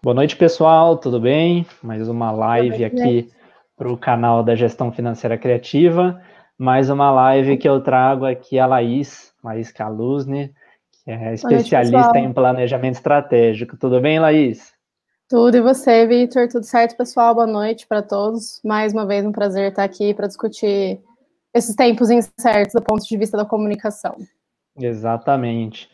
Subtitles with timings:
[0.00, 1.66] Boa noite, pessoal, tudo bem?
[1.82, 3.28] Mais uma live aqui
[3.76, 6.22] para o canal da Gestão Financeira Criativa.
[6.56, 10.54] Mais uma live que eu trago aqui a Laís, Laís Caluzne,
[11.04, 13.76] que é especialista noite, em planejamento estratégico.
[13.76, 14.72] Tudo bem, Laís?
[15.28, 16.46] Tudo, e você, Vitor?
[16.46, 17.34] Tudo certo, pessoal?
[17.34, 18.60] Boa noite para todos.
[18.64, 21.00] Mais uma vez, um prazer estar aqui para discutir
[21.52, 24.14] esses tempos incertos do ponto de vista da comunicação.
[24.78, 25.90] Exatamente.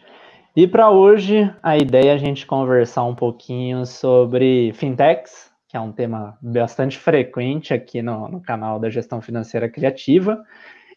[0.56, 5.80] E para hoje, a ideia é a gente conversar um pouquinho sobre fintechs, que é
[5.80, 10.40] um tema bastante frequente aqui no, no canal da Gestão Financeira Criativa,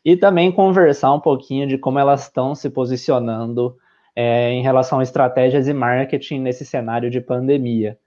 [0.06, 3.76] e também conversar um pouquinho de como elas estão se posicionando
[4.16, 7.98] é, em relação a estratégias e marketing nesse cenário de pandemia.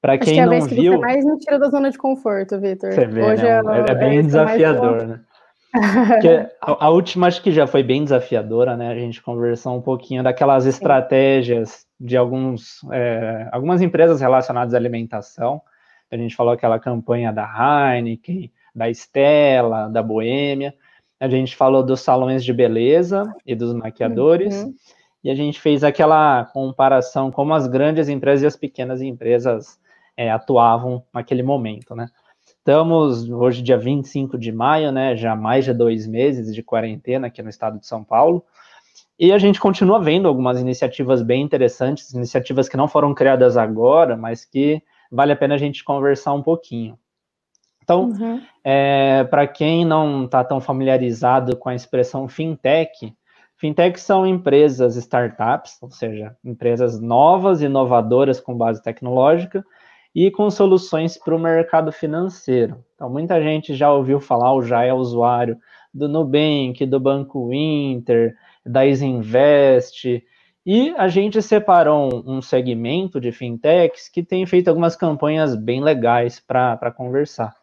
[0.00, 1.90] Para quem que é a não vez que viu, você mais me tira da zona
[1.90, 2.92] de conforto, Vitor.
[2.92, 3.60] Você vê, Hoje né?
[3.86, 5.20] é, é, bem desafiador, né?
[6.60, 8.88] A, a, última acho que já foi bem desafiadora, né?
[8.88, 15.60] A gente conversou um pouquinho daquelas estratégias de alguns, é, algumas empresas relacionadas à alimentação.
[16.10, 17.44] A gente falou aquela campanha da
[17.94, 20.74] Heineken, da Estela, da Boêmia.
[21.18, 24.62] A gente falou dos salões de beleza e dos maquiadores.
[24.62, 24.74] Uhum.
[25.24, 29.78] E a gente fez aquela comparação como as grandes empresas e as pequenas empresas
[30.16, 32.08] é, atuavam naquele momento, né?
[32.66, 35.14] Estamos hoje, dia 25 de maio, né?
[35.14, 38.44] Já mais de dois meses de quarentena aqui no estado de São Paulo.
[39.16, 44.16] E a gente continua vendo algumas iniciativas bem interessantes, iniciativas que não foram criadas agora,
[44.16, 46.98] mas que vale a pena a gente conversar um pouquinho.
[47.84, 48.42] Então, uhum.
[48.64, 53.14] é, para quem não está tão familiarizado com a expressão fintech,
[53.56, 59.64] fintech são empresas startups, ou seja, empresas novas, inovadoras com base tecnológica,
[60.16, 62.82] e com soluções para o mercado financeiro.
[62.94, 65.58] Então, muita gente já ouviu falar, ou já é usuário
[65.92, 70.24] do Nubank, do Banco Inter, da Isinvest,
[70.64, 76.40] e a gente separou um segmento de fintechs que tem feito algumas campanhas bem legais
[76.40, 77.54] para conversar.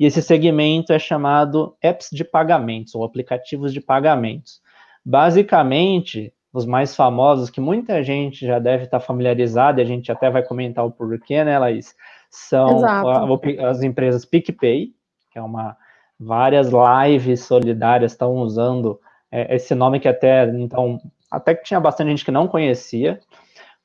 [0.00, 4.62] E esse segmento é chamado apps de pagamentos, ou aplicativos de pagamentos.
[5.04, 10.30] Basicamente, os mais famosos, que muita gente já deve estar familiarizada, e a gente até
[10.30, 11.94] vai comentar o porquê, né, Laís?
[12.30, 13.24] São a,
[13.70, 14.92] as empresas PicPay,
[15.30, 15.76] que é uma.
[16.18, 21.00] Várias lives solidárias estão usando é, esse nome que até então
[21.32, 23.18] até que tinha bastante gente que não conhecia,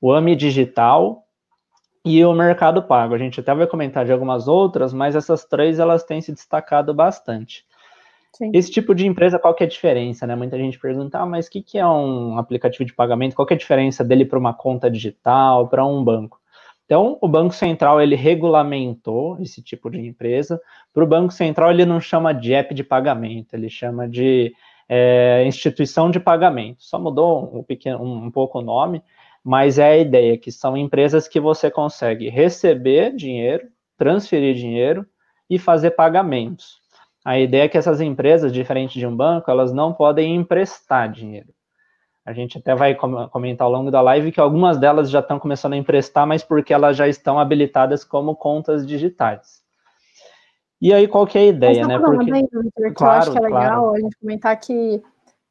[0.02, 1.24] o AMI Digital
[2.04, 3.16] e o Mercado Pago.
[3.16, 6.94] A gente até vai comentar de algumas outras, mas essas três elas têm se destacado
[6.94, 7.66] bastante.
[8.34, 8.52] Sim.
[8.54, 10.36] Esse tipo de empresa, qual que é a diferença, né?
[10.36, 13.36] Muita gente pergunta, ah, mas o que, que é um aplicativo de pagamento?
[13.36, 16.40] Qual que é a diferença dele para uma conta digital, para um banco?
[16.86, 20.60] Então, o Banco Central, ele regulamentou esse tipo de empresa.
[20.94, 24.54] Para o Banco Central, ele não chama de app de pagamento, ele chama de
[24.88, 26.84] é, instituição de pagamento.
[26.84, 29.04] Só mudou um, pequeno, um pouco o nome,
[29.44, 33.68] mas é a ideia que são empresas que você consegue receber dinheiro,
[33.98, 35.06] transferir dinheiro
[35.50, 36.82] e fazer pagamentos.
[37.28, 41.50] A ideia é que essas empresas, diferente de um banco, elas não podem emprestar dinheiro.
[42.26, 45.74] A gente até vai comentar ao longo da live que algumas delas já estão começando
[45.74, 49.62] a emprestar, mas porque elas já estão habilitadas como contas digitais.
[50.80, 52.00] E aí, qual que é a ideia, né?
[52.00, 52.32] Porque,
[52.74, 53.94] porque claro, eu acho que é legal claro.
[53.94, 55.04] a gente comentar que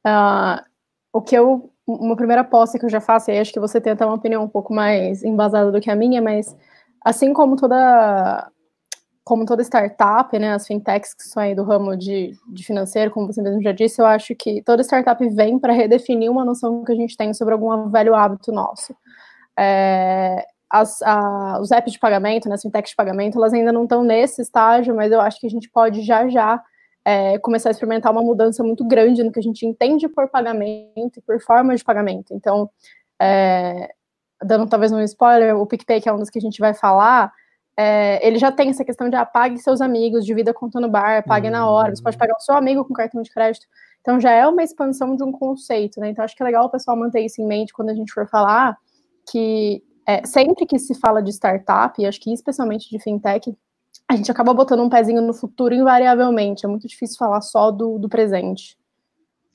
[0.06, 0.64] uh,
[1.12, 1.70] o que eu.
[1.86, 4.42] Uma primeira aposta que eu já faço, e acho que você tem até uma opinião
[4.42, 6.56] um pouco mais embasada do que a minha, mas
[7.04, 8.50] assim como toda
[9.26, 13.26] como toda startup, né, as fintechs que são aí do ramo de, de financeiro, como
[13.26, 16.92] você mesmo já disse, eu acho que toda startup vem para redefinir uma noção que
[16.92, 18.94] a gente tem sobre algum velho hábito nosso.
[19.58, 23.82] É, as, a, os apps de pagamento, né, as fintechs de pagamento, elas ainda não
[23.82, 26.62] estão nesse estágio, mas eu acho que a gente pode já já
[27.04, 31.18] é, começar a experimentar uma mudança muito grande no que a gente entende por pagamento
[31.18, 32.32] e por forma de pagamento.
[32.32, 32.70] Então,
[33.20, 33.92] é,
[34.40, 37.32] dando talvez um spoiler, o PicPay, que é um dos que a gente vai falar,
[37.76, 41.46] é, ele já tem essa questão de apague seus amigos, divida conta no bar, pague
[41.46, 41.52] uhum.
[41.52, 43.66] na hora, você pode pagar o seu amigo com cartão de crédito.
[44.00, 46.10] Então já é uma expansão de um conceito, né?
[46.10, 48.28] Então acho que é legal o pessoal manter isso em mente quando a gente for
[48.28, 48.76] falar
[49.30, 53.52] que é, sempre que se fala de startup, e acho que especialmente de fintech,
[54.08, 56.64] a gente acaba botando um pezinho no futuro invariavelmente.
[56.64, 58.78] É muito difícil falar só do, do presente.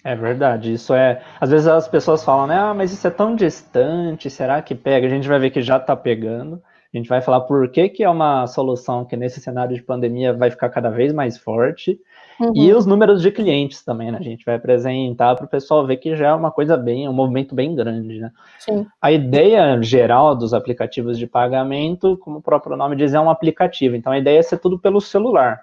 [0.03, 1.23] É verdade, isso é.
[1.39, 2.57] Às vezes as pessoas falam, né?
[2.57, 5.07] Ah, mas isso é tão distante, será que pega?
[5.07, 6.61] A gente vai ver que já está pegando.
[6.93, 10.33] A gente vai falar por que, que é uma solução que nesse cenário de pandemia
[10.33, 11.97] vai ficar cada vez mais forte.
[12.37, 12.51] Uhum.
[12.53, 14.17] E os números de clientes também, né?
[14.19, 17.13] A gente vai apresentar para o pessoal ver que já é uma coisa bem, um
[17.13, 18.31] movimento bem grande, né?
[18.59, 18.85] Sim.
[19.01, 23.95] A ideia geral dos aplicativos de pagamento, como o próprio nome diz, é um aplicativo.
[23.95, 25.61] Então a ideia é ser tudo pelo celular.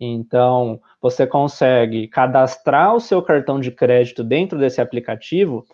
[0.00, 5.64] Então, você consegue cadastrar o seu cartão de crédito dentro desse aplicativo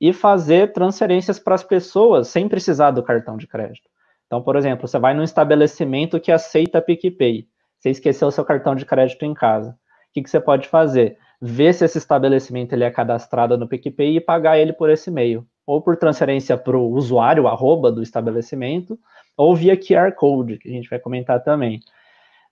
[0.00, 3.88] e fazer transferências para as pessoas sem precisar do cartão de crédito.
[4.34, 7.46] Então, por exemplo, você vai num estabelecimento que aceita PicPay.
[7.78, 9.70] Você esqueceu o seu cartão de crédito em casa.
[9.70, 11.16] O que, que você pode fazer?
[11.40, 15.46] Ver se esse estabelecimento ele é cadastrado no PicPay e pagar ele por esse meio.
[15.64, 18.98] Ou por transferência para o usuário, arroba do estabelecimento,
[19.36, 21.78] ou via QR Code, que a gente vai comentar também.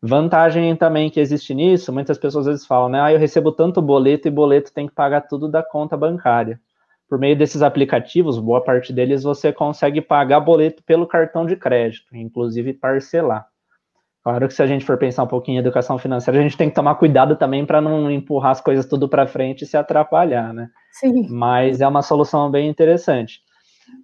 [0.01, 3.01] Vantagem também que existe nisso, muitas pessoas às vezes falam, né?
[3.01, 6.61] Ah, eu recebo tanto boleto e boleto tem que pagar tudo da conta bancária.
[7.13, 12.17] Por meio desses aplicativos, boa parte deles você consegue pagar boleto pelo cartão de crédito,
[12.17, 13.47] inclusive parcelar.
[14.25, 16.71] Claro que se a gente for pensar um pouquinho em educação financeira, a gente tem
[16.71, 20.55] que tomar cuidado também para não empurrar as coisas tudo para frente e se atrapalhar,
[20.55, 20.71] né?
[20.91, 21.29] Sim.
[21.29, 23.41] Mas é uma solução bem interessante.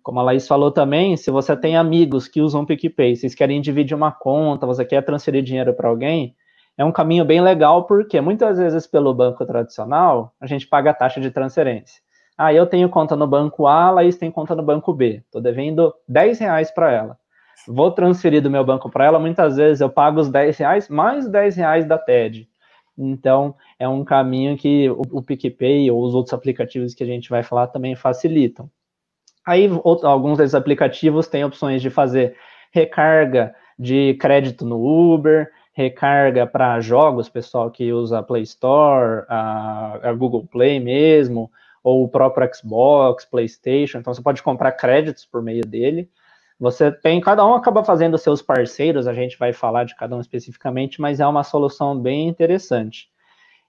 [0.02, 3.96] Como a Laís falou também, se você tem amigos que usam PicPay, vocês querem dividir
[3.96, 6.34] uma conta, você quer transferir dinheiro para alguém,
[6.76, 10.94] é um caminho bem legal, porque muitas vezes pelo banco tradicional, a gente paga a
[10.94, 12.06] taxa de transferência.
[12.38, 15.23] Ah, eu tenho conta no banco A, Laís tem conta no banco B.
[15.26, 17.19] Estou devendo 10 reais para ela.
[17.67, 21.29] Vou transferir do meu banco para ela, muitas vezes eu pago os 10 reais mais
[21.29, 22.49] 10 reais da TED.
[22.96, 27.29] Então, é um caminho que o, o PicPay ou os outros aplicativos que a gente
[27.29, 28.70] vai falar também facilitam.
[29.46, 29.69] Aí,
[30.02, 32.37] alguns desses aplicativos têm opções de fazer
[32.73, 40.00] recarga de crédito no Uber, recarga para jogos, pessoal que usa a Play Store, a,
[40.02, 41.50] a, Google Play mesmo,
[41.88, 43.99] ou o próprio Xbox, PlayStation.
[43.99, 46.11] Então, você pode comprar créditos por meio dele.
[46.61, 50.20] Você tem, cada um acaba fazendo seus parceiros, a gente vai falar de cada um
[50.20, 53.08] especificamente, mas é uma solução bem interessante.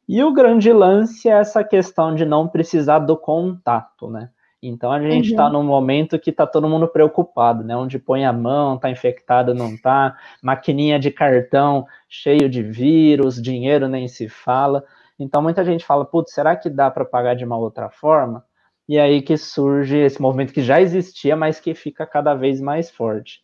[0.08, 4.30] E o grande lance é essa questão de não precisar do contato, né?
[4.62, 5.54] Então a gente está uhum.
[5.54, 7.78] num momento que está todo mundo preocupado, né?
[7.78, 13.88] Onde põe a mão, está infectado, não está, maquininha de cartão cheio de vírus, dinheiro
[13.88, 14.84] nem se fala.
[15.20, 18.44] Então muita gente fala, putz, será que dá para pagar de uma outra forma?
[18.88, 22.90] E aí que surge esse movimento que já existia, mas que fica cada vez mais
[22.90, 23.42] forte.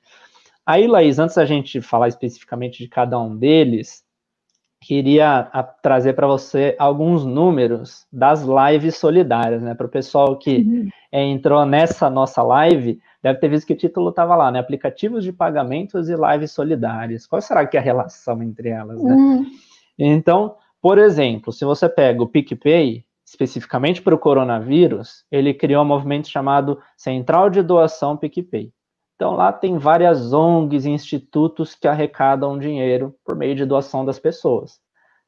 [0.66, 4.04] Aí, Laís, antes da gente falar especificamente de cada um deles,
[4.82, 5.50] queria
[5.82, 9.76] trazer para você alguns números das lives solidárias, né?
[9.76, 10.90] Para o pessoal que uhum.
[11.12, 14.60] é, entrou nessa nossa live, deve ter visto que o título estava lá, né?
[14.60, 17.28] Aplicativos de pagamentos e lives solidárias.
[17.28, 19.14] Qual será que é a relação entre elas, né?
[19.14, 19.46] Uhum.
[19.98, 25.88] Então, por exemplo, se você pega o PicPay, especificamente para o coronavírus, ele criou um
[25.88, 28.72] movimento chamado Central de Doação PicPay.
[29.16, 34.20] Então lá tem várias ONGs e institutos que arrecadam dinheiro por meio de doação das
[34.20, 34.80] pessoas.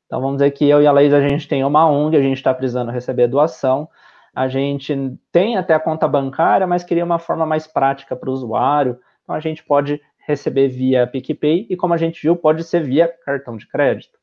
[0.06, 2.38] Então vamos dizer que eu e a Laís, a gente tem uma ONG, a gente
[2.38, 3.89] está precisando receber doação,
[4.36, 4.95] a gente
[5.31, 9.36] tem até a conta bancária, mas queria uma forma mais prática para o usuário, então
[9.36, 13.57] a gente pode receber via PicPay e como a gente viu, pode ser via cartão
[13.57, 14.19] de crédito.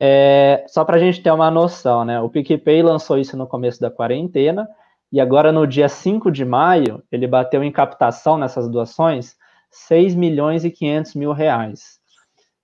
[0.00, 2.20] É, só para a gente ter uma noção, né?
[2.20, 4.68] O PicPay lançou isso no começo da quarentena,
[5.12, 9.36] e agora, no dia 5 de maio, ele bateu em captação nessas doações
[9.70, 11.98] 6 milhões e 500 mil reais.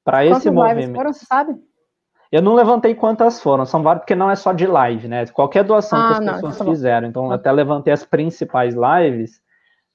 [0.04, 0.94] Para esse movimento.
[0.94, 1.54] Foram, sabe?
[2.32, 5.26] Eu não levantei quantas foram, são várias, porque não é só de live, né?
[5.26, 7.08] Qualquer doação ah, que as não, pessoas tá fizeram.
[7.08, 9.40] Então, eu até levantei as principais lives,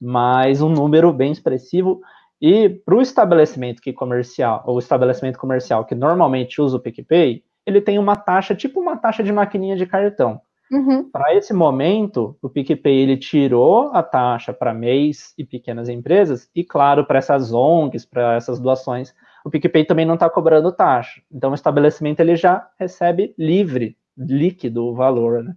[0.00, 2.00] mas um número bem expressivo.
[2.40, 7.80] E para o estabelecimento que comercial, ou estabelecimento comercial que normalmente usa o PicPay, ele
[7.80, 10.40] tem uma taxa, tipo uma taxa de maquininha de cartão.
[10.70, 11.08] Uhum.
[11.10, 16.64] Para esse momento, o PicPay ele tirou a taxa para MEIs e pequenas empresas, e
[16.64, 21.22] claro, para essas ONGs, para essas doações, o PicPay também não está cobrando taxa.
[21.32, 25.54] Então, o estabelecimento ele já recebe livre, líquido o valor, né?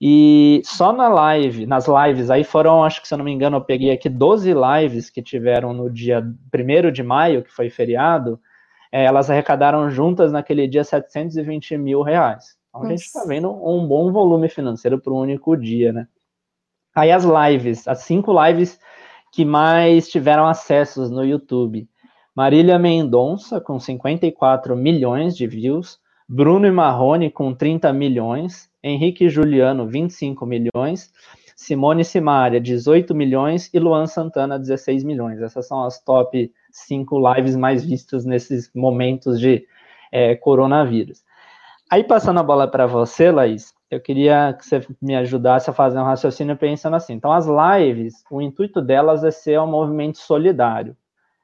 [0.00, 3.58] E só na live, nas lives, aí foram, acho que se eu não me engano,
[3.58, 8.40] eu peguei aqui 12 lives que tiveram no dia 1 de maio, que foi feriado,
[8.90, 12.56] é, elas arrecadaram juntas naquele dia 720 mil reais.
[12.70, 12.94] Então Nossa.
[12.94, 16.08] a gente está vendo um bom volume financeiro para um único dia, né?
[16.94, 18.80] Aí as lives, as cinco lives
[19.32, 21.88] que mais tiveram acessos no YouTube.
[22.34, 25.98] Marília Mendonça, com 54 milhões de views.
[26.28, 28.69] Bruno e Marrone, com 30 milhões.
[28.82, 31.12] Henrique Juliano, 25 milhões.
[31.56, 33.68] Simone Simaria, 18 milhões.
[33.72, 35.40] E Luan Santana, 16 milhões.
[35.42, 39.66] Essas são as top 5 lives mais vistas nesses momentos de
[40.10, 41.22] é, coronavírus.
[41.90, 45.98] Aí, passando a bola para você, Laís, eu queria que você me ajudasse a fazer
[45.98, 47.14] um raciocínio pensando assim.
[47.14, 50.96] Então, as lives, o intuito delas é ser um movimento solidário.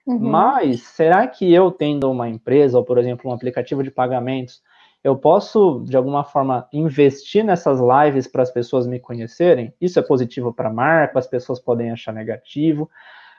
[0.06, 0.20] Uhum.
[0.20, 4.62] Mas, será que eu, tendo uma empresa, ou, por exemplo, um aplicativo de pagamentos,
[5.06, 9.72] eu posso, de alguma forma, investir nessas lives para as pessoas me conhecerem?
[9.80, 12.90] Isso é positivo para a marca, as pessoas podem achar negativo.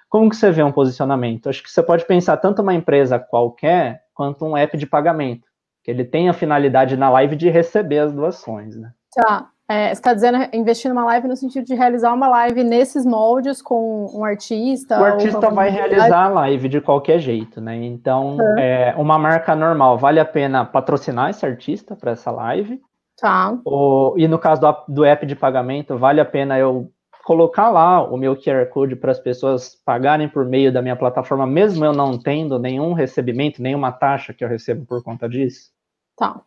[0.07, 1.49] Como que você vê um posicionamento?
[1.49, 5.45] Acho que você pode pensar tanto uma empresa qualquer, quanto um app de pagamento
[5.83, 8.93] que ele tem a finalidade na live de receber as doações, né?
[9.13, 9.49] Tá.
[9.69, 13.61] É, você está dizendo investir numa live no sentido de realizar uma live nesses moldes
[13.61, 14.97] com um artista?
[14.99, 17.75] O artista vai realizar a live de qualquer jeito, né?
[17.75, 18.57] Então, uhum.
[18.57, 22.81] é, uma marca normal, vale a pena patrocinar esse artista para essa live?
[23.17, 23.57] Tá.
[23.65, 26.89] Ou, e no caso do, do app de pagamento, vale a pena eu
[27.25, 31.45] colocar lá o meu QR Code para as pessoas pagarem por meio da minha plataforma,
[31.45, 35.71] mesmo eu não tendo nenhum recebimento, nenhuma taxa que eu recebo por conta disso?
[36.15, 36.39] Tá.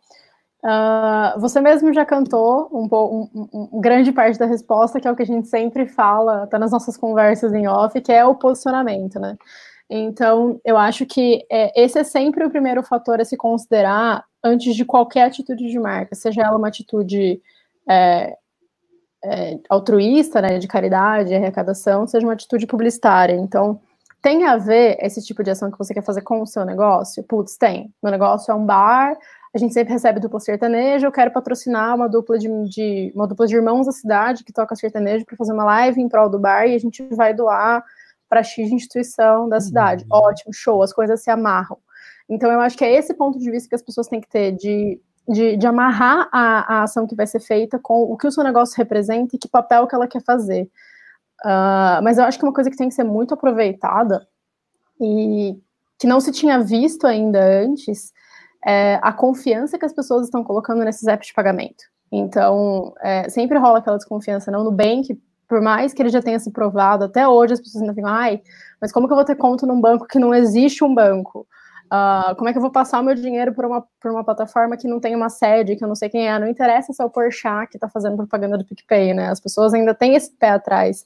[0.62, 5.16] Uh, você mesmo já cantou um, um, um, grande parte da resposta, que é o
[5.16, 9.18] que a gente sempre fala, até nas nossas conversas em off, que é o posicionamento,
[9.18, 9.38] né?
[9.88, 14.76] Então, eu acho que é, esse é sempre o primeiro fator a se considerar antes
[14.76, 17.40] de qualquer atitude de marca, seja ela uma atitude
[17.88, 18.36] é,
[19.24, 23.34] é, altruísta, né, de caridade, arrecadação, seja uma atitude publicitária.
[23.34, 23.80] Então,
[24.22, 27.24] tem a ver esse tipo de ação que você quer fazer com o seu negócio?
[27.24, 27.92] Putz, tem.
[28.02, 29.16] Meu negócio é um bar,
[29.52, 33.46] a gente sempre recebe dupla sertaneja, eu quero patrocinar uma dupla de, de uma dupla
[33.46, 36.66] de irmãos da cidade que toca sertanejo para fazer uma live em prol do bar
[36.66, 37.84] e a gente vai doar
[38.28, 40.04] para X instituição da cidade.
[40.04, 40.18] Uhum.
[40.18, 41.78] Ótimo, show, as coisas se amarram.
[42.28, 44.52] Então eu acho que é esse ponto de vista que as pessoas têm que ter
[44.52, 48.30] de, de, de amarrar a, a ação que vai ser feita com o que o
[48.30, 50.70] seu negócio representa e que papel que ela quer fazer.
[51.44, 54.28] Uh, mas eu acho que uma coisa que tem que ser muito aproveitada
[55.00, 55.58] e
[55.98, 58.12] que não se tinha visto ainda antes
[58.64, 61.84] é, a confiança que as pessoas estão colocando nesses apps de pagamento.
[62.12, 64.64] Então, é, sempre rola aquela desconfiança, não?
[64.64, 67.94] No Bank, por mais que ele já tenha se provado, até hoje as pessoas ainda
[67.94, 68.40] ficam, ai,
[68.80, 71.46] mas como que eu vou ter conta num banco que não existe um banco?
[71.92, 74.76] Uh, como é que eu vou passar o meu dinheiro por uma, por uma plataforma
[74.76, 76.38] que não tem uma sede, que eu não sei quem é?
[76.38, 79.28] Não interessa se é o Porchat que está fazendo propaganda do PicPay, né?
[79.28, 81.04] As pessoas ainda têm esse pé atrás.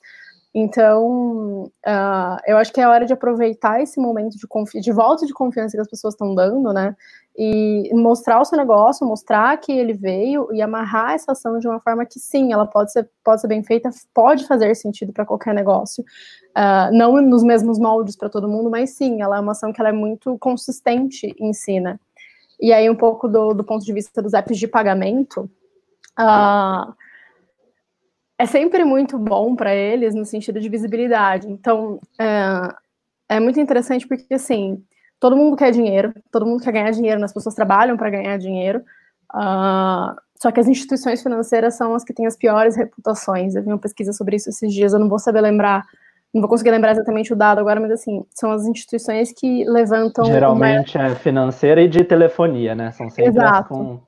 [0.54, 5.32] Então, uh, eu acho que é hora de aproveitar esse momento de, de volta de
[5.32, 6.94] confiança que as pessoas estão dando, né?
[7.36, 11.80] E mostrar o seu negócio, mostrar que ele veio e amarrar essa ação de uma
[11.80, 15.52] forma que sim, ela pode ser, pode ser bem feita, pode fazer sentido para qualquer
[15.52, 16.04] negócio.
[16.56, 19.80] Uh, não nos mesmos moldes para todo mundo, mas sim, ela é uma ação que
[19.80, 21.98] ela é muito consistente em si, né?
[22.60, 25.50] E aí, um pouco do, do ponto de vista dos apps de pagamento.
[26.18, 26.94] Uh,
[28.38, 31.48] é sempre muito bom para eles no sentido de visibilidade.
[31.48, 34.82] Então, é, é, muito interessante porque, assim,
[35.24, 37.24] todo mundo quer dinheiro, todo mundo quer ganhar dinheiro, né?
[37.24, 38.80] as pessoas trabalham para ganhar dinheiro,
[39.34, 43.54] uh, só que as instituições financeiras são as que têm as piores reputações.
[43.54, 45.82] Eu vi uma pesquisa sobre isso esses dias, eu não vou saber lembrar,
[46.34, 50.26] não vou conseguir lembrar exatamente o dado agora, mas, assim, são as instituições que levantam...
[50.26, 52.92] Geralmente é financeira e de telefonia, né?
[52.92, 53.70] São sempre Exato.
[53.70, 54.00] com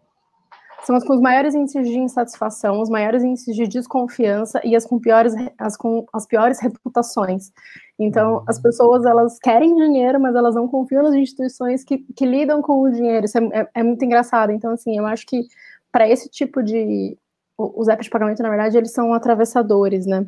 [0.86, 4.86] são as com os maiores índices de insatisfação, os maiores índices de desconfiança e as
[4.86, 7.50] com piores, as com as piores reputações.
[7.98, 12.62] Então, as pessoas, elas querem dinheiro, mas elas não confiam nas instituições que, que lidam
[12.62, 13.24] com o dinheiro.
[13.24, 14.52] Isso é, é, é muito engraçado.
[14.52, 15.48] Então, assim, eu acho que
[15.90, 17.18] para esse tipo de...
[17.58, 20.24] Os apps de pagamento, na verdade, eles são atravessadores, né?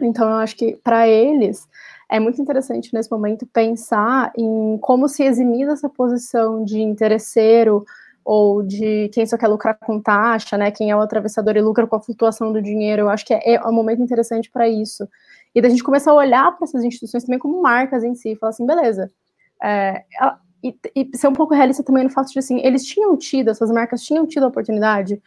[0.00, 1.68] Então, eu acho que para eles
[2.10, 7.84] é muito interessante nesse momento pensar em como se eximir dessa posição de interesseiro,
[8.24, 10.70] ou de quem só quer lucrar com taxa, né?
[10.70, 13.02] Quem é o atravessador e lucra com a flutuação do dinheiro.
[13.02, 15.08] Eu acho que é, é um momento interessante para isso.
[15.54, 18.36] E da gente começar a olhar para essas instituições também como marcas em si, e
[18.36, 19.10] falar assim, beleza.
[19.62, 20.02] É,
[20.62, 23.70] e, e, ser um pouco realista também no fato de assim, eles tinham tido, essas
[23.70, 25.22] marcas tinham tido a oportunidade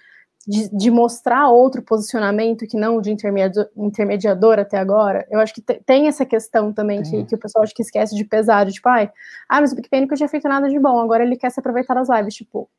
[0.47, 5.27] de, de mostrar outro posicionamento que não de intermediador, intermediador até agora.
[5.29, 8.23] Eu acho que tem essa questão também que, que, o pessoal acho que esquece de
[8.23, 9.11] pesar, de tipo, ai,
[9.49, 11.93] ah, mas o PicPay nunca tinha feito nada de bom, agora ele quer se aproveitar
[11.93, 12.33] das lives.
[12.33, 12.69] Tipo,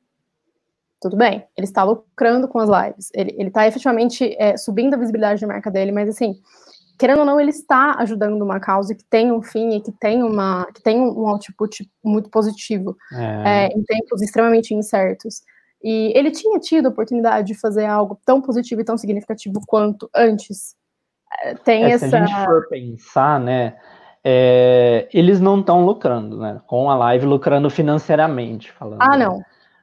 [1.00, 4.98] tudo bem, ele está lucrando com as lives, ele, ele está efetivamente é, subindo a
[4.98, 6.34] visibilidade de marca dele, mas assim,
[6.98, 10.22] querendo ou não, ele está ajudando uma causa que tem um fim e que tem,
[10.22, 13.66] uma, que tem um output muito positivo é.
[13.66, 15.42] É, em tempos extremamente incertos.
[15.82, 20.10] E ele tinha tido a oportunidade de fazer algo tão positivo e tão significativo quanto
[20.12, 20.74] antes.
[21.40, 22.08] É, tem é, essa.
[22.08, 23.76] Se a gente for pensar, né?
[24.24, 26.60] É, eles não estão lucrando, né?
[26.66, 29.00] Com a live lucrando financeiramente, falando.
[29.00, 29.40] Ah, não.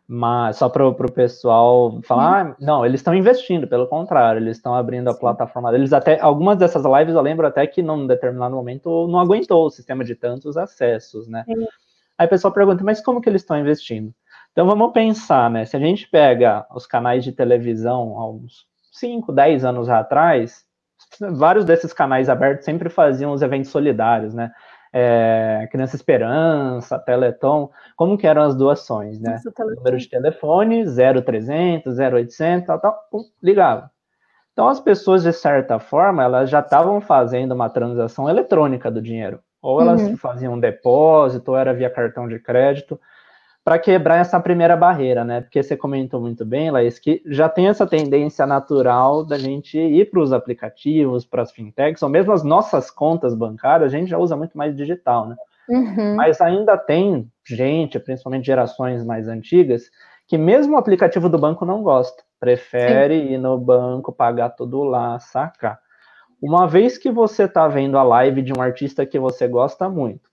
[0.07, 4.75] Mas só para o pessoal falar, ah, não, eles estão investindo, pelo contrário, eles estão
[4.75, 5.19] abrindo a Sim.
[5.19, 5.93] plataforma deles.
[5.93, 10.03] Até algumas dessas lives eu lembro até que num determinado momento não aguentou o sistema
[10.03, 11.43] de tantos acessos, né?
[11.45, 11.65] Sim.
[12.17, 14.13] Aí o pessoal pergunta, mas como que eles estão investindo?
[14.51, 15.65] Então vamos pensar, né?
[15.65, 20.63] Se a gente pega os canais de televisão há uns 5, 10 anos atrás,
[21.33, 24.51] vários desses canais abertos sempre faziam os eventos solidários, né?
[24.97, 29.41] É, Criança Esperança, Teleton, como que eram as doações, né?
[29.59, 32.97] Número de telefone, 0300, 0800, tal, tal,
[33.43, 33.91] ligava.
[34.53, 39.41] Então, as pessoas, de certa forma, elas já estavam fazendo uma transação eletrônica do dinheiro.
[39.61, 40.15] Ou elas uhum.
[40.15, 42.97] faziam um depósito, ou era via cartão de crédito.
[43.65, 45.41] Para quebrar essa primeira barreira, né?
[45.41, 50.11] Porque você comentou muito bem, Laís, que já tem essa tendência natural da gente ir
[50.11, 54.19] para os aplicativos, para as fintechs, ou mesmo as nossas contas bancárias, a gente já
[54.19, 55.35] usa muito mais digital, né?
[55.67, 56.15] Uhum.
[56.15, 59.89] Mas ainda tem gente, principalmente gerações mais antigas,
[60.27, 63.33] que mesmo o aplicativo do banco não gosta, prefere Sim.
[63.33, 65.79] ir no banco, pagar tudo lá, sacar.
[66.39, 70.29] Uma vez que você está vendo a live de um artista que você gosta muito,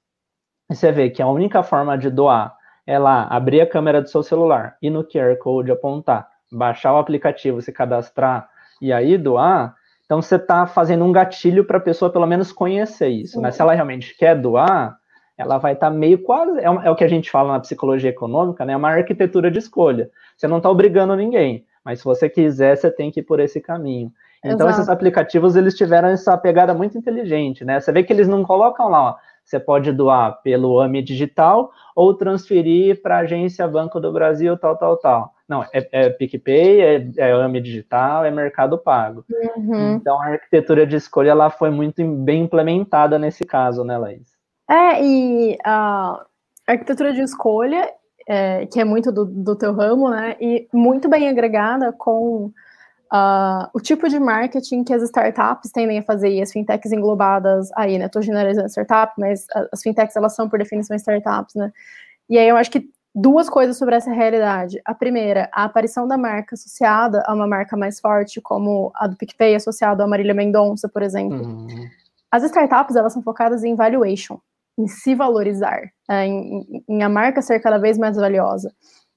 [0.70, 2.60] e você vê que a única forma de doar
[2.92, 6.98] é lá abrir a câmera do seu celular e no QR Code apontar, baixar o
[6.98, 8.48] aplicativo, se cadastrar
[8.80, 13.08] e aí doar, então você está fazendo um gatilho para a pessoa pelo menos conhecer
[13.08, 13.40] isso.
[13.40, 13.50] Né?
[13.50, 14.96] Se ela realmente quer doar,
[15.38, 16.58] ela vai estar tá meio quase.
[16.58, 18.74] É, é, o que a gente fala na psicologia econômica, né?
[18.74, 20.10] É uma arquitetura de escolha.
[20.36, 23.58] Você não está obrigando ninguém, mas se você quiser, você tem que ir por esse
[23.58, 24.12] caminho.
[24.44, 24.80] Então, Exato.
[24.80, 27.80] esses aplicativos, eles tiveram essa pegada muito inteligente, né?
[27.80, 32.14] Você vê que eles não colocam lá, ó, você pode doar pelo AMI Digital ou
[32.14, 35.34] transferir para a agência Banco do Brasil, tal, tal, tal.
[35.48, 39.24] Não, é, é PicPay, é, é AMI Digital, é Mercado Pago.
[39.56, 39.94] Uhum.
[39.94, 44.32] Então, a arquitetura de escolha ela foi muito bem implementada nesse caso, né, Laís?
[44.70, 46.24] É, e a
[46.66, 47.92] arquitetura de escolha,
[48.26, 52.50] é, que é muito do, do teu ramo, né, e muito bem agregada com
[53.12, 57.70] Uh, o tipo de marketing que as startups tendem a fazer e as fintechs englobadas
[57.76, 58.06] aí, né?
[58.06, 61.70] Estou generalizando startup, mas as fintechs elas são por definição startups, né?
[62.26, 64.80] E aí eu acho que duas coisas sobre essa realidade.
[64.82, 69.14] A primeira, a aparição da marca associada a uma marca mais forte, como a do
[69.14, 71.36] PicPay associado a Marília Mendonça, por exemplo.
[71.36, 71.86] Uhum.
[72.30, 74.38] As startups elas são focadas em valuation,
[74.78, 78.72] em se valorizar, é, em, em a marca ser cada vez mais valiosa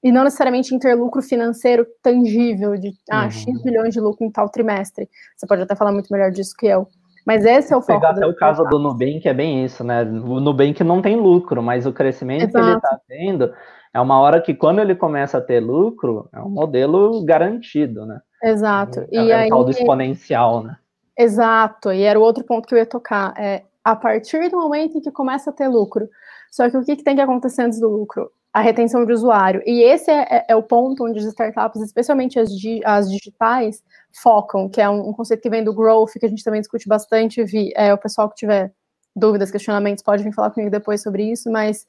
[0.05, 3.31] e não necessariamente em ter lucro financeiro tangível de ah, uhum.
[3.31, 5.09] X bilhões de lucro em tal trimestre.
[5.35, 6.87] Você pode até falar muito melhor disso que eu.
[7.25, 7.99] Mas esse é o foco.
[7.99, 10.03] Pegar até o caso do Nubank é bem isso, né?
[10.03, 12.53] O Nubank não tem lucro, mas o crescimento Exato.
[12.53, 13.53] que ele está tendo
[13.91, 18.19] é uma hora que quando ele começa a ter lucro, é um modelo garantido, né?
[18.43, 18.99] Exato.
[19.11, 20.77] É, e é aí, o tal do exponencial, né?
[21.17, 21.91] Exato.
[21.91, 23.33] E era o outro ponto que eu ia tocar.
[23.39, 26.07] É, a partir do momento em que começa a ter lucro.
[26.55, 28.31] Só que o que, que tem que acontecer antes do lucro?
[28.53, 29.61] a retenção de usuário.
[29.65, 32.49] E esse é, é, é, o ponto onde as startups, especialmente as,
[32.85, 33.83] as digitais,
[34.23, 36.87] focam, que é um, um, conceito que vem do growth, que a gente também discute
[36.87, 37.43] bastante.
[37.43, 38.71] Vi, é, o pessoal que tiver
[39.13, 41.85] dúvidas, questionamentos, pode vir falar comigo depois sobre isso, mas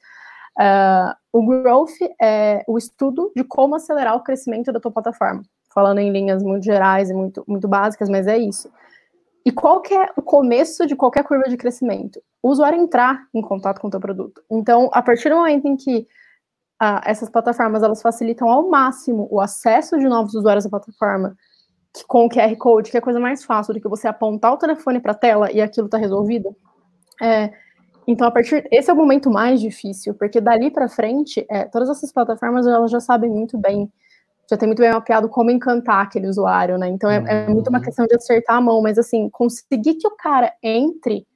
[0.59, 5.43] uh, o growth é o estudo de como acelerar o crescimento da tua plataforma.
[5.73, 8.69] Falando em linhas muito gerais e muito, muito básicas, mas é isso.
[9.47, 12.21] E qual que é o começo de qualquer curva de crescimento?
[12.43, 14.43] O usuário entrar em contato com o teu produto.
[14.51, 16.05] Então, a partir do momento em que
[16.81, 21.37] ah, essas plataformas elas facilitam ao máximo o acesso de novos usuários à plataforma
[21.95, 24.53] que, com o QR Code, que é a coisa mais fácil do que você apontar
[24.53, 26.53] o telefone para a tela e aquilo está resolvido.
[27.23, 27.53] É,
[28.05, 31.89] então, a partir esse é o momento mais difícil, porque dali para frente, é, todas
[31.89, 33.89] essas plataformas elas já sabem muito bem,
[34.49, 36.89] já tem muito bem mapeado como encantar aquele usuário, né?
[36.89, 37.85] Então, é, é muito uma uhum.
[37.85, 41.27] questão de acertar a mão, mas assim, conseguir que o cara entre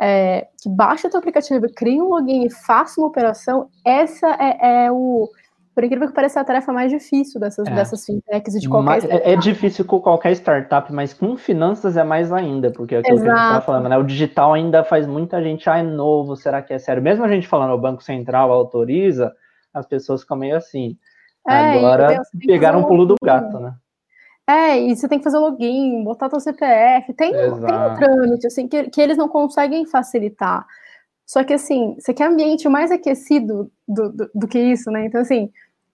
[0.00, 4.84] é, que baixe o teu aplicativo, crie um login e faça uma operação, essa é,
[4.84, 5.28] é o,
[5.74, 7.74] por incrível que pareça, a tarefa mais difícil dessas, é.
[7.74, 11.96] dessas fintechs e de qualquer mas, é, é, difícil com qualquer startup, mas com finanças
[11.96, 13.32] é mais ainda, porque é aquilo Exato.
[13.32, 13.96] que a gente tá falando, né?
[13.96, 17.02] O digital ainda faz muita gente, ah, é novo, será que é sério?
[17.02, 19.32] Mesmo a gente falando, o Banco Central autoriza,
[19.72, 20.96] as pessoas ficam meio assim.
[21.46, 23.74] É, Agora pegaram um pulo do gato, né?
[24.46, 28.66] É, e você tem que fazer login, botar teu CPF, tem, tem um trâmite, assim,
[28.66, 30.66] que, que eles não conseguem facilitar.
[31.24, 35.06] Só que, assim, você quer ambiente mais aquecido do, do, do que isso, né?
[35.06, 35.50] Então, assim,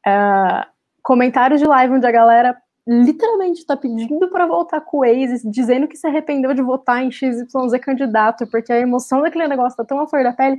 [0.07, 0.67] uh,
[1.03, 2.57] comentários de live onde a galera
[2.87, 7.13] literalmente está pedindo para voltar com o Waze, dizendo que se arrependeu de votar em
[7.13, 7.47] XYZ
[7.83, 10.59] candidato, porque a emoção daquele negócio tá tão à flor da pele.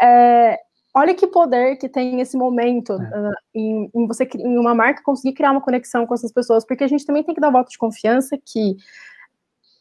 [0.00, 0.60] É,
[0.94, 2.96] olha que poder que tem esse momento é.
[2.96, 6.84] uh, em, em, você em uma marca conseguir criar uma conexão com essas pessoas, porque
[6.84, 8.76] a gente também tem que dar voto de confiança que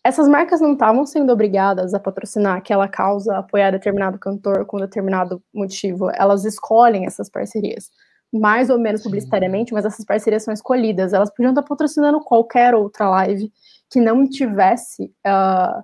[0.03, 5.43] essas marcas não estavam sendo obrigadas a patrocinar aquela causa, apoiar determinado cantor com determinado
[5.53, 6.09] motivo.
[6.09, 7.91] Elas escolhem essas parcerias,
[8.33, 11.13] mais ou menos publicitariamente, mas essas parcerias são escolhidas.
[11.13, 13.51] Elas podiam estar patrocinando qualquer outra live
[13.91, 15.83] que não tivesse uh,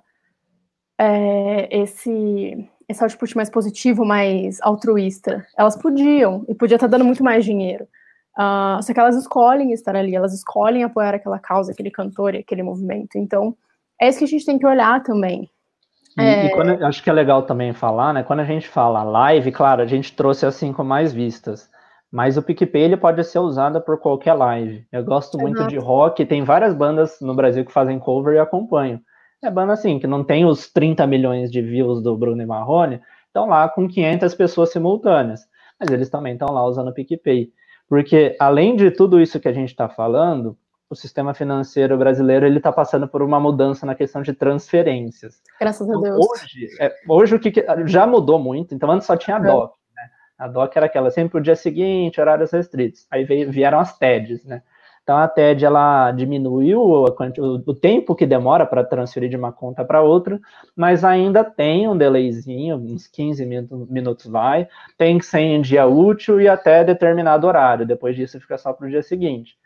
[0.98, 5.44] é, esse esse output mais positivo, mais altruísta.
[5.56, 7.86] Elas podiam, e podia estar dando muito mais dinheiro.
[8.38, 12.38] Uh, só que elas escolhem estar ali, elas escolhem apoiar aquela causa, aquele cantor e
[12.38, 13.18] aquele movimento.
[13.18, 13.54] Então,
[14.00, 15.50] é isso que a gente tem que olhar também.
[16.16, 16.46] E, é...
[16.46, 18.22] e quando, acho que é legal também falar, né?
[18.22, 21.68] Quando a gente fala live, claro, a gente trouxe as cinco mais vistas.
[22.10, 24.86] Mas o PicPay ele pode ser usado por qualquer live.
[24.90, 29.00] Eu gosto muito de rock, tem várias bandas no Brasil que fazem cover e acompanho.
[29.42, 33.00] É banda assim, que não tem os 30 milhões de views do Bruno e Marrone,
[33.26, 35.40] estão lá com 500 pessoas simultâneas.
[35.78, 37.52] Mas eles também estão lá usando o PicPay.
[37.88, 40.58] Porque, além de tudo isso que a gente está falando,
[40.90, 45.40] o sistema financeiro brasileiro ele está passando por uma mudança na questão de transferências.
[45.60, 46.16] Graças a então, Deus.
[46.18, 48.74] Hoje, é, hoje o que, que, já mudou muito.
[48.74, 50.02] Então antes só tinha a DOC, né?
[50.38, 53.06] A DOC era aquela sempre o dia seguinte, horários restritos.
[53.10, 54.62] Aí veio, vieram as TEDs, né?
[55.08, 60.02] Então a TED ela diminuiu o, tempo que demora para transferir de uma conta para
[60.02, 60.38] outra,
[60.76, 64.68] mas ainda tem um delayzinho, uns 15 minutos, minutos vai,
[64.98, 67.86] tem que ser em dia útil e até determinado horário.
[67.86, 69.56] Depois disso fica só para o dia seguinte.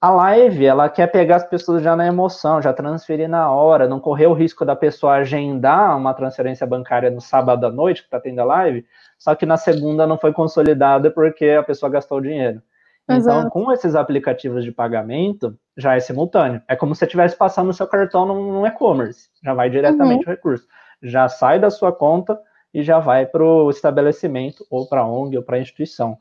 [0.00, 4.00] A live, ela quer pegar as pessoas já na emoção, já transferir na hora, não
[4.00, 8.18] correr o risco da pessoa agendar uma transferência bancária no sábado à noite, que está
[8.18, 8.86] tendo a live,
[9.18, 12.62] só que na segunda não foi consolidada porque a pessoa gastou o dinheiro.
[13.08, 13.38] Exato.
[13.38, 16.62] Então, com esses aplicativos de pagamento, já é simultâneo.
[16.68, 20.32] É como se você estivesse passando o seu cartão num e-commerce, já vai diretamente uhum.
[20.32, 20.66] o recurso.
[21.02, 22.38] Já sai da sua conta
[22.72, 26.16] e já vai para o estabelecimento, ou para a ONG, ou para a instituição.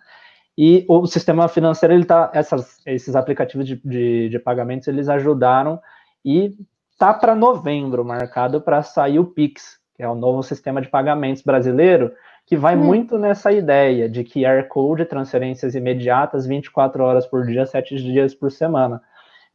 [0.58, 5.80] E o sistema financeiro, ele tá, essas, esses aplicativos de, de, de pagamentos, eles ajudaram
[6.26, 6.54] e
[6.98, 11.44] tá para novembro marcado para sair o Pix, que é o novo sistema de pagamentos
[11.44, 12.12] brasileiro,
[12.50, 12.84] que vai hum.
[12.84, 18.52] muito nessa ideia de QR Code, transferências imediatas, 24 horas por dia, 7 dias por
[18.52, 19.04] semana.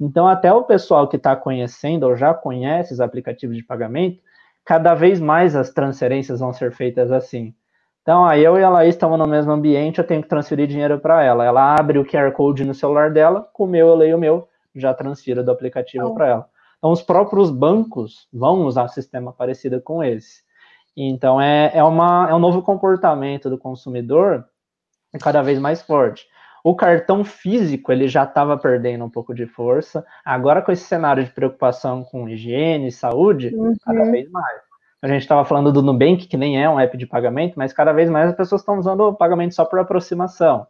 [0.01, 4.23] Então, até o pessoal que está conhecendo ou já conhece os aplicativos de pagamento,
[4.65, 7.53] cada vez mais as transferências vão ser feitas assim.
[8.03, 11.01] Então, aí eu e a Laís estamos no mesmo ambiente, eu tenho que transferir dinheiro
[11.01, 11.45] para ela.
[11.45, 14.49] Ela abre o QR Code no celular dela, com o meu eu leio o meu,
[14.73, 16.49] já transfiro do aplicativo para ela.
[16.79, 20.45] Então, os próprios bancos vão usar um sistema parecido com esse.
[20.97, 24.45] Então, é, é, uma, é um novo comportamento do consumidor
[25.21, 26.27] cada vez mais forte.
[26.63, 30.05] O cartão físico ele já estava perdendo um pouco de força.
[30.25, 33.75] Agora, com esse cenário de preocupação com higiene, saúde, uhum.
[33.85, 34.65] cada vez mais
[35.05, 37.93] a gente estava falando do Nubank, que nem é um app de pagamento, mas cada
[37.93, 40.67] vez mais as pessoas estão usando o pagamento só por aproximação.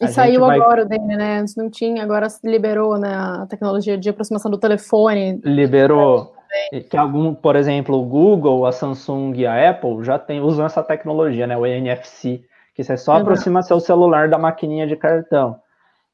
[0.00, 0.58] E a saiu vai...
[0.58, 1.38] agora o dele, né?
[1.38, 5.40] Antes não tinha, agora liberou né, a tecnologia de aproximação do telefone.
[5.44, 6.34] Liberou.
[6.72, 10.64] É, que algum, por exemplo, o Google, a Samsung e a Apple já tem, usam
[10.64, 11.56] essa tecnologia, né?
[11.56, 12.42] O NFC,
[12.74, 15.60] que você só aproxima seu celular da maquininha de cartão.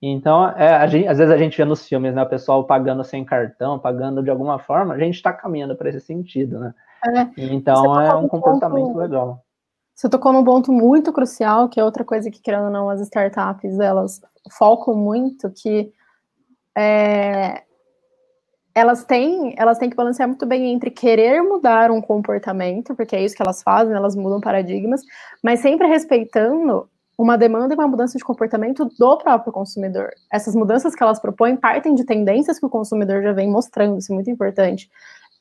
[0.03, 2.23] Então, é, gente, às vezes a gente vê nos filmes, né?
[2.23, 6.01] O pessoal pagando sem cartão, pagando de alguma forma, a gente está caminhando para esse
[6.01, 6.75] sentido, né?
[7.07, 7.29] É.
[7.37, 9.41] Então é um comportamento ponto, legal.
[9.95, 13.01] Você tocou num ponto muito crucial, que é outra coisa que, querendo ou não, as
[13.01, 14.21] startups, elas
[14.51, 15.93] focam muito, que
[16.77, 17.63] é,
[18.75, 23.25] elas têm, elas têm que balancear muito bem entre querer mudar um comportamento, porque é
[23.25, 25.03] isso que elas fazem, elas mudam paradigmas,
[25.43, 30.11] mas sempre respeitando uma demanda e uma mudança de comportamento do próprio consumidor.
[30.33, 34.13] Essas mudanças que elas propõem partem de tendências que o consumidor já vem mostrando, isso
[34.13, 34.91] é muito importante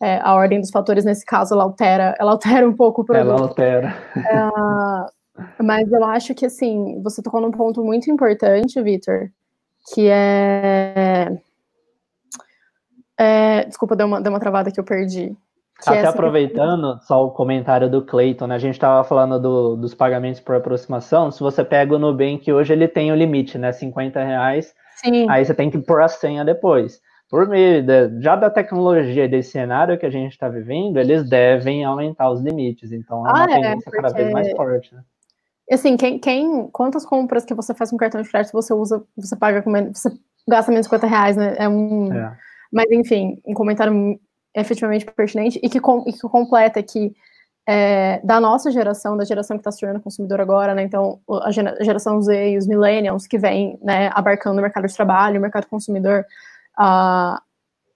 [0.03, 3.31] é, a ordem dos fatores nesse caso ela altera, ela altera um pouco o produto.
[3.31, 3.95] Ela altera.
[4.17, 9.29] É, mas eu acho que assim, você tocou num ponto muito importante, Vitor,
[9.93, 11.31] que é,
[13.17, 15.35] é, desculpa, deu uma, deu uma travada que eu perdi.
[15.81, 18.55] Que Até aproveitando só o comentário do Cleiton, né?
[18.55, 21.31] A gente estava falando do, dos pagamentos por aproximação.
[21.31, 23.71] Se você pega o Nubank hoje, ele tem o limite, né?
[23.71, 24.73] 50 reais.
[25.03, 25.27] Sim.
[25.29, 27.01] Aí você tem que pôr a senha depois
[27.33, 31.83] por meio de, já da tecnologia desse cenário que a gente está vivendo, eles devem
[31.83, 32.91] aumentar os limites.
[32.91, 34.01] Então é uma ah, é, tendência porque...
[34.03, 35.01] cada vez mais forte, né?
[35.71, 39.35] Assim, quem, quem, quantas compras que você faz com cartão de crédito você usa, você
[39.35, 40.11] paga com menos, você
[40.47, 41.55] gasta menos de 50 reais, né?
[41.57, 42.13] É um.
[42.13, 42.37] É.
[42.73, 44.19] Mas enfim, um comentário
[44.55, 47.13] efetivamente pertinente e que, com, e que completa que
[47.65, 50.83] é, da nossa geração, da geração que está se tornando consumidor agora, né?
[50.83, 55.39] Então, a geração Z e os millennials que vêm, né, abarcando o mercado de trabalho,
[55.39, 56.25] o mercado consumidor,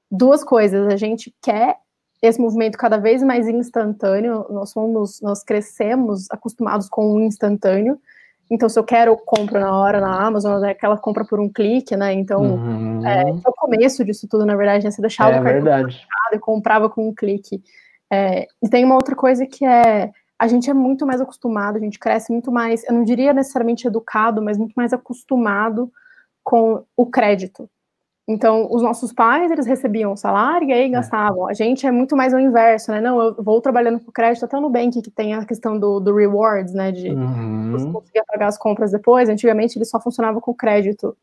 [0.10, 1.76] duas coisas, a gente quer
[2.22, 8.00] esse movimento cada vez mais instantâneo, nós somos, nós crescemos acostumados com o instantâneo,
[8.50, 11.50] então se eu quero, eu compro na hora na Amazon, é aquela compra por um
[11.50, 13.06] clique, né, então uhum.
[13.06, 15.90] é, é, o começo disso tudo, na verdade, né, você deixava é, o cartão
[16.34, 17.62] e comprava com um clique,
[18.12, 21.80] é, e tem uma outra coisa que é, a gente é muito mais acostumado, a
[21.80, 25.92] gente cresce muito mais, eu não diria necessariamente educado, mas muito mais acostumado
[26.44, 27.70] com o crédito,
[28.28, 30.90] então, os nossos pais, eles recebiam o salário e aí é.
[30.90, 31.48] gastavam.
[31.48, 33.00] A gente é muito mais o inverso, né?
[33.00, 36.14] Não, eu vou trabalhando com crédito até no Nubank, que tem a questão do, do
[36.14, 36.92] rewards, né?
[36.92, 37.72] De uhum.
[37.72, 39.30] você conseguir pagar as compras depois.
[39.30, 41.16] Antigamente, ele só funcionava com crédito.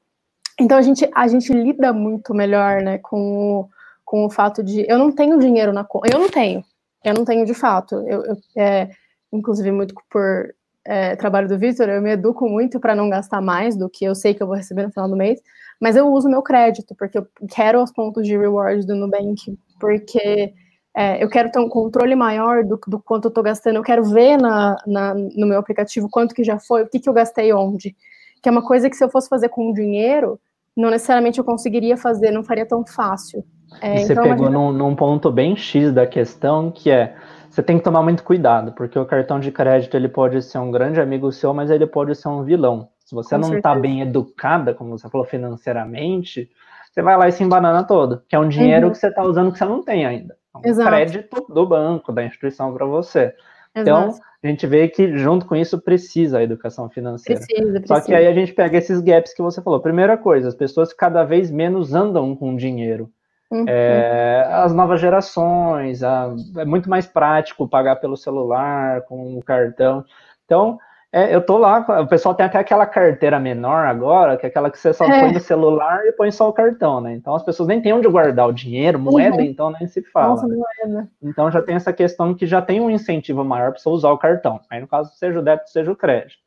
[0.59, 2.97] Então, a gente, a gente lida muito melhor, né?
[2.97, 3.69] Com o,
[4.03, 4.87] com o fato de...
[4.89, 6.09] Eu não tenho dinheiro na conta.
[6.11, 6.65] Eu não tenho.
[7.05, 7.97] Eu não tenho, de fato.
[8.09, 8.89] Eu, eu é,
[9.31, 10.55] inclusive, muito por
[10.87, 14.15] é, trabalho do Victor, eu me educo muito para não gastar mais do que eu
[14.15, 15.41] sei que eu vou receber no final do mês,
[15.81, 20.53] mas eu uso meu crédito, porque eu quero os pontos de reward do Nubank, porque
[20.97, 24.05] é, eu quero ter um controle maior do, do quanto eu estou gastando, eu quero
[24.05, 27.53] ver na, na, no meu aplicativo quanto que já foi, o que, que eu gastei
[27.53, 27.97] onde.
[28.43, 30.39] que é uma coisa que se eu fosse fazer com dinheiro,
[30.77, 33.45] não necessariamente eu conseguiria fazer, não faria tão fácil.
[33.81, 37.17] É, você então, pegou num, num, ponto bem X da questão, que é
[37.55, 40.71] você tem que tomar muito cuidado, porque o cartão de crédito ele pode ser um
[40.71, 42.89] grande amigo seu, mas ele pode ser um vilão.
[43.05, 46.51] Se você com não está bem educada, como você falou, financeiramente,
[46.91, 48.93] você vai lá e se embanana todo, que é um dinheiro uhum.
[48.93, 50.37] que você está usando que você não tem ainda.
[50.65, 53.33] É um crédito do banco, da instituição para você.
[53.77, 54.25] Então, Exato.
[54.43, 57.41] A gente vê que junto com isso precisa a educação financeira.
[57.41, 57.95] Precisa, precisa.
[57.95, 59.81] Só que aí a gente pega esses gaps que você falou.
[59.81, 63.11] Primeira coisa, as pessoas cada vez menos andam com dinheiro.
[63.55, 63.65] Uhum.
[63.69, 70.05] É, as novas gerações, a, é muito mais prático pagar pelo celular, com o cartão.
[70.45, 70.79] Então,
[71.13, 74.69] é, eu tô lá, o pessoal tem até aquela carteira menor agora, que é aquela
[74.69, 75.21] que você só é.
[75.21, 77.15] põe no celular e põe só o cartão, né?
[77.15, 79.43] Então as pessoas nem têm onde guardar o dinheiro, moeda, uhum.
[79.43, 80.31] então nem se fala.
[80.31, 81.09] Nossa, né?
[81.23, 84.19] Então já tem essa questão que já tem um incentivo maior para você usar o
[84.19, 84.61] cartão.
[84.69, 86.43] Aí no caso, seja o débito, seja o crédito.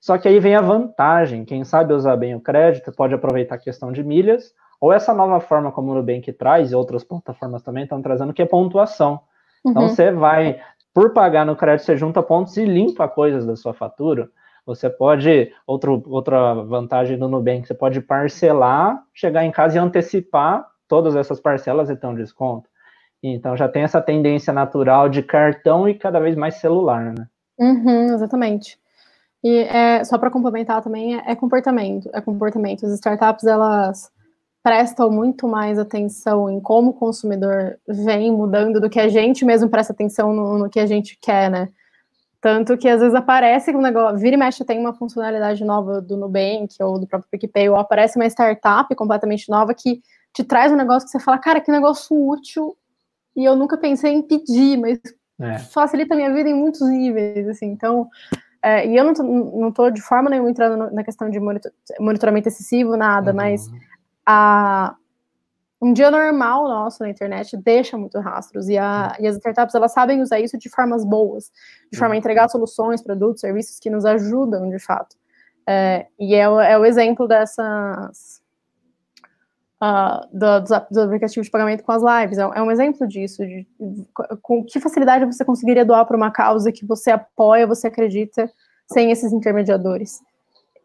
[0.00, 3.58] Só que aí vem a vantagem, quem sabe usar bem o crédito pode aproveitar a
[3.58, 7.84] questão de milhas, ou essa nova forma como o Nubank traz, e outras plataformas também
[7.84, 9.20] estão trazendo, que é pontuação.
[9.64, 9.88] Então uhum.
[9.88, 10.60] você vai
[10.92, 14.28] por pagar no crédito, você junta pontos e limpa coisas da sua fatura.
[14.66, 20.66] Você pode, outro, outra vantagem do Nubank, você pode parcelar, chegar em casa e antecipar
[20.88, 22.68] todas essas parcelas e ter um desconto.
[23.22, 27.28] Então já tem essa tendência natural de cartão e cada vez mais celular, né?
[27.56, 28.76] Uhum, exatamente.
[29.44, 32.84] E é, só para complementar também, é, é, comportamento, é comportamento.
[32.84, 34.10] As startups, elas
[34.62, 39.68] prestam muito mais atenção em como o consumidor vem mudando do que a gente mesmo
[39.68, 41.68] presta atenção no, no que a gente quer, né?
[42.40, 46.16] Tanto que às vezes aparece um negócio, vira e mexe tem uma funcionalidade nova do
[46.16, 50.76] Nubank ou do próprio PicPay, ou aparece uma startup completamente nova que te traz um
[50.76, 52.76] negócio que você fala, cara, que negócio útil,
[53.36, 54.98] e eu nunca pensei em pedir, mas
[55.40, 55.58] é.
[55.58, 58.08] facilita a minha vida em muitos níveis, assim, então,
[58.62, 61.70] é, e eu não tô, não tô de forma nenhuma entrando na questão de monitor,
[62.00, 63.36] monitoramento excessivo, nada, uhum.
[63.36, 63.70] mas
[64.26, 64.94] a,
[65.80, 69.92] um dia normal nosso na internet deixa muito rastros e, a, e, as startups elas
[69.92, 71.50] sabem usar isso de formas boas,
[71.90, 75.16] de forma a entregar soluções, produtos, serviços que nos ajudam de fato.
[75.66, 78.42] É, e é, é, o exemplo dessas
[79.82, 82.38] uh, do, dos, dos, aplicativos de pagamento com as lives.
[82.38, 84.06] É, é um exemplo disso, de, de,
[84.40, 88.50] com que facilidade você conseguiria doar para uma causa que você apoia, você acredita,
[88.86, 90.20] sem esses intermediadores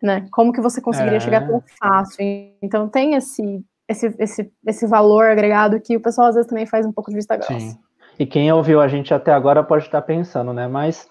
[0.01, 0.27] né?
[0.31, 1.21] Como que você conseguiria é.
[1.21, 2.17] chegar tão fácil?
[2.61, 6.85] Então tem esse, esse, esse, esse valor agregado que o pessoal às vezes também faz
[6.85, 7.59] um pouco de vista grossa.
[7.59, 7.77] Sim.
[8.19, 10.67] E quem ouviu a gente até agora pode estar pensando, né?
[10.67, 11.07] Mas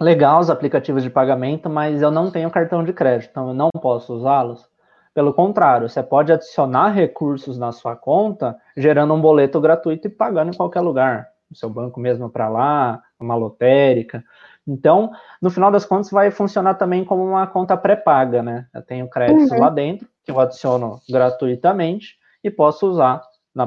[0.00, 3.70] legal os aplicativos de pagamento, mas eu não tenho cartão de crédito, então eu não
[3.70, 4.68] posso usá-los.
[5.14, 10.52] Pelo contrário, você pode adicionar recursos na sua conta, gerando um boleto gratuito e pagando
[10.52, 14.24] em qualquer lugar, no seu banco mesmo para lá, uma lotérica.
[14.66, 18.66] Então, no final das contas, vai funcionar também como uma conta pré-paga, né?
[18.72, 19.60] Eu tenho créditos uhum.
[19.60, 23.22] lá dentro, que eu adiciono gratuitamente e posso usar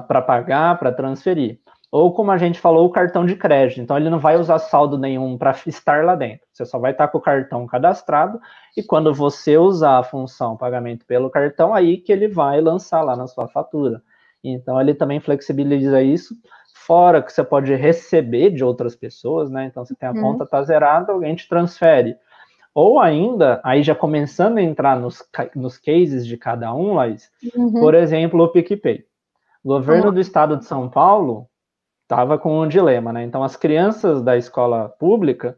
[0.07, 1.59] para pagar, para transferir.
[1.91, 3.79] Ou, como a gente falou, o cartão de crédito.
[3.79, 6.45] Então, ele não vai usar saldo nenhum para estar lá dentro.
[6.51, 8.39] Você só vai estar com o cartão cadastrado
[8.75, 13.15] e quando você usar a função pagamento pelo cartão, aí que ele vai lançar lá
[13.15, 14.01] na sua fatura.
[14.43, 16.35] Então, ele também flexibiliza isso
[16.85, 19.65] fora que você pode receber de outras pessoas, né?
[19.65, 20.21] Então você tem a uhum.
[20.21, 22.15] conta tá zerada, alguém te transfere.
[22.73, 25.23] Ou ainda, aí já começando a entrar nos,
[25.55, 27.71] nos cases de cada um, Laís, uhum.
[27.71, 29.05] por exemplo, o PicPay.
[29.63, 30.13] O governo uhum.
[30.13, 31.47] do estado de São Paulo
[32.03, 33.23] estava com um dilema, né?
[33.23, 35.57] Então as crianças da escola pública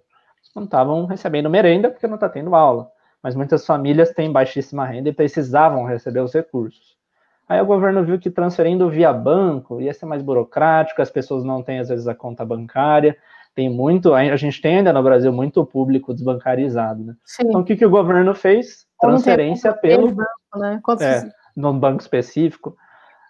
[0.55, 2.89] não estavam recebendo merenda porque não está tendo aula.
[3.21, 6.96] Mas muitas famílias têm baixíssima renda e precisavam receber os recursos.
[7.47, 11.63] Aí o governo viu que transferindo via banco ia ser mais burocrático, as pessoas não
[11.63, 13.15] têm, às vezes, a conta bancária.
[13.55, 17.15] Tem muito, a gente tem ainda no Brasil muito público desbancarizado, né?
[17.39, 18.85] Então, o que, que o governo fez?
[18.99, 20.11] Transferência pelo.
[20.11, 20.79] Banco, né?
[21.01, 21.23] é,
[21.55, 22.75] no banco específico.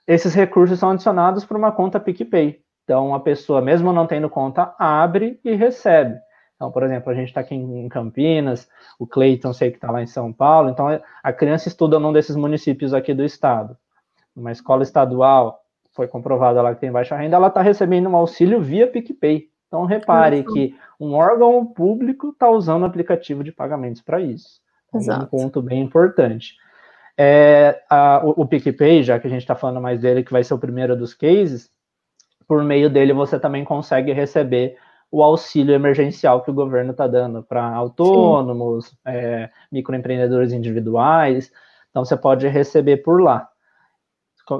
[0.05, 2.59] Esses recursos são adicionados para uma conta PicPay.
[2.83, 6.17] Então, a pessoa, mesmo não tendo conta, abre e recebe.
[6.55, 10.01] Então, por exemplo, a gente está aqui em Campinas, o Cleiton sei que está lá
[10.01, 10.87] em São Paulo, então
[11.21, 13.77] a criança estuda num desses municípios aqui do estado
[14.37, 15.59] uma escola estadual,
[15.93, 19.49] foi comprovado lá que tem baixa renda, ela está recebendo um auxílio via PicPay.
[19.67, 24.61] Então, repare que um órgão público está usando aplicativo de pagamentos para isso.
[24.93, 25.21] Exato.
[25.21, 26.55] É um ponto bem importante.
[27.17, 30.43] É, a, o, o PicPay, já que a gente está falando mais dele, que vai
[30.43, 31.69] ser o primeiro dos cases,
[32.47, 34.77] por meio dele você também consegue receber
[35.11, 41.51] o auxílio emergencial que o governo está dando para autônomos, é, microempreendedores individuais.
[41.89, 43.49] Então, você pode receber por lá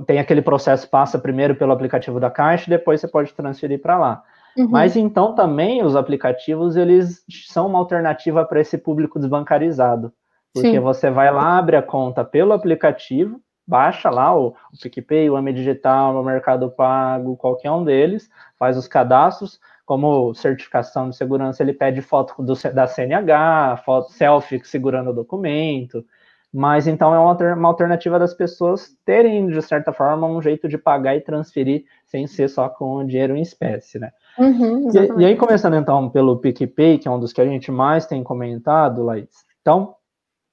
[0.06, 4.23] tem aquele processo, passa primeiro pelo aplicativo da Caixa, depois você pode transferir para lá.
[4.58, 4.67] Uhum.
[4.69, 10.12] Mas então também os aplicativos eles são uma alternativa para esse público desbancarizado.
[10.54, 10.80] Porque Sim.
[10.80, 15.54] você vai lá, abre a conta pelo aplicativo, baixa lá o, o PicPay, o AME
[15.54, 21.73] Digital, o Mercado Pago, qualquer um deles, faz os cadastros, como certificação de segurança, ele
[21.73, 26.04] pede foto do, da CNH, foto selfie segurando o documento,
[26.53, 31.15] mas então é uma, alternativa das pessoas terem, de certa forma, um jeito de pagar
[31.15, 34.12] e transferir sem ser só com dinheiro em espécie, né?
[34.39, 37.71] Uhum, e, e, aí, começando então pelo PicPay, que é um dos que a gente
[37.71, 39.45] mais tem comentado, Laís.
[39.62, 39.95] Então,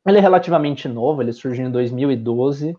[0.06, 2.76] ele é relativamente novo, ele surgiu em 2012.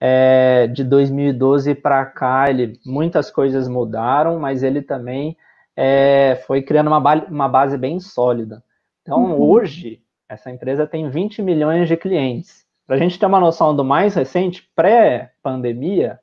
[0.00, 5.36] É, de 2012 para cá, ele, muitas coisas mudaram, mas ele também
[5.76, 8.62] é, foi criando uma, uma, base bem sólida.
[9.02, 9.40] Então, uhum.
[9.40, 12.66] hoje, essa empresa tem 20 milhões de clientes.
[12.86, 16.18] Para a gente ter uma noção do mais recente, pré-pandemia,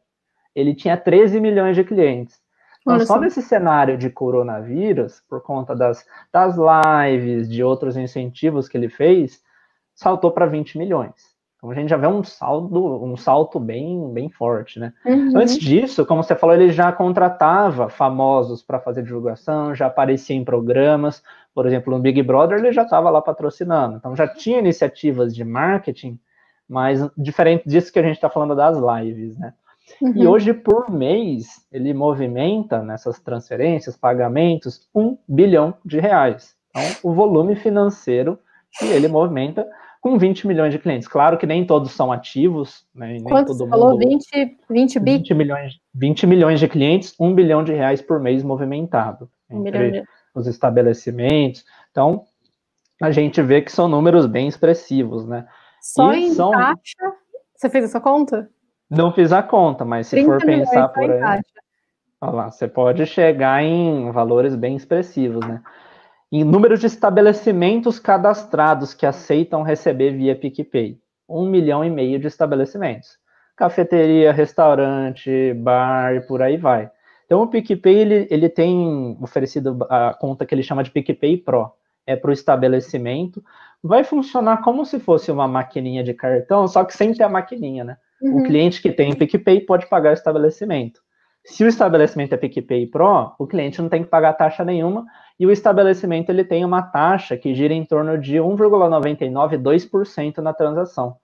[0.56, 2.40] ele tinha 13 milhões de clientes.
[2.82, 8.78] Então, só nesse cenário de coronavírus, por conta das, das lives, de outros incentivos que
[8.78, 9.42] ele fez,
[9.96, 11.35] saltou para 20 milhões.
[11.66, 14.94] Então a gente já vê um saldo, um salto bem, bem forte, né?
[15.04, 15.36] Uhum.
[15.36, 20.46] Antes disso, como você falou, ele já contratava famosos para fazer divulgação, já aparecia em
[20.46, 21.24] programas,
[21.56, 23.98] por exemplo, no Big Brother ele já estava lá patrocinando.
[23.98, 26.20] Então já tinha iniciativas de marketing,
[26.70, 29.54] mas diferente disso que a gente está falando das lives, né?
[30.02, 30.14] Uhum.
[30.16, 36.56] E hoje, por mês, ele movimenta nessas transferências, pagamentos, um bilhão de reais.
[36.70, 38.40] Então, o volume financeiro
[38.78, 39.66] que ele movimenta
[40.06, 41.08] com 20 milhões de clientes.
[41.08, 43.14] Claro que nem todos são ativos, né?
[43.14, 43.98] Nem Quanto todo falou?
[43.98, 45.12] 20, 20 bi?
[45.14, 49.90] 20 milhões, 20 milhões de clientes, um bilhão de reais por mês movimentado um entre
[49.90, 50.04] de...
[50.36, 51.66] os estabelecimentos.
[51.90, 52.24] Então,
[53.02, 55.48] a gente vê que são números bem expressivos, né?
[55.82, 56.52] Só e em são...
[56.52, 57.14] taxa,
[57.56, 58.48] você fez essa conta?
[58.88, 61.42] Não fiz a conta, mas se for pensar por aí,
[62.22, 65.64] olha lá, você pode chegar em valores bem expressivos, né?
[66.32, 72.28] Em número de estabelecimentos cadastrados que aceitam receber via PicPay, um milhão e meio de
[72.28, 73.18] estabelecimentos.
[73.56, 76.90] Cafeteria, restaurante, bar e por aí vai.
[77.26, 81.72] Então o PicPay ele, ele tem oferecido a conta que ele chama de PicPay Pro.
[82.08, 83.44] É para o estabelecimento.
[83.82, 87.84] Vai funcionar como se fosse uma maquininha de cartão, só que sem ter a maquininha,
[87.84, 87.98] né?
[88.22, 88.40] Uhum.
[88.40, 91.02] O cliente que tem PicPay pode pagar o estabelecimento.
[91.46, 95.06] Se o estabelecimento é PicPay Pro, o cliente não tem que pagar taxa nenhuma
[95.40, 101.18] e o estabelecimento ele tem uma taxa que gira em torno de 1,99,2% na transação,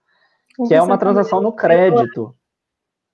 [0.67, 2.35] que é uma transação no crédito.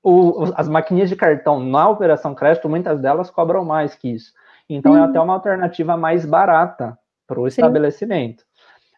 [0.03, 4.33] O, as maquininhas de cartão na operação crédito, muitas delas cobram mais que isso.
[4.69, 8.43] Então é até uma alternativa mais barata para o estabelecimento.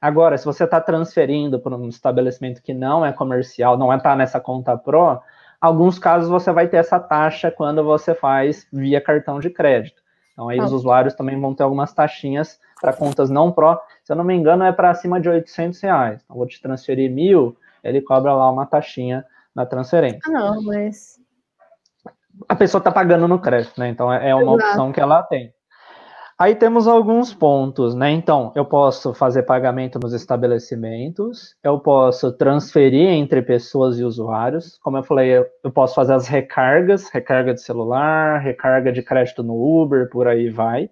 [0.01, 4.39] Agora, se você está transferindo para um estabelecimento que não é comercial, não está nessa
[4.39, 5.21] conta Pro,
[5.59, 10.01] alguns casos você vai ter essa taxa quando você faz via cartão de crédito.
[10.33, 10.63] Então aí ah.
[10.63, 13.79] os usuários também vão ter algumas taxinhas para contas não Pro.
[14.03, 16.21] Se eu não me engano, é para acima de 800 reais.
[16.23, 20.21] Então vou te transferir mil, ele cobra lá uma taxinha na transferência.
[20.27, 21.19] Ah, não, mas
[22.47, 23.89] a pessoa está pagando no crédito, né?
[23.89, 24.69] Então é, é uma Exato.
[24.69, 25.53] opção que ela tem.
[26.41, 28.11] Aí temos alguns pontos, né?
[28.11, 34.95] Então, eu posso fazer pagamento nos estabelecimentos, eu posso transferir entre pessoas e usuários, como
[34.95, 40.09] eu falei, eu, posso fazer as recargas, recarga de celular, recarga de crédito no Uber,
[40.09, 40.89] por aí vai.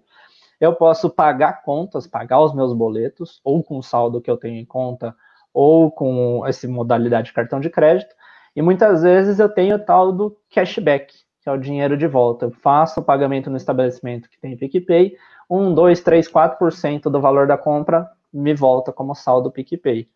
[0.60, 4.56] Eu posso pagar contas, pagar os meus boletos, ou com o saldo que eu tenho
[4.60, 5.16] em conta,
[5.54, 8.14] ou com essa modalidade de cartão de crédito.
[8.54, 12.44] E muitas vezes eu tenho o tal do cashback, que é o dinheiro de volta.
[12.44, 15.16] Eu faço o pagamento no estabelecimento que tem PicPay,
[15.48, 20.08] 1, 2, 3, 4% do valor da compra me volta como saldo PicPay.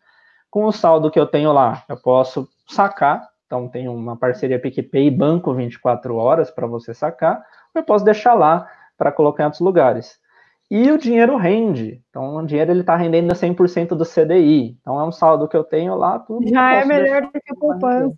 [0.49, 5.09] Com o saldo que eu tenho lá, eu posso sacar, então tem uma parceria PicPay
[5.09, 7.37] Banco 24 horas para você sacar,
[7.73, 8.67] ou eu posso deixar lá
[8.97, 10.21] para colocar em outros lugares.
[10.69, 15.03] E o dinheiro rende, então o dinheiro ele está rendendo 100% do CDI, então é
[15.03, 16.47] um saldo que eu tenho lá, tudo.
[16.47, 18.15] Já é melhor do que a poupança.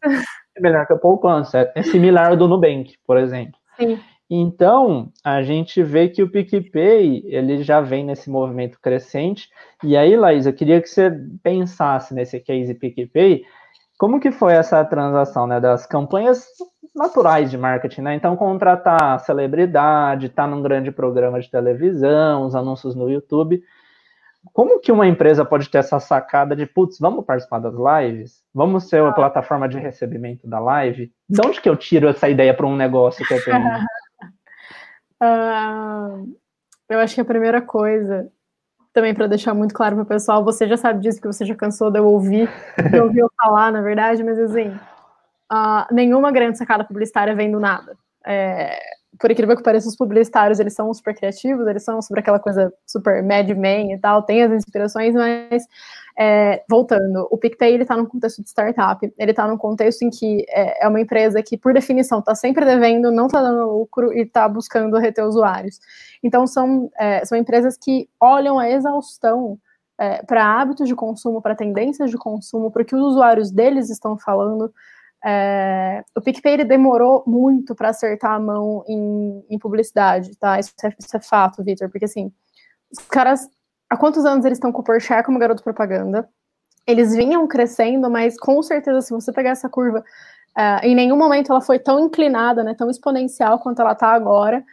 [0.55, 3.59] É melhor que a poupança, é similar do Nubank, por exemplo.
[3.77, 3.99] Sim.
[4.29, 9.49] Então, a gente vê que o PicPay, ele já vem nesse movimento crescente.
[9.83, 11.11] E aí, Laís, eu queria que você
[11.43, 13.43] pensasse nesse case PicPay,
[13.97, 16.47] como que foi essa transação, né, das campanhas
[16.93, 18.15] naturais de marketing, né?
[18.15, 23.61] Então, contratar celebridade, estar tá num grande programa de televisão, os anúncios no YouTube.
[24.53, 28.43] Como que uma empresa pode ter essa sacada de, putz, vamos participar das lives?
[28.53, 31.11] Vamos ser a plataforma de recebimento da live?
[31.27, 33.59] De onde que eu tiro essa ideia para um negócio que eu tenho?
[35.21, 36.35] Uh,
[36.89, 38.31] eu acho que a primeira coisa,
[38.93, 41.55] também para deixar muito claro para o pessoal, você já sabe disso, que você já
[41.55, 42.49] cansou de eu ouvir,
[42.91, 44.69] de ouvir eu falar, na verdade, mas assim,
[45.51, 47.97] uh, nenhuma grande sacada publicitária vem do nada.
[48.25, 48.79] É,
[49.19, 52.73] por incrível que pareça, os publicitários, eles são super criativos, eles são sobre aquela coisa
[52.85, 55.63] super Mad Men e tal, tem as inspirações, mas
[56.17, 60.09] é, voltando, o PicPay, ele está num contexto de startup, ele está num contexto em
[60.09, 64.13] que é, é uma empresa que, por definição, está sempre devendo, não está dando lucro
[64.13, 65.79] e está buscando reter usuários.
[66.23, 69.59] Então, são, é, são empresas que olham a exaustão
[69.97, 73.89] é, para hábitos de consumo, para tendências de consumo, para o que os usuários deles
[73.89, 74.73] estão falando,
[75.27, 80.59] é, o PicPay ele demorou muito para acertar a mão em, em publicidade, tá?
[80.59, 82.31] Isso é, isso é fato, Victor, porque assim,
[82.91, 83.49] os caras,
[83.89, 86.29] há quantos anos eles estão com o Porsche como garoto propaganda?
[86.85, 90.01] Eles vinham crescendo, mas com certeza, se você pegar essa curva,
[90.55, 94.63] uh, em nenhum momento ela foi tão inclinada, né, tão exponencial quanto ela está agora,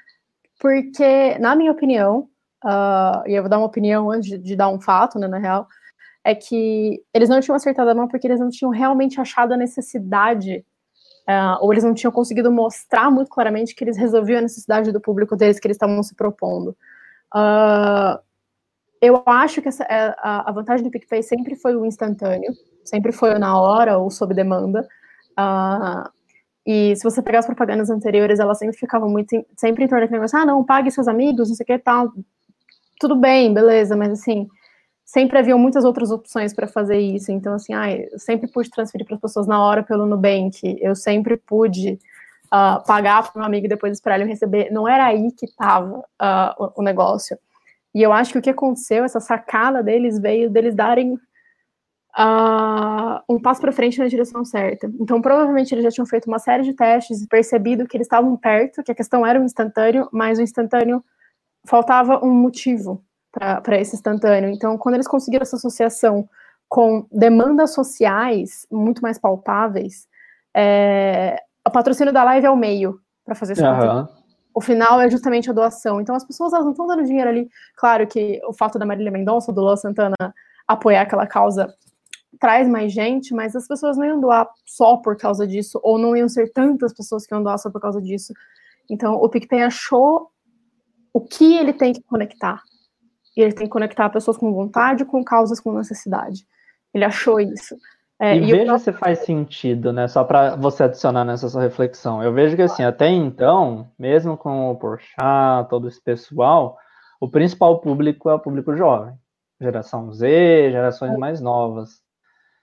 [0.60, 2.28] porque, na minha opinião,
[2.62, 5.38] uh, e eu vou dar uma opinião antes de, de dar um fato, né, na
[5.38, 5.66] real,
[6.24, 9.56] é que eles não tinham acertado a mão porque eles não tinham realmente achado a
[9.56, 10.64] necessidade,
[11.28, 15.00] uh, ou eles não tinham conseguido mostrar muito claramente que eles resolviam a necessidade do
[15.00, 16.76] público deles que eles estavam se propondo.
[17.34, 18.20] Uh,
[19.00, 22.52] eu acho que essa, é, a, a, vantagem do PicPay sempre foi o instantâneo,
[22.84, 24.86] sempre foi na hora ou sob demanda.
[25.32, 26.08] Uh,
[26.64, 30.04] e se você pegar as propagandas anteriores, elas sempre ficavam muito, em, sempre em torno
[30.04, 32.12] daquele negócio, ah, não, pague seus amigos, não sei o que tal.
[33.00, 34.46] Tudo bem, beleza, mas assim,
[35.04, 37.30] sempre haviam muitas outras opções para fazer isso.
[37.30, 40.94] Então, assim, ah, eu sempre pude transferir para as pessoas na hora pelo Nubank, eu
[40.94, 41.98] sempre pude
[42.52, 44.70] uh, pagar para um amigo e depois esperar ele receber.
[44.70, 47.38] Não era aí que estava uh, o, o, negócio.
[47.94, 53.40] E eu acho que o que aconteceu, essa sacada deles veio deles darem uh, um
[53.40, 54.90] passo para frente na direção certa.
[55.00, 58.36] Então, provavelmente eles já tinham feito uma série de testes e percebido que eles estavam
[58.36, 61.04] perto, que a questão era o instantâneo, mas o instantâneo
[61.66, 63.02] faltava um motivo
[63.32, 64.50] para esse instantâneo.
[64.50, 66.28] Então, quando eles conseguiram essa associação
[66.68, 70.06] com demandas sociais muito mais palpáveis,
[70.54, 73.64] é, o patrocínio da live é o meio para fazer isso.
[73.64, 74.06] Uhum.
[74.54, 76.00] O final é justamente a doação.
[76.00, 77.48] Então, as pessoas elas não estão dando dinheiro ali.
[77.76, 80.14] Claro que o fato da Marília Mendonça, do Lua Santana,
[80.68, 81.72] apoiar aquela causa
[82.40, 86.16] traz mais gente, mas as pessoas não iam doar só por causa disso, ou não
[86.16, 88.32] iam ser tantas pessoas que iam doar só por causa disso.
[88.90, 90.30] Então, o PicPay achou
[91.12, 92.60] o que ele tem que conectar.
[93.36, 96.46] E ele tem que conectar pessoas com vontade com causas com necessidade.
[96.92, 97.76] Ele achou isso.
[98.20, 98.78] É, e, e veja eu...
[98.78, 100.06] se faz sentido, né?
[100.06, 102.22] Só para você adicionar nessa sua reflexão.
[102.22, 106.76] Eu vejo que, assim, até então, mesmo com o Porchat, todo esse pessoal,
[107.20, 109.14] o principal público é o público jovem.
[109.60, 111.16] Geração Z, gerações é.
[111.16, 112.01] mais novas.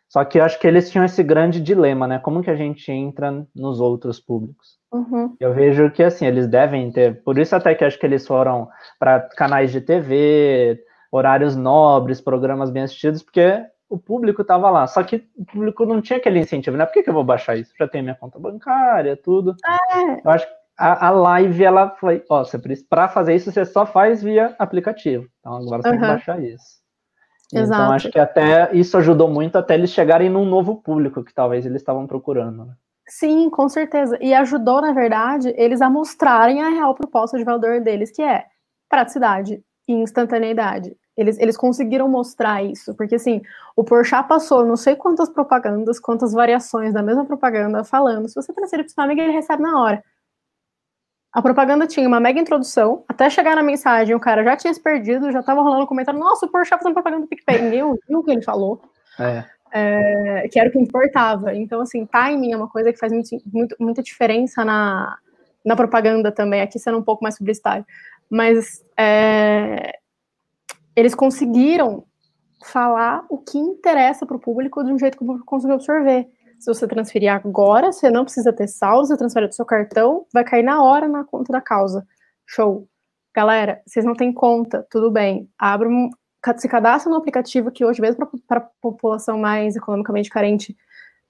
[0.10, 2.20] Só que eu acho que eles tinham esse grande dilema, né?
[2.20, 4.80] Como que a gente entra nos outros públicos?
[4.92, 5.36] Uhum.
[5.40, 8.68] Eu vejo que assim, eles devem ter, por isso até que acho que eles foram
[9.00, 14.88] para canais de TV, horários nobres, programas bem assistidos, porque o público estava lá.
[14.88, 16.86] Só que o público não tinha aquele incentivo, né?
[16.88, 17.72] Por que, que eu vou baixar isso?
[17.78, 19.56] Já tenho minha conta bancária, tudo.
[19.94, 20.22] É.
[20.26, 22.44] Eu acho que a, a live, ela foi, ó,
[22.90, 25.28] para fazer isso, você só faz via aplicativo.
[25.40, 25.94] Então agora você uhum.
[25.94, 26.80] tem que baixar isso.
[27.52, 27.82] Então, Exato.
[27.82, 31.66] Então acho que até isso ajudou muito até eles chegarem num novo público que talvez
[31.66, 32.66] eles estavam procurando.
[32.66, 32.74] Né?
[33.08, 34.18] Sim, com certeza.
[34.22, 38.46] E ajudou, na verdade, eles a mostrarem a real proposta de valor deles, que é
[38.88, 40.96] praticidade e instantaneidade.
[41.18, 43.42] Eles, eles conseguiram mostrar isso, porque assim,
[43.76, 48.54] o Porchat passou não sei quantas propagandas, quantas variações da mesma propaganda, falando, se você
[48.54, 50.04] transferir para o seu amigo, ele recebe na hora.
[51.32, 54.82] A propaganda tinha uma mega introdução, até chegar na mensagem, o cara já tinha se
[54.82, 58.20] perdido, já tava rolando um comentário, nossa, o Porchat fazendo propaganda do PicPay, ninguém ouviu
[58.20, 58.82] o que ele falou.
[59.20, 61.56] É é, que era o que importava.
[61.56, 65.18] Então, assim, timing é uma coisa que faz muito, muito, muita diferença na,
[65.64, 67.86] na propaganda também, aqui sendo um pouco mais publicitário.
[68.30, 69.98] Mas é,
[70.96, 72.06] eles conseguiram
[72.64, 76.28] falar o que interessa para o público de um jeito que o público conseguiu absorver.
[76.60, 80.44] Se você transferir agora, você não precisa ter saldo, você transfere do seu cartão, vai
[80.44, 82.06] cair na hora na conta da causa.
[82.46, 82.88] Show.
[83.34, 85.50] Galera, vocês não têm conta, tudo bem.
[85.58, 86.10] Abre um,
[86.58, 90.76] se cadastra no aplicativo que hoje, mesmo para a população mais economicamente carente,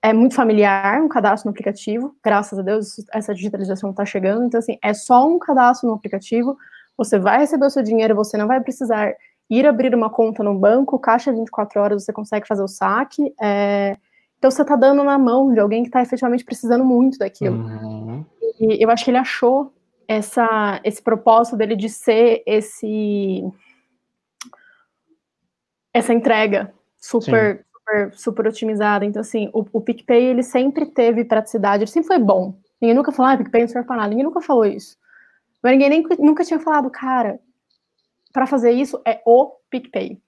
[0.01, 2.15] é muito familiar, um cadastro no aplicativo.
[2.23, 4.45] Graças a Deus, essa digitalização está chegando.
[4.45, 6.57] Então, assim, é só um cadastro no aplicativo.
[6.97, 9.13] Você vai receber o seu dinheiro, você não vai precisar
[9.49, 13.33] ir abrir uma conta no banco, caixa 24 horas, você consegue fazer o saque.
[13.41, 13.97] É...
[14.39, 17.57] Então, você está dando na mão de alguém que está efetivamente precisando muito daquilo.
[17.57, 18.25] Uhum.
[18.59, 19.71] E eu acho que ele achou
[20.07, 23.43] essa, esse propósito dele de ser esse
[25.93, 29.05] essa entrega super, super, super otimizada.
[29.05, 32.55] Então, assim, o, o PicPay, ele sempre teve praticidade, ele sempre foi bom.
[32.81, 34.09] Ninguém nunca falou, ah, PicPay não serve pra nada.
[34.09, 34.97] Ninguém nunca falou isso.
[35.61, 37.39] Mas ninguém nem, nunca tinha falado, cara,
[38.31, 40.21] para fazer isso é o PicPay.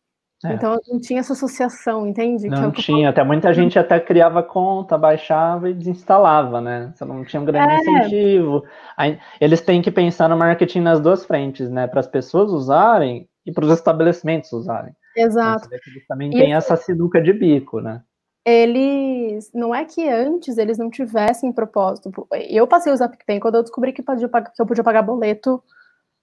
[0.44, 0.54] É.
[0.54, 2.48] Então não tinha essa associação, entende?
[2.48, 6.92] Não é tinha, até muita gente até criava conta, baixava e desinstalava, né?
[6.96, 7.78] Você não tinha um grande é.
[7.78, 8.64] incentivo.
[8.98, 11.86] Aí, eles têm que pensar no marketing nas duas frentes, né?
[11.86, 14.94] Para as pessoas usarem e para os estabelecimentos usarem.
[15.16, 15.68] Exato.
[15.68, 18.02] Então, eles também tem essa sinuca de bico, né?
[18.44, 19.52] Eles.
[19.54, 22.12] Não é que antes eles não tivessem propósito.
[22.50, 25.62] Eu passei a usar PicPay quando eu descobri que, podia, que eu podia pagar boleto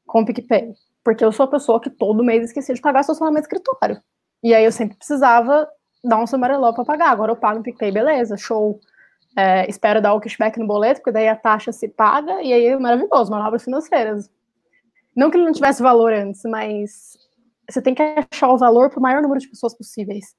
[0.04, 0.72] com PicPay.
[1.08, 3.98] Porque eu sou a pessoa que todo mês esquecia de pagar estacionamento escritório.
[4.42, 5.66] E aí eu sempre precisava
[6.04, 7.08] dar um sumareló para pagar.
[7.08, 8.78] Agora eu pago no PicPay, beleza, show.
[9.34, 12.66] É, espero dar o cashback no boleto, porque daí a taxa se paga, e aí
[12.66, 14.30] é maravilhoso, manobras financeiras.
[15.16, 17.16] Não que ele não tivesse valor antes, mas
[17.66, 20.36] você tem que achar o valor para o maior número de pessoas possíveis.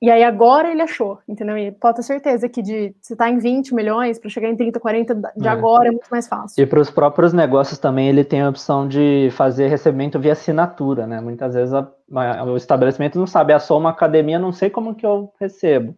[0.00, 1.56] E aí agora ele achou, entendeu?
[1.56, 4.78] E pode ter certeza que de se está em 20 milhões para chegar em 30,
[4.78, 5.50] 40 de é.
[5.50, 6.62] agora é muito mais fácil.
[6.62, 11.06] E para os próprios negócios também ele tem a opção de fazer recebimento via assinatura,
[11.06, 11.18] né?
[11.20, 14.94] Muitas vezes a, a, o estabelecimento não sabe, é só uma academia, não sei como
[14.94, 15.96] que eu recebo.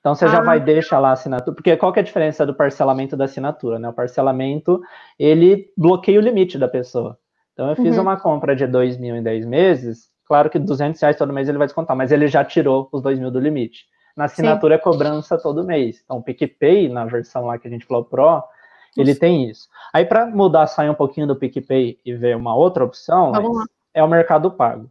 [0.00, 0.28] Então você ah.
[0.28, 3.26] já vai deixar lá a assinatura, porque qual que é a diferença do parcelamento da
[3.26, 3.90] assinatura, né?
[3.90, 4.80] O parcelamento,
[5.18, 7.18] ele bloqueia o limite da pessoa.
[7.52, 8.02] Então eu fiz uhum.
[8.02, 11.56] uma compra de 2 mil em 10 meses, Claro que 200 reais todo mês ele
[11.56, 13.86] vai descontar, mas ele já tirou os 2 mil do limite.
[14.14, 14.80] Na assinatura Sim.
[14.80, 16.02] é cobrança todo mês.
[16.04, 18.42] Então, o PicPay, na versão lá que a gente falou Pro,
[18.96, 19.68] ele tem isso.
[19.92, 23.32] Aí, para mudar, sair um pouquinho do PicPay e ver uma outra opção,
[23.94, 24.90] é o Mercado Pago.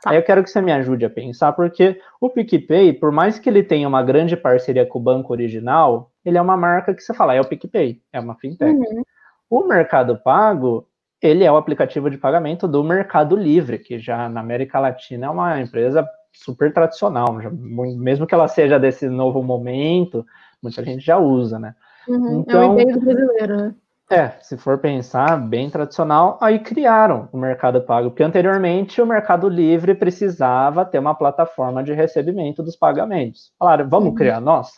[0.00, 0.10] Tá.
[0.10, 3.48] Aí eu quero que você me ajude a pensar, porque o PicPay, por mais que
[3.50, 7.12] ele tenha uma grande parceria com o banco original, ele é uma marca que você
[7.12, 8.72] fala, é o PicPay, é uma fintech.
[8.72, 9.02] Uhum.
[9.50, 10.86] O Mercado Pago,
[11.20, 15.30] ele é o aplicativo de pagamento do Mercado Livre, que já na América Latina é
[15.30, 20.24] uma empresa super tradicional, já, mesmo que ela seja desse novo momento,
[20.62, 21.74] muita gente já usa, né?
[22.06, 23.74] Uhum, então, é o então, brasileiro, né?
[24.10, 29.48] É, se for pensar, bem tradicional, aí criaram o Mercado Pago, porque anteriormente o Mercado
[29.48, 33.52] Livre precisava ter uma plataforma de recebimento dos pagamentos.
[33.58, 34.14] Falaram, vamos uhum.
[34.14, 34.70] criar nós?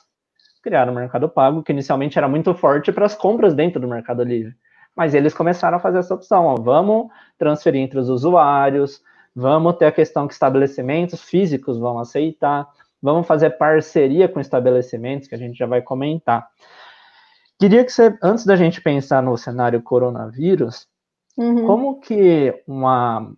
[0.62, 4.24] Criaram o Mercado Pago, que inicialmente era muito forte para as compras dentro do Mercado
[4.24, 4.54] Livre
[4.96, 9.02] mas eles começaram a fazer essa opção, ó, vamos transferir entre os usuários,
[9.34, 12.68] vamos ter a questão que estabelecimentos físicos vão aceitar,
[13.02, 16.48] vamos fazer parceria com estabelecimentos, que a gente já vai comentar.
[17.58, 20.86] Queria que você, antes da gente pensar no cenário coronavírus,
[21.36, 21.66] uhum.
[21.66, 23.32] como que uma,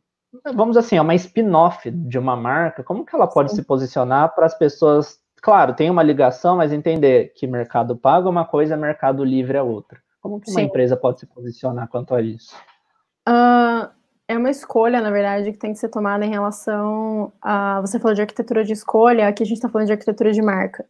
[0.54, 3.56] vamos assim, uma spin-off de uma marca, como que ela pode Sim.
[3.56, 8.30] se posicionar para as pessoas, claro, tem uma ligação, mas entender que mercado pago é
[8.30, 10.00] uma coisa, mercado livre é outra.
[10.22, 10.66] Como que uma Sim.
[10.66, 12.56] empresa pode se posicionar quanto a isso?
[13.28, 13.90] Uh,
[14.28, 17.80] é uma escolha, na verdade, que tem que ser tomada em relação a.
[17.80, 20.86] Você falou de arquitetura de escolha, aqui a gente está falando de arquitetura de marca.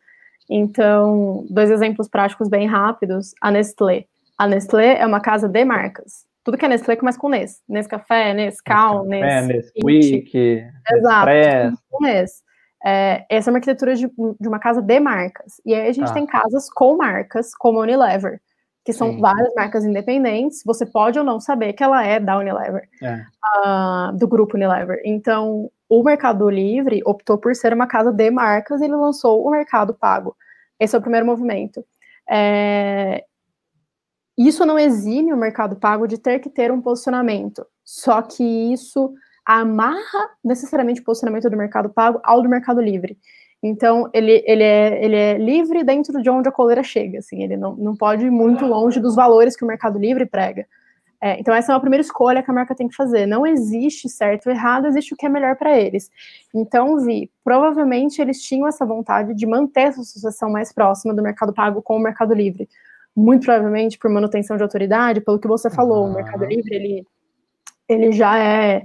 [0.51, 3.33] Então, dois exemplos práticos bem rápidos.
[3.41, 4.05] A Nestlé.
[4.37, 6.27] A Nestlé é uma casa de marcas.
[6.45, 7.63] Tudo que é Nestlé começa com Nes.
[7.67, 9.47] Nescafé, Nescau, Nes.
[9.83, 10.63] Nesquik,
[10.93, 11.79] Exato.
[11.89, 12.43] Com Nes.
[12.85, 15.55] É, essa é uma arquitetura de, de, uma casa de marcas.
[15.65, 16.15] E aí a gente ah.
[16.15, 18.41] tem casas com marcas, como a Unilever
[18.85, 19.21] que são Sim.
[19.21, 23.25] várias marcas independentes, você pode ou não saber que ela é da Unilever, é.
[23.65, 25.01] uh, do grupo Unilever.
[25.05, 29.51] Então, o Mercado Livre optou por ser uma casa de marcas e ele lançou o
[29.51, 30.37] Mercado Pago.
[30.81, 31.85] Esse é o primeiro movimento.
[32.29, 33.25] É...
[34.37, 39.13] Isso não exime o Mercado Pago de ter que ter um posicionamento, só que isso
[39.45, 43.19] amarra necessariamente o posicionamento do Mercado Pago ao do Mercado Livre.
[43.63, 47.57] Então, ele, ele, é, ele é livre dentro de onde a coleira chega, assim, ele
[47.57, 50.67] não, não pode ir muito longe dos valores que o Mercado Livre prega.
[51.25, 53.27] É, então, essa é uma primeira escolha que a marca tem que fazer.
[53.27, 56.11] Não existe certo ou errado, existe o que é melhor para eles.
[56.53, 61.53] Então, Vi, provavelmente eles tinham essa vontade de manter essa associação mais próxima do Mercado
[61.53, 62.69] Pago com o Mercado Livre.
[63.15, 67.07] Muito provavelmente por manutenção de autoridade, pelo que você falou, o Mercado Livre, ele,
[67.89, 68.83] ele já é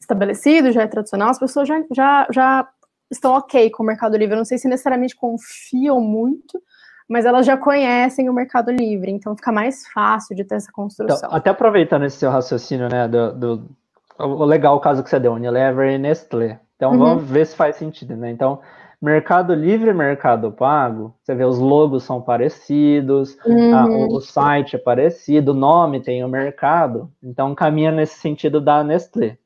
[0.00, 2.68] estabelecido, já é tradicional, as pessoas já, já, já
[3.10, 4.34] estão ok com o Mercado Livre.
[4.34, 6.60] Eu não sei se necessariamente confiam muito,
[7.08, 11.16] mas elas já conhecem o Mercado Livre, então fica mais fácil de ter essa construção.
[11.16, 13.70] Então, até aproveitando esse seu raciocínio, né, do, do
[14.18, 16.58] o legal o caso que você deu, Unilever e Nestlé.
[16.76, 16.98] Então uhum.
[16.98, 18.30] vamos ver se faz sentido, né?
[18.30, 18.60] Então,
[19.00, 23.74] Mercado Livre e Mercado Pago, você vê os logos são parecidos, uhum.
[23.74, 28.60] a, o, o, site é parecido, o nome tem o mercado, então caminha nesse sentido
[28.60, 29.36] da Nestlé.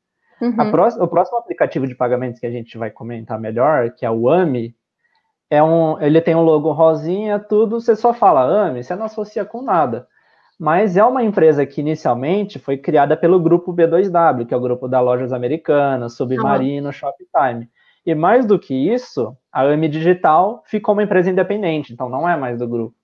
[0.41, 0.71] Uhum.
[0.71, 4.27] Próxima, o próximo aplicativo de pagamentos que a gente vai comentar melhor, que é o
[4.27, 4.75] AMI,
[5.49, 9.45] é um, ele tem um logo rosinha, tudo, você só fala AMI, você não associa
[9.45, 10.07] com nada.
[10.59, 14.87] Mas é uma empresa que inicialmente foi criada pelo grupo B2W, que é o grupo
[14.87, 16.91] da Lojas Americanas, Submarino, uhum.
[16.91, 17.69] Shoptime.
[18.05, 22.35] E mais do que isso, a AMI Digital ficou uma empresa independente, então não é
[22.35, 22.95] mais do grupo.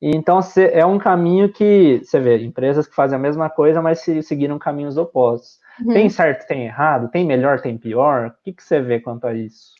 [0.00, 0.38] Então
[0.72, 4.58] é um caminho que você vê empresas que fazem a mesma coisa, mas se seguiram
[4.58, 5.58] caminhos opostos.
[5.80, 5.92] Uhum.
[5.92, 8.28] Tem certo, tem errado, tem melhor, tem pior.
[8.28, 9.72] O que, que você vê quanto a isso?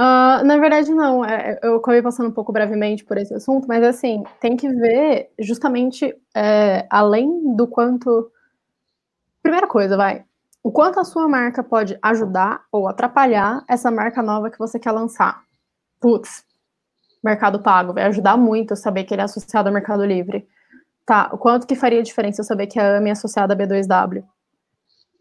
[0.00, 1.24] Uh, na verdade, não.
[1.24, 5.30] É, eu acabei passando um pouco brevemente por esse assunto, mas assim, tem que ver
[5.38, 8.30] justamente é, além do quanto.
[9.42, 10.24] Primeira coisa, vai.
[10.62, 14.92] O quanto a sua marca pode ajudar ou atrapalhar essa marca nova que você quer
[14.92, 15.42] lançar.
[16.00, 16.44] Putz,
[17.22, 20.46] Mercado Pago vai ajudar muito eu saber que ele é associado ao Mercado Livre.
[21.04, 24.24] Tá, o quanto que faria diferença eu saber que a AMI é associada a B2W?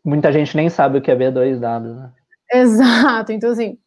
[0.04, 2.12] Muita gente nem sabe o que é B2W, né?
[2.52, 3.78] Exato, então assim,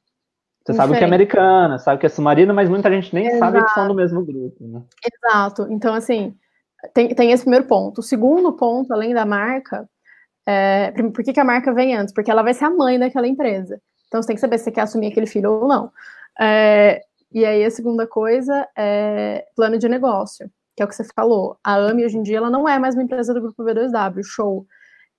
[0.65, 3.39] você sabe que é americana, sabe que é submarino, mas muita gente nem Exato.
[3.39, 4.57] sabe que são do mesmo grupo.
[4.61, 4.83] Né?
[5.13, 5.67] Exato.
[5.71, 6.37] Então, assim,
[6.95, 7.99] tem, tem esse primeiro ponto.
[7.99, 9.89] O segundo ponto, além da marca,
[10.47, 12.15] é, por que, que a marca vem antes?
[12.15, 13.81] Porque ela vai ser a mãe daquela empresa.
[14.07, 15.91] Então, você tem que saber se você quer assumir aquele filho ou não.
[16.41, 17.01] É,
[17.33, 21.59] e aí, a segunda coisa é plano de negócio, que é o que você falou.
[21.65, 24.65] A AMI, hoje em dia, ela não é mais uma empresa do grupo B2W, show.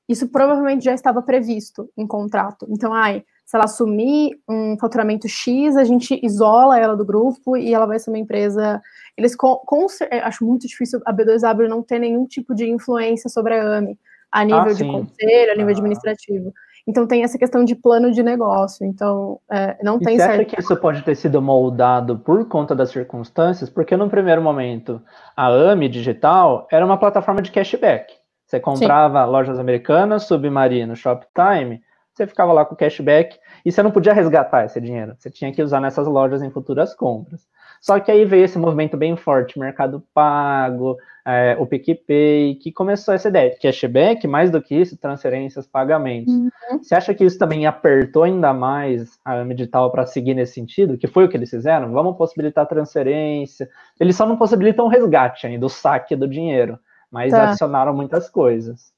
[0.07, 2.65] Isso provavelmente já estava previsto em contrato.
[2.69, 7.73] Então, ai, se ela assumir um faturamento X, a gente isola ela do grupo e
[7.73, 8.81] ela vai ser uma empresa.
[9.17, 9.85] Eles com, com
[10.23, 13.97] acho muito difícil a B2W não ter nenhum tipo de influência sobre a AMI
[14.31, 15.77] a nível ah, de conselho, a nível ah.
[15.77, 16.53] administrativo.
[16.87, 18.85] Então tem essa questão de plano de negócio.
[18.85, 20.41] Então é, não e tem certo.
[20.41, 23.69] Acha que isso pode ter sido moldado por conta das circunstâncias?
[23.69, 25.01] Porque no primeiro momento
[25.37, 28.22] a AMI digital era uma plataforma de cashback.
[28.53, 29.31] Você comprava Sim.
[29.31, 31.81] lojas americanas, Submarino, Shoptime
[32.13, 35.15] você ficava lá com cashback e você não podia resgatar esse dinheiro.
[35.17, 37.41] Você tinha que usar nessas lojas em futuras compras.
[37.81, 40.95] Só que aí veio esse movimento bem forte, Mercado Pago,
[41.25, 43.57] é, o PicPay, que começou essa ideia.
[43.59, 46.33] Cashback, mais do que isso, transferências, pagamentos.
[46.33, 46.49] Uhum.
[46.81, 50.97] Você acha que isso também apertou ainda mais a Digital para seguir nesse sentido?
[50.97, 51.91] Que foi o que eles fizeram?
[51.91, 53.67] Vamos possibilitar transferência.
[53.99, 56.79] Eles só não possibilitam o resgate ainda, o saque do dinheiro,
[57.13, 57.49] mas tá.
[57.49, 58.91] adicionaram muitas coisas.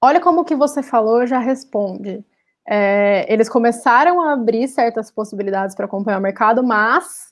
[0.00, 2.24] Olha como que você falou já responde.
[2.66, 7.30] É, eles começaram a abrir certas possibilidades para acompanhar o mercado, mas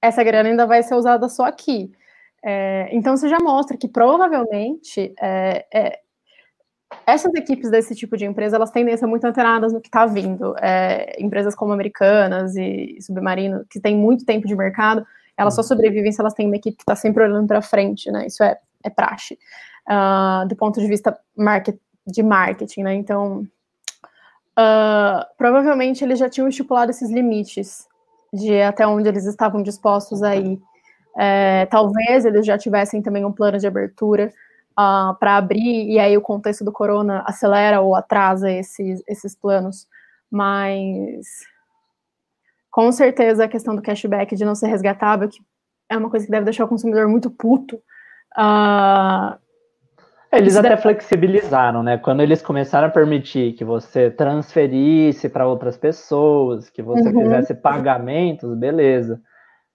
[0.00, 1.92] essa grana ainda vai ser usada só aqui.
[2.42, 6.00] É, então, você já mostra que provavelmente é, é
[7.06, 10.06] essas equipes desse tipo de empresa, elas tendem a ser muito antenadas no que está
[10.06, 10.54] vindo.
[10.58, 15.06] É, empresas como Americanas e Submarino, que têm muito tempo de mercado,
[15.36, 15.68] elas só uhum.
[15.68, 18.26] sobrevivem se elas têm uma equipe que está sempre olhando para frente, né?
[18.26, 19.38] Isso é, é praxe
[19.88, 21.76] uh, do ponto de vista market,
[22.06, 22.94] de marketing, né?
[22.94, 23.46] Então,
[24.58, 27.86] uh, provavelmente eles já tinham estipulado esses limites
[28.32, 30.60] de até onde eles estavam dispostos a ir.
[31.16, 34.32] É, talvez eles já tivessem também um plano de abertura uh,
[34.76, 39.86] ah, para abrir, e aí o contexto do corona acelera ou atrasa esses, esses planos,
[40.28, 41.46] mas
[42.74, 45.38] com certeza a questão do cashback de não ser resgatável, que
[45.88, 47.76] é uma coisa que deve deixar o consumidor muito puto,
[48.36, 49.38] uh,
[50.32, 51.98] eles até flexibilizaram, né?
[51.98, 57.22] Quando eles começaram a permitir que você transferisse para outras pessoas, que você uhum.
[57.22, 59.20] fizesse pagamentos, beleza.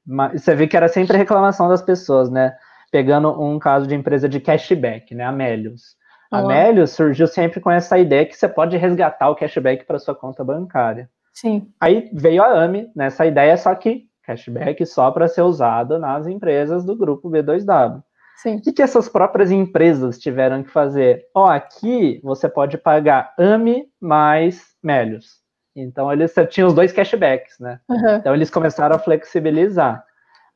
[0.06, 2.54] Mas você vê que era sempre reclamação das pessoas, né?
[2.91, 5.24] Pegando um caso de empresa de cashback, né?
[5.24, 5.95] Amélios.
[6.30, 10.14] A Amélios surgiu sempre com essa ideia que você pode resgatar o cashback para sua
[10.14, 11.10] conta bancária.
[11.40, 11.72] Sim.
[11.80, 16.84] Aí veio a AMI nessa ideia, só que cashback só para ser usado nas empresas
[16.84, 18.04] do grupo B2W.
[18.36, 18.58] Sim.
[18.58, 21.26] O que, que essas próprias empresas tiveram que fazer?
[21.34, 25.40] Ó, oh, aqui você pode pagar AMI mais Melios.
[25.76, 27.80] Então eles tinham os dois cashbacks, né?
[27.90, 28.16] Uhum.
[28.16, 30.04] Então eles começaram a flexibilizar.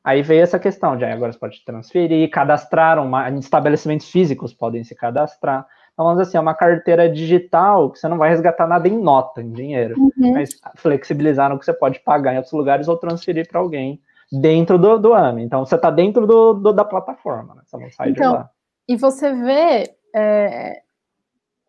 [0.02, 4.94] Aí veio essa questão de agora você pode transferir, cadastrar, uma, estabelecimentos físicos podem se
[4.94, 5.66] cadastrar.
[5.94, 9.40] Então, vamos assim, é uma carteira digital que você não vai resgatar nada em nota,
[9.40, 9.94] em dinheiro.
[9.96, 10.32] Uhum.
[10.32, 14.98] Mas flexibilizaram que você pode pagar em outros lugares ou transferir para alguém dentro do,
[14.98, 15.44] do AMI.
[15.44, 17.62] Então você está dentro do, do, da plataforma, né?
[17.64, 18.50] Você não sai então, de lá.
[18.88, 20.82] E você vê é,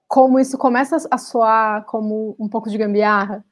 [0.07, 3.45] como isso começa a soar como um pouco de gambiarra.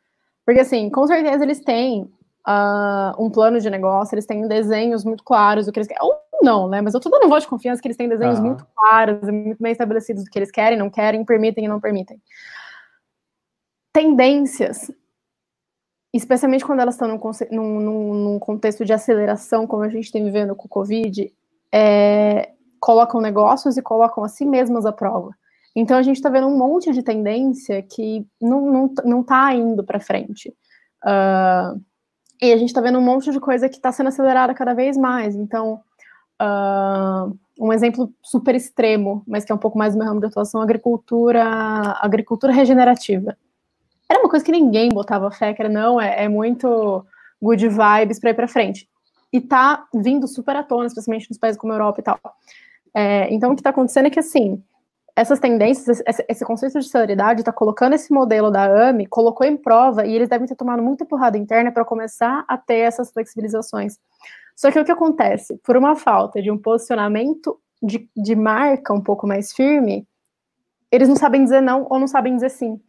[0.46, 2.04] Porque, assim, com certeza eles têm
[2.48, 6.04] uh, um plano de negócio, eles têm desenhos muito claros do que eles querem.
[6.04, 6.82] Ou não, né?
[6.82, 8.46] Mas eu tô dando um voto de confiança que eles têm desenhos uhum.
[8.46, 12.22] muito claros, muito bem estabelecidos do que eles querem, não querem, permitem e não permitem.
[13.92, 14.92] Tendências
[16.14, 20.56] especialmente quando elas estão num, num, num, contexto de aceleração, como a gente tem vivendo
[20.56, 21.34] com o Covid,
[21.72, 25.32] é, colocam negócios e colocam a si mesmas à prova.
[25.76, 29.84] Então a gente está vendo um monte de tendência que não, não, não tá indo
[29.84, 30.50] para frente.
[31.04, 31.82] Uh,
[32.40, 34.96] e a gente está vendo um monte de coisa que está sendo acelerada cada vez
[34.96, 35.36] mais.
[35.36, 35.82] Então,
[37.60, 40.62] um exemplo super extremo, mas que é um pouco mais do meu ramo de atuação,
[40.62, 41.44] agricultura,
[42.02, 43.38] agricultura regenerativa
[44.14, 47.06] era uma coisa que ninguém botava fé, que era não, é, é muito
[47.42, 48.88] good vibes para ir para frente.
[49.32, 52.20] e tá vindo super à tona, especialmente nos países como a Europa e tal.
[52.94, 54.64] É, então, o que está acontecendo é que, assim,
[55.16, 59.58] essas tendências, esse, esse conceito de celeridade está colocando esse modelo da AMI, colocou em
[59.58, 63.98] prova, e eles devem ter tomado muita empurrada interna para começar a ter essas flexibilizações.
[64.56, 65.58] Só que o que acontece?
[65.64, 70.08] Por uma falta de um posicionamento de, de marca um pouco mais firme,
[70.92, 72.80] eles não sabem dizer não ou não sabem dizer sim.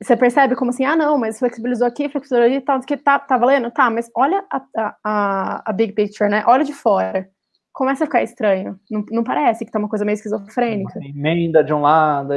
[0.00, 3.36] Você percebe como assim, ah, não, mas flexibilizou aqui, flexibilizou ali, tá, que tá, tá
[3.36, 3.70] valendo?
[3.70, 4.62] Tá, mas olha a,
[5.02, 6.44] a, a big picture, né?
[6.46, 7.28] Olha de fora.
[7.72, 8.78] Começa a ficar estranho.
[8.88, 11.00] Não, não parece que tá uma coisa meio esquizofrênica.
[11.02, 12.32] Emenda de um lado,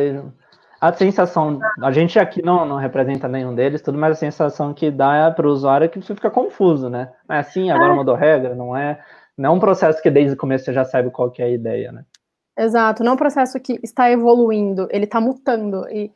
[0.82, 4.90] a sensação, a gente aqui não, não representa nenhum deles, tudo, mas a sensação que
[4.90, 7.14] dá é para o usuário é que você fica confuso, né?
[7.30, 7.96] Não é assim, agora é.
[7.96, 9.00] mudou regra, não é,
[9.38, 11.50] não é um processo que desde o começo você já sabe qual que é a
[11.50, 12.04] ideia, né?
[12.58, 16.12] Exato, não é um processo que está evoluindo, ele está mutando, e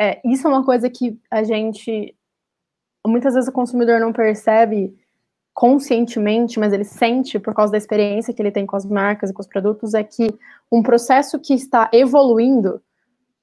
[0.00, 2.16] é, isso é uma coisa que a gente,
[3.06, 4.96] muitas vezes o consumidor não percebe
[5.52, 9.34] conscientemente, mas ele sente por causa da experiência que ele tem com as marcas e
[9.34, 10.32] com os produtos, é que
[10.72, 12.80] um processo que está evoluindo,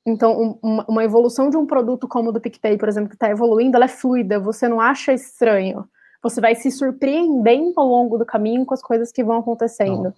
[0.06, 3.30] então, um, uma evolução de um produto como o do PicPay, por exemplo, que está
[3.30, 5.89] evoluindo, ela é fluida, você não acha estranho.
[6.22, 10.14] Você vai se surpreendendo ao longo do caminho com as coisas que vão acontecendo.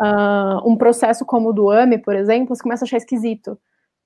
[0.00, 3.58] Uh, um processo como o do AME, por exemplo, você começa a achar esquisito.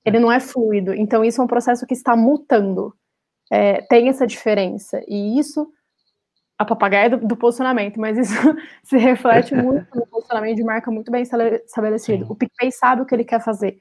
[0.05, 0.93] Ele não é fluido.
[0.93, 2.93] Então, isso é um processo que está mutando.
[3.51, 5.01] É, tem essa diferença.
[5.05, 5.69] E isso,
[6.57, 8.33] a papagaia do, do posicionamento, mas isso
[8.83, 12.25] se reflete muito no posicionamento de marca muito bem estabelecido.
[12.25, 12.31] Sim.
[12.31, 13.79] O PicPay sabe o que ele quer fazer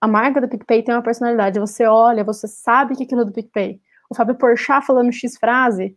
[0.00, 1.60] a marca do PicPay tem uma personalidade.
[1.60, 3.80] Você olha, você sabe que aquilo é do PicPay.
[4.08, 5.96] O Fábio Porchat falando X frase,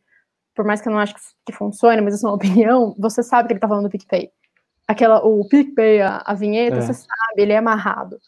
[0.53, 3.47] por mais que eu não acho que, funcione, mas isso é uma opinião, você sabe
[3.47, 4.29] que ele tá falando do PicPay.
[4.87, 6.81] Aquela, o PicPay, a, a vinheta, é.
[6.81, 8.19] você sabe, ele é amarrado.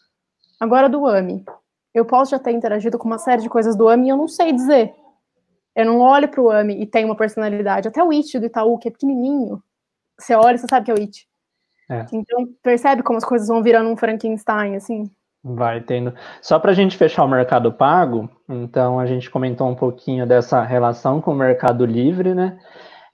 [0.58, 1.44] Agora do AMI.
[1.92, 4.28] Eu posso já ter interagido com uma série de coisas do AMI e eu não
[4.28, 4.94] sei dizer.
[5.74, 7.88] Eu não olho pro AMI e tem uma personalidade.
[7.88, 9.62] Até o It do Itaú, que é pequenininho,
[10.18, 11.28] você olha e você sabe que é o It.
[11.88, 12.06] É.
[12.12, 15.10] Então, percebe como as coisas vão virando um Frankenstein, assim?
[15.48, 16.12] Vai tendo.
[16.42, 20.60] Só para a gente fechar o mercado pago, então a gente comentou um pouquinho dessa
[20.64, 22.58] relação com o mercado livre, né?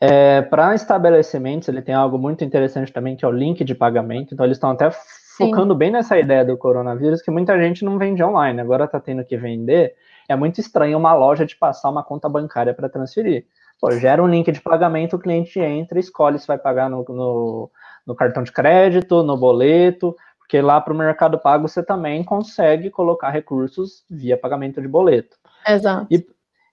[0.01, 4.33] É, para estabelecimentos, ele tem algo muito interessante também, que é o link de pagamento.
[4.33, 4.91] Então, eles estão até
[5.37, 5.78] focando Sim.
[5.78, 9.37] bem nessa ideia do coronavírus, que muita gente não vende online, agora está tendo que
[9.37, 9.95] vender.
[10.26, 13.45] É muito estranho uma loja de passar uma conta bancária para transferir.
[13.78, 17.70] Pô, gera um link de pagamento, o cliente entra, escolhe se vai pagar no, no,
[18.07, 20.16] no cartão de crédito, no boleto,
[20.53, 25.35] porque lá para o Mercado Pago você também consegue colocar recursos via pagamento de boleto.
[25.67, 26.07] Exato.
[26.11, 26.27] E,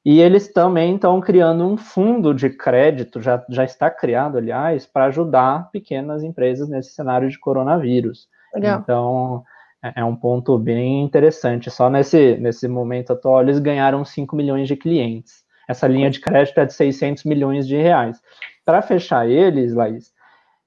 [0.04, 5.06] e eles também estão criando um fundo de crédito, já, já está criado, aliás, para
[5.06, 8.28] ajudar pequenas empresas nesse cenário de coronavírus.
[8.54, 8.82] Legal.
[8.82, 9.44] Então,
[9.82, 11.72] é, é um ponto bem interessante.
[11.72, 15.46] Só nesse, nesse momento atual, eles ganharam 5 milhões de clientes.
[15.70, 18.20] Essa linha de crédito é de 600 milhões de reais.
[18.66, 20.12] Para fechar eles, Laís,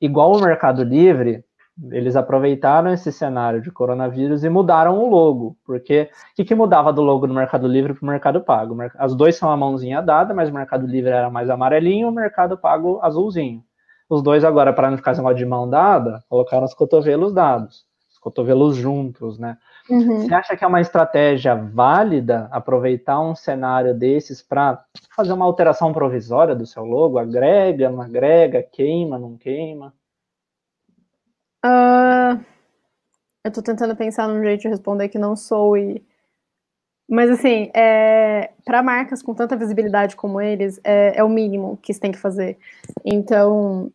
[0.01, 1.45] igual o Mercado Livre,
[1.91, 6.93] eles aproveitaram esse cenário de coronavírus e mudaram o logo, porque o que, que mudava
[6.93, 8.77] do logo do Mercado Livre para o Mercado Pago?
[8.99, 12.59] As dois são a mãozinha dada, mas o Mercado Livre era mais amarelinho, o Mercado
[12.59, 13.65] Pago azulzinho.
[14.09, 18.19] Os dois agora, para não ficar assim, de mão dada, colocaram os cotovelos dados, os
[18.19, 19.57] cotovelos juntos, né?
[19.89, 20.21] Uhum.
[20.21, 24.85] Você acha que é uma estratégia válida aproveitar um cenário desses para
[25.17, 27.19] fazer uma alteração provisória do seu logo?
[27.19, 29.95] Agrega, não agrega, queima, não queima?
[31.65, 32.45] Uh,
[33.45, 36.05] eu tô tentando pensar num jeito de responder que não sou e.
[37.09, 41.93] Mas assim, é, para marcas com tanta visibilidade como eles, é, é, o mínimo que
[41.93, 42.57] você tem que fazer.
[43.05, 43.93] Então,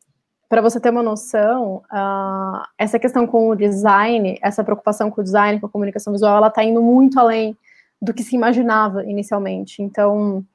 [0.49, 5.23] para você ter uma noção, uh, essa questão com o design, essa preocupação com o
[5.23, 7.57] design, com a comunicação visual, ela está indo muito além
[8.01, 9.81] do que se imaginava inicialmente.
[9.81, 10.45] Então,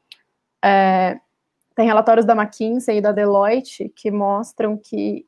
[0.65, 1.19] é,
[1.75, 5.27] tem relatórios da McKinsey e da Deloitte que mostram que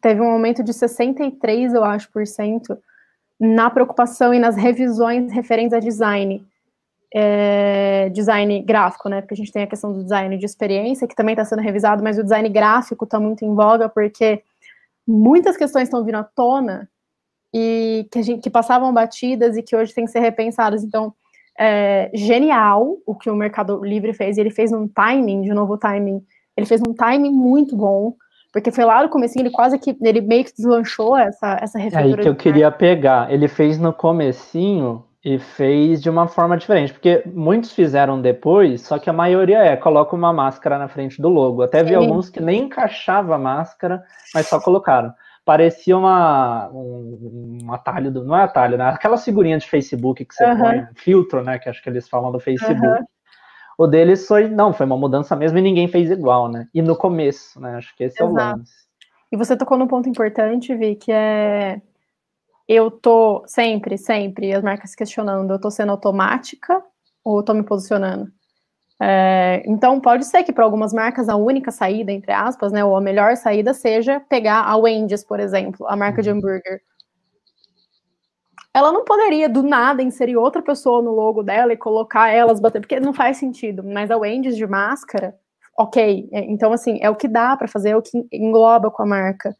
[0.00, 2.78] teve um aumento de 63, eu acho, por cento
[3.38, 6.44] na preocupação e nas revisões referentes a design.
[7.12, 9.20] É, design gráfico, né?
[9.20, 12.04] Porque a gente tem a questão do design de experiência, que também está sendo revisado,
[12.04, 14.42] mas o design gráfico está muito em voga, porque
[15.06, 16.88] muitas questões estão vindo à tona
[17.52, 20.84] e que, gente, que passavam batidas e que hoje têm que ser repensadas.
[20.84, 21.12] Então,
[21.58, 26.24] é genial o que o Mercado Livre fez, ele fez um timing, de novo timing,
[26.56, 28.14] ele fez um timing muito bom,
[28.52, 32.12] porque foi lá no começo, ele quase que, ele meio que deslanchou essa, essa refeitura.
[32.12, 36.56] É aí que eu queria pegar, ele fez no comecinho e fez de uma forma
[36.56, 41.20] diferente, porque muitos fizeram depois, só que a maioria é, coloca uma máscara na frente
[41.20, 41.62] do logo.
[41.62, 41.84] Até Sim.
[41.84, 44.02] vi alguns que nem encaixava a máscara,
[44.34, 45.12] mas só colocaram.
[45.44, 48.84] Parecia uma, um, um atalho, do, não é atalho, né?
[48.84, 50.58] Aquela figurinha de Facebook que você uhum.
[50.58, 51.58] põe, filtro, né?
[51.58, 52.80] Que acho que eles falam do Facebook.
[52.80, 53.04] Uhum.
[53.80, 56.68] O deles foi, não, foi uma mudança mesmo e ninguém fez igual, né?
[56.74, 57.76] E no começo, né?
[57.76, 58.38] Acho que esse Exato.
[58.38, 58.72] é o lance.
[59.32, 61.80] E você tocou num ponto importante, Vi, que é
[62.68, 66.84] eu tô sempre, sempre, as marcas questionando, eu tô sendo automática
[67.24, 68.30] ou tô me posicionando?
[69.00, 72.94] É, então, pode ser que para algumas marcas a única saída, entre aspas, né, ou
[72.94, 76.36] a melhor saída seja pegar a Wendy's, por exemplo, a marca de uhum.
[76.36, 76.82] hambúrguer.
[78.72, 82.80] Ela não poderia, do nada, inserir outra pessoa no logo dela e colocar elas bater,
[82.80, 83.82] porque não faz sentido.
[83.82, 85.34] Mas a Wendy's de máscara,
[85.76, 86.28] ok.
[86.32, 89.06] É, então, assim, é o que dá para fazer, é o que engloba com a
[89.06, 89.56] marca.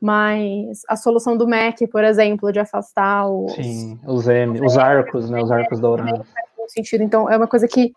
[0.00, 3.52] Mas a solução do Mac, por exemplo, de afastar os.
[3.52, 5.40] Sim, os M, os arcos, né?
[5.40, 6.26] Os arcos dourados.
[6.56, 7.04] Faz sentido.
[7.04, 7.92] Então, é uma coisa que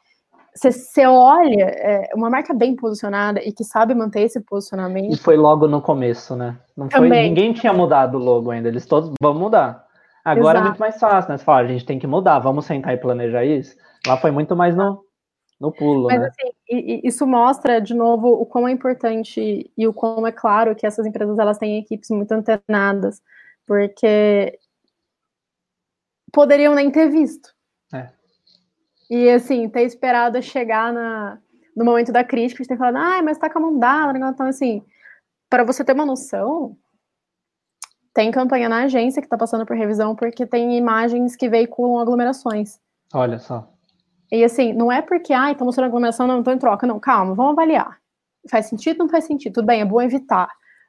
[0.56, 5.14] você olha, é, uma marca bem posicionada e que sabe manter esse posicionamento.
[5.14, 6.58] E foi logo no começo, né?
[6.78, 9.85] Não foi, ninguém tinha mudado o logo ainda, eles todos vão mudar.
[10.26, 10.58] Agora Exato.
[10.58, 11.38] é muito mais fácil, né?
[11.38, 13.78] Você fala, a gente tem que mudar, vamos sentar e planejar isso.
[14.08, 15.06] Lá foi muito mais no,
[15.62, 16.28] no pulo, Mas, né?
[16.28, 20.86] assim, isso mostra, de novo, o quão é importante e o quão é claro que
[20.86, 23.22] essas empresas elas têm equipes muito antenadas,
[23.68, 24.58] porque
[26.34, 27.54] poderiam nem ter visto.
[27.94, 28.10] É.
[29.08, 31.38] E assim, ter esperado chegar na,
[31.78, 34.48] no momento da crítica, de ter falado, ai, mas tá com a mão dada, então
[34.48, 34.84] assim,
[35.48, 36.76] para você ter uma noção,
[38.16, 42.80] tem campanha na agência que tá passando por revisão porque tem imagens que veiculam aglomerações.
[43.14, 43.70] Olha só.
[44.32, 46.88] E assim, não é porque, ai, tá mostrando aglomeração, não, tô em troca.
[46.88, 48.00] Não, calma, vamos avaliar.
[48.50, 49.56] Faz sentido não faz sentido?
[49.56, 50.48] Tudo bem, é bom evitar.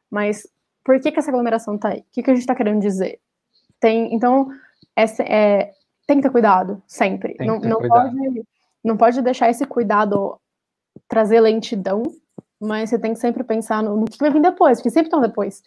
[0.09, 0.47] Mas
[0.85, 1.99] por que, que essa aglomeração tá aí?
[1.99, 3.19] O que, que a gente tá querendo dizer?
[3.81, 4.49] Tem, então,
[4.95, 5.73] essa, é,
[6.07, 7.35] tem que ter cuidado, sempre.
[7.35, 8.17] Tem não, não, cuidado.
[8.17, 8.45] Pode,
[8.85, 10.41] não pode deixar esse cuidado
[11.09, 12.05] trazer lentidão,
[12.61, 15.21] mas você tem que sempre pensar no, no que vai vir depois, porque sempre estão
[15.21, 15.61] depois.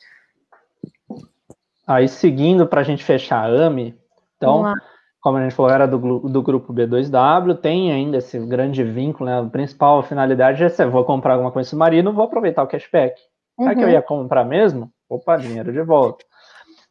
[1.90, 3.98] Aí, seguindo para a gente fechar a AMI,
[4.38, 4.74] então,
[5.20, 9.40] como a gente falou, era do, do grupo B2W, tem ainda esse grande vínculo, né?
[9.40, 13.20] A principal finalidade é se eu vou comprar alguma coisa submarino, vou aproveitar o cashback.
[13.58, 13.70] Uhum.
[13.70, 13.94] É que eu uhum.
[13.94, 14.92] ia comprar mesmo?
[15.10, 16.24] Opa, dinheiro de volta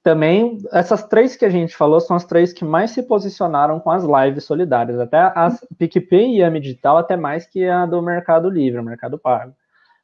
[0.09, 3.90] também, essas três que a gente falou são as três que mais se posicionaram com
[3.90, 4.99] as lives solidárias.
[4.99, 9.18] Até a PicPay e a Digital, até mais que a do Mercado Livre, o Mercado
[9.18, 9.53] Pago.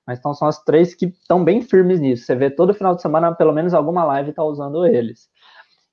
[0.06, 2.24] Mas então são as três que estão bem firmes nisso.
[2.24, 5.28] Você vê todo final de semana, pelo menos alguma live está usando eles.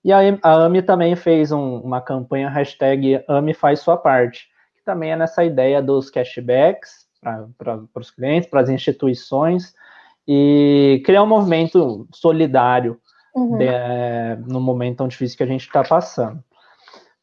[0.03, 4.83] E a, a AMI também fez um, uma campanha hashtag AMI faz sua parte, que
[4.83, 7.05] também é nessa ideia dos cashbacks
[7.57, 9.73] para os clientes, para as instituições,
[10.27, 12.99] e criar um movimento solidário
[13.35, 13.57] uhum.
[13.57, 16.43] de, é, no momento tão difícil que a gente está passando.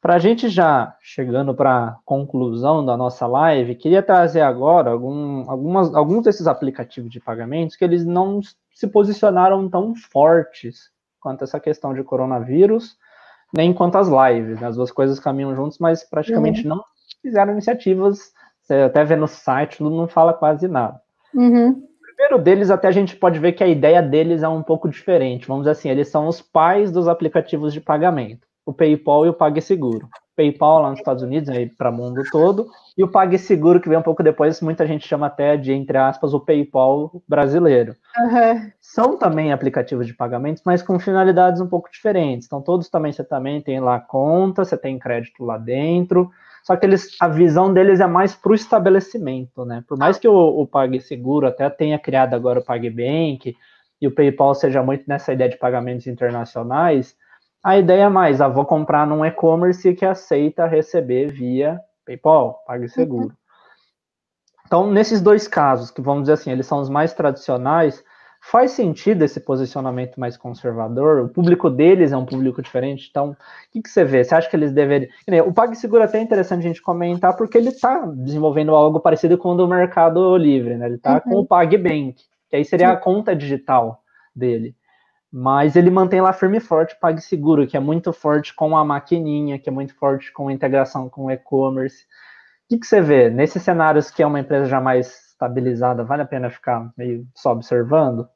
[0.00, 5.50] Para a gente já chegando para a conclusão da nossa live, queria trazer agora algum,
[5.50, 8.40] algumas, alguns desses aplicativos de pagamentos que eles não
[8.72, 10.90] se posicionaram tão fortes
[11.20, 12.96] quanto essa questão de coronavírus,
[13.52, 14.60] nem quanto as lives.
[14.60, 14.68] Né?
[14.68, 16.76] As duas coisas caminham juntos, mas praticamente uhum.
[16.76, 16.84] não
[17.20, 18.32] fizeram iniciativas.
[18.62, 21.00] Você até vê no site, não fala quase nada.
[21.34, 21.88] Uhum
[22.18, 25.46] primeiro deles, até a gente pode ver que a ideia deles é um pouco diferente.
[25.46, 28.47] Vamos dizer assim, eles são os pais dos aplicativos de pagamento.
[28.68, 30.10] O PayPal e o PagSeguro.
[30.36, 32.66] PayPal lá nos Estados Unidos, aí para o mundo todo,
[32.98, 36.34] e o PagSeguro, que vem um pouco depois, muita gente chama até de, entre aspas,
[36.34, 37.96] o PayPal brasileiro.
[38.18, 38.70] Uhum.
[38.78, 42.46] São também aplicativos de pagamentos, mas com finalidades um pouco diferentes.
[42.46, 46.30] Então, todos também, você também tem lá conta, você tem crédito lá dentro,
[46.62, 49.82] só que eles, a visão deles é mais para o estabelecimento, né?
[49.88, 53.56] Por mais que o, o PagSeguro até tenha criado agora o PagBank
[53.98, 57.16] e o PayPal seja muito nessa ideia de pagamentos internacionais,
[57.62, 63.28] a ideia é mais, ah, vou comprar num e-commerce que aceita receber via PayPal, PagSeguro.
[63.28, 63.32] Uhum.
[64.66, 68.04] Então, nesses dois casos, que vamos dizer assim, eles são os mais tradicionais,
[68.40, 71.24] Faz sentido esse posicionamento mais conservador?
[71.24, 73.36] O público deles é um público diferente, então o
[73.72, 74.22] que, que você vê?
[74.22, 75.10] Você acha que eles deveriam.
[75.46, 79.50] O PagSeguro é até interessante a gente comentar, porque ele está desenvolvendo algo parecido com
[79.50, 80.86] o do Mercado Livre, né?
[80.86, 81.20] Ele está uhum.
[81.20, 82.14] com o PagBank,
[82.48, 84.02] que aí seria a conta digital
[84.34, 84.74] dele.
[85.32, 88.84] Mas ele mantém lá firme e forte o PagSeguro, que é muito forte com a
[88.84, 92.04] maquininha, que é muito forte com a integração com o e-commerce.
[92.64, 93.28] O que, que você vê?
[93.28, 97.52] Nesses cenários que é uma empresa já mais estabilizada, vale a pena ficar meio só
[97.52, 98.28] observando?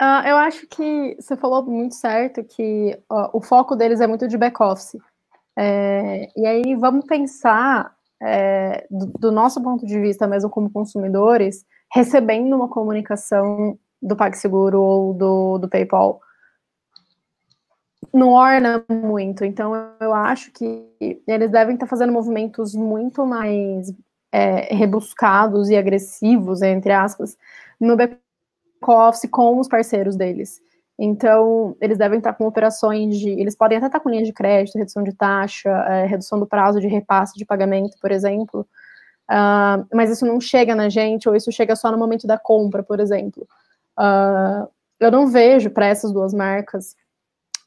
[0.00, 4.28] Uh, eu acho que você falou muito certo que uh, o foco deles é muito
[4.28, 4.96] de back-office.
[5.58, 11.64] É, e aí vamos pensar, é, do, do, nosso ponto de vista, mesmo como consumidores,
[11.92, 16.20] recebendo uma comunicação do PagSeguro ou do, do PayPal.
[18.12, 23.92] Não orna muito, então eu acho que eles devem estar fazendo movimentos muito mais
[24.32, 27.36] é, rebuscados e agressivos, entre aspas,
[27.80, 30.60] no back-office com os parceiros deles.
[30.98, 33.30] Então, eles devem estar com operações de.
[33.30, 36.80] Eles podem até estar com linha de crédito, redução de taxa, é, redução do prazo
[36.80, 38.66] de repasse de pagamento, por exemplo.
[39.30, 42.82] Uh, mas isso não chega na gente, ou isso chega só no momento da compra,
[42.82, 43.46] por exemplo.
[43.98, 44.68] Uh,
[45.00, 46.94] eu não vejo para essas duas marcas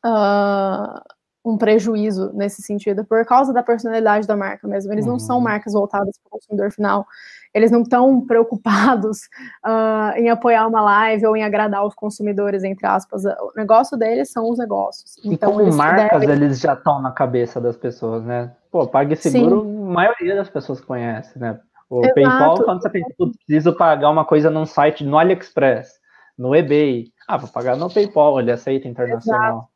[0.05, 1.01] uh,
[1.43, 4.93] um prejuízo nesse sentido, por causa da personalidade da marca mesmo.
[4.93, 5.13] Eles uhum.
[5.13, 5.43] não são uhum.
[5.43, 7.05] marcas voltadas para o consumidor final.
[7.53, 9.21] Eles não estão preocupados
[9.65, 13.25] uh, em apoiar uma live ou em agradar os consumidores, entre aspas.
[13.25, 15.17] O negócio deles são os negócios.
[15.23, 16.35] E então, como marcas, devem...
[16.35, 18.51] eles já estão na cabeça das pessoas, né?
[18.71, 19.89] Pô, PagSeguro, Sim.
[19.89, 21.59] a maioria das pessoas conhece, né?
[21.89, 22.13] O Exato.
[22.13, 23.13] PayPal, quando você pensa,
[23.45, 25.99] preciso pagar uma coisa num site no AliExpress,
[26.41, 27.11] no eBay.
[27.27, 29.57] Ah, vou pagar no PayPal, ele aceita internacional.
[29.57, 29.67] Exato.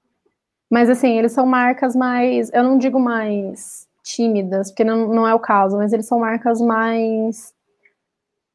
[0.70, 5.34] Mas assim, eles são marcas mais, eu não digo mais tímidas, porque não, não é
[5.34, 7.54] o caso, mas eles são marcas mais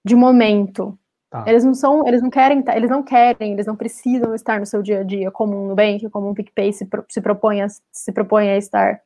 [0.05, 0.99] de momento.
[1.31, 1.45] Tá.
[1.47, 4.83] Eles não são, eles não querem, eles não querem, eles não precisam estar no seu
[4.83, 8.51] dia a dia como um Nubank, como um PicPay se, se, propõe, a, se propõe
[8.51, 9.01] a estar.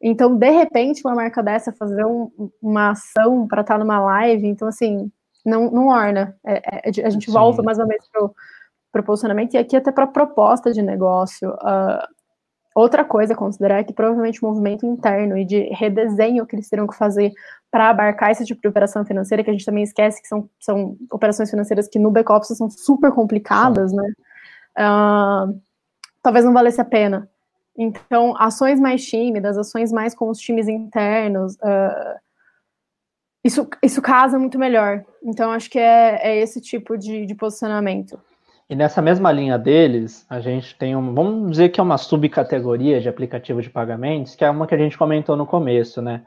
[0.00, 2.30] Então, de repente, uma marca dessa fazer um,
[2.60, 5.10] uma ação para estar tá numa live, então assim,
[5.44, 6.36] não, não orna.
[6.44, 7.32] É, é, a gente Sim.
[7.32, 11.50] volta mais uma vez para o posicionamento e aqui até para a proposta de negócio.
[11.50, 12.06] Uh,
[12.74, 16.70] Outra coisa a considerar é que provavelmente o movimento interno e de redesenho que eles
[16.70, 17.30] terão que fazer
[17.70, 20.96] para abarcar esse tipo de operação financeira, que a gente também esquece que são, são
[21.10, 23.96] operações financeiras que no back-office são super complicadas, Sim.
[23.96, 24.12] né?
[24.78, 25.60] Uh,
[26.22, 27.28] talvez não valesse a pena.
[27.76, 32.18] Então, ações mais tímidas, ações mais com os times internos, uh,
[33.44, 35.04] isso, isso casa muito melhor.
[35.22, 38.18] Então, acho que é, é esse tipo de, de posicionamento.
[38.70, 43.00] E nessa mesma linha deles, a gente tem um, vamos dizer que é uma subcategoria
[43.00, 46.22] de aplicativo de pagamentos, que é uma que a gente comentou no começo, né?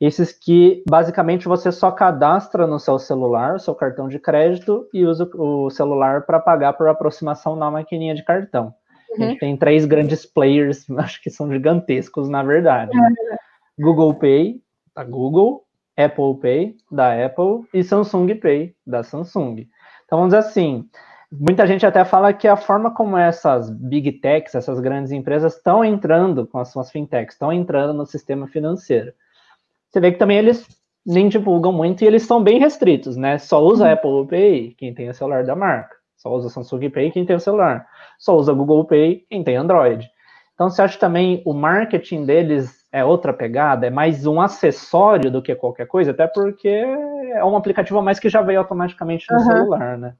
[0.00, 5.04] Esses que basicamente você só cadastra no seu celular, o seu cartão de crédito, e
[5.04, 8.72] usa o celular para pagar por aproximação na maquininha de cartão.
[9.10, 9.24] Uhum.
[9.24, 12.96] A gente tem três grandes players, acho que são gigantescos, na verdade.
[12.96, 13.08] Né?
[13.08, 13.86] Uhum.
[13.86, 14.60] Google Pay,
[14.94, 15.64] da Google,
[15.98, 19.66] Apple Pay, da Apple, e Samsung Pay, da Samsung.
[20.04, 20.88] Então, vamos dizer assim,
[21.30, 25.84] Muita gente até fala que a forma como essas big techs, essas grandes empresas estão
[25.84, 29.12] entrando com as suas fintechs, estão entrando no sistema financeiro.
[29.90, 30.66] Você vê que também eles
[31.04, 33.36] nem divulgam muito e eles são bem restritos, né?
[33.36, 33.92] Só usa uhum.
[33.92, 35.96] Apple Pay quem tem o celular da marca.
[36.16, 37.86] Só usa Samsung Pay quem tem o celular.
[38.18, 40.08] Só usa Google Pay quem tem Android.
[40.58, 43.86] Então, você acha também o marketing deles é outra pegada?
[43.86, 46.10] É mais um acessório do que qualquer coisa?
[46.10, 49.44] Até porque é um aplicativo a mais que já veio automaticamente no uhum.
[49.44, 50.16] celular, né?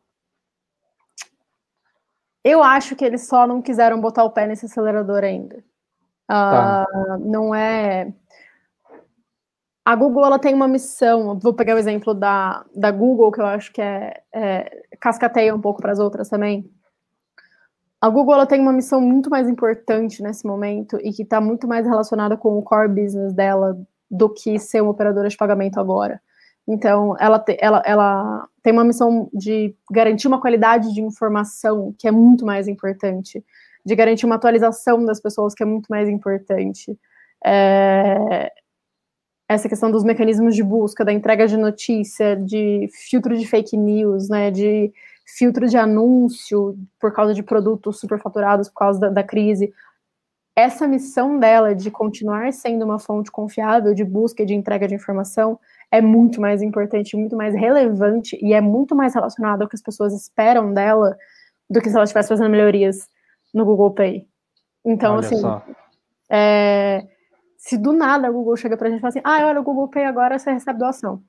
[2.45, 5.64] Eu acho que eles só não quiseram botar o pé nesse acelerador ainda.
[6.28, 6.86] Tá.
[6.89, 8.12] Uh, não é.
[9.84, 11.36] A Google ela tem uma missão.
[11.36, 15.61] Vou pegar o exemplo da, da Google, que eu acho que é, é cascateia um
[15.61, 16.70] pouco para as outras também.
[18.01, 21.84] A Google tem uma missão muito mais importante nesse momento e que está muito mais
[21.84, 23.76] relacionada com o core business dela
[24.11, 26.20] do que ser uma operadora de pagamento agora.
[26.66, 32.07] Então, ela, te, ela, ela tem uma missão de garantir uma qualidade de informação que
[32.07, 33.42] é muito mais importante,
[33.84, 36.96] de garantir uma atualização das pessoas que é muito mais importante.
[37.44, 38.53] É,
[39.49, 44.28] essa questão dos mecanismos de busca, da entrega de notícia, de filtro de fake news,
[44.28, 44.92] né, de
[45.37, 49.72] filtro de anúncio por causa de produtos superfaturados por causa da, da crise.
[50.57, 54.95] Essa missão dela de continuar sendo uma fonte confiável de busca e de entrega de
[54.95, 55.59] informação
[55.91, 59.83] é muito mais importante, muito mais relevante e é muito mais relacionado ao que as
[59.83, 61.16] pessoas esperam dela
[61.68, 63.09] do que se ela estivesse fazendo melhorias
[63.53, 64.26] no Google Pay.
[64.85, 65.43] Então, olha assim,
[66.31, 67.07] é,
[67.57, 69.89] se do nada a Google chega pra gente e fala assim, ah, olha, o Google
[69.89, 71.22] Pay agora você recebe doação.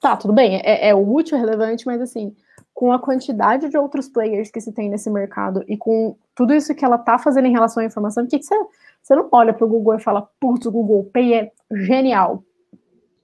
[0.00, 2.34] Tá, tudo bem, é, é útil, é relevante, mas assim,
[2.72, 6.74] com a quantidade de outros players que se tem nesse mercado e com tudo isso
[6.74, 8.54] que ela tá fazendo em relação à informação, o que, que você,
[9.02, 12.44] você não olha pro Google e fala, putz, o Google Pay é genial.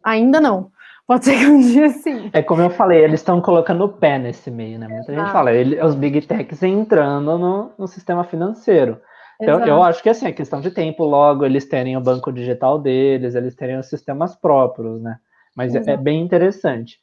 [0.02, 0.72] Ainda não.
[1.06, 2.30] Pode ser que um dia sim.
[2.32, 4.88] É como eu falei, eles estão colocando o pé nesse meio, né?
[4.88, 9.00] Muita gente fala, ele, os big techs entrando no, no sistema financeiro.
[9.40, 12.78] Então, eu acho que assim, é questão de tempo, logo eles terem o banco digital
[12.78, 15.16] deles, eles terem os sistemas próprios, né?
[15.54, 16.98] Mas é, é, bem interessante.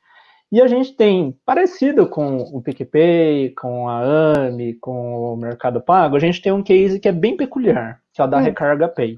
[0.51, 4.01] E a gente tem, parecido com o PicPay, com a
[4.35, 8.21] AMI, com o Mercado Pago, a gente tem um case que é bem peculiar, que
[8.21, 8.41] é o da hum.
[8.41, 9.17] Recarga Pay.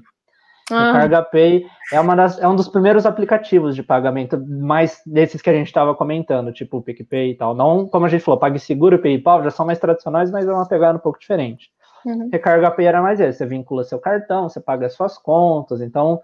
[0.70, 0.90] Ah.
[0.90, 5.50] O CargaPay é, uma das, é um dos primeiros aplicativos de pagamento, mais desses que
[5.50, 7.54] a gente estava comentando, tipo o PicPay e tal.
[7.54, 10.66] Não, como a gente falou, PagSeguro e PayPal já são mais tradicionais, mas é uma
[10.66, 11.70] pegada um pouco diferente.
[12.04, 12.30] Uhum.
[12.32, 16.20] Recarga Pay era mais esse, você vincula seu cartão, você paga as suas contas, então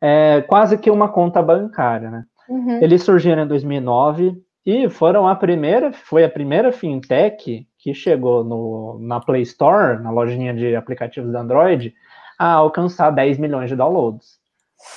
[0.00, 2.24] é quase que uma conta bancária, né?
[2.48, 2.82] Uhum.
[2.82, 8.98] Eles surgiram em 2009 e foram a primeira, foi a primeira fintech que chegou no,
[9.00, 11.94] na Play Store, na lojinha de aplicativos da Android,
[12.38, 14.38] a alcançar 10 milhões de downloads.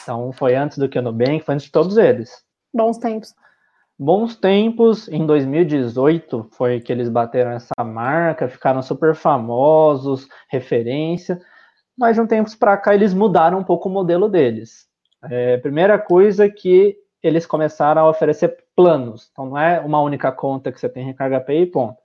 [0.04, 2.44] Então foi antes do que o Nubank, foi antes de todos eles.
[2.74, 3.34] Bons tempos.
[4.00, 11.42] Bons tempos, em 2018 foi que eles bateram essa marca, ficaram super famosos, referência,
[11.98, 14.86] mas de um tempo para cá eles mudaram um pouco o modelo deles.
[15.24, 16.96] É, primeira coisa que
[17.28, 21.40] eles começaram a oferecer planos, então não é uma única conta que você tem recarga
[21.40, 21.98] Pay e ponto.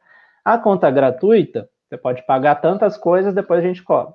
[0.45, 4.15] A conta gratuita, você pode pagar tantas coisas, depois a gente cobra.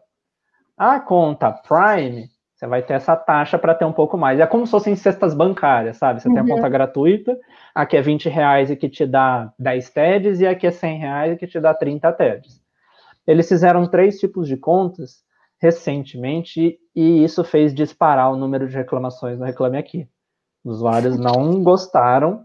[0.78, 4.40] A conta Prime, você vai ter essa taxa para ter um pouco mais.
[4.40, 6.22] É como se fossem cestas bancárias, sabe?
[6.22, 6.34] Você uhum.
[6.34, 6.56] tem a uhum.
[6.56, 7.38] conta gratuita,
[7.74, 11.34] aqui é 20 reais e que te dá 10 TEDs, e aqui é 100 reais
[11.34, 12.62] e que te dá 30 TEDs.
[13.28, 15.24] Eles fizeram três tipos de contas
[15.60, 20.08] recentemente e isso fez disparar o número de reclamações no Reclame Aqui.
[20.68, 22.44] Os usuários não gostaram.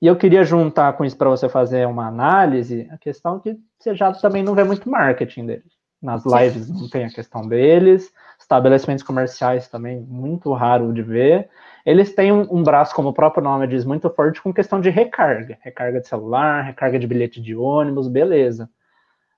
[0.00, 3.92] E eu queria juntar com isso para você fazer uma análise, a questão que você
[3.94, 5.72] já também não vê muito marketing deles.
[6.00, 11.50] Nas lives não tem a questão deles, estabelecimentos comerciais também, muito raro de ver.
[11.84, 14.88] Eles têm um, um, braço, como o próprio nome diz, muito forte com questão de
[14.88, 15.58] recarga.
[15.60, 18.70] Recarga de celular, recarga de bilhete de ônibus, beleza.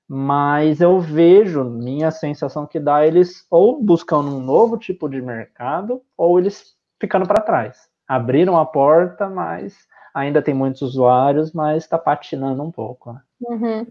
[0.07, 6.03] Mas eu vejo, minha sensação que dá, eles ou buscando um novo tipo de mercado,
[6.17, 7.91] ou eles ficando para trás.
[8.13, 13.15] Abriram a porta, mas ainda tem muitos usuários, mas está patinando um pouco.
[13.15, 13.21] Né?
[13.41, 13.83] Uhum.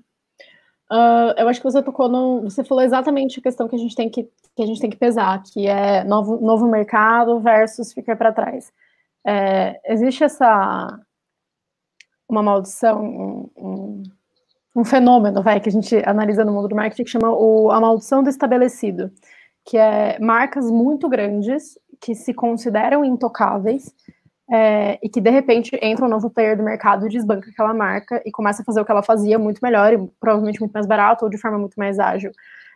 [0.92, 2.42] Uh, eu acho que você tocou no.
[2.42, 4.98] Você falou exatamente a questão que a gente tem que, que, a gente tem que
[4.98, 8.72] pesar, que é novo, novo mercado versus ficar para trás.
[9.26, 11.00] É, existe essa.
[12.30, 14.04] Uma maldição, um, um,
[14.76, 17.82] um, fenômeno, vai, que a gente analisa no mundo do marketing, que chama o, a
[17.82, 19.12] maldição do estabelecido,
[19.66, 23.94] que é marcas muito grandes que se consideram intocáveis
[24.52, 28.32] é, e que de repente entra um novo player do mercado, desbanca aquela marca e
[28.32, 31.32] começa a fazer o que ela fazia muito melhor e provavelmente muito mais barato ou
[31.32, 32.32] de forma muito mais ágil.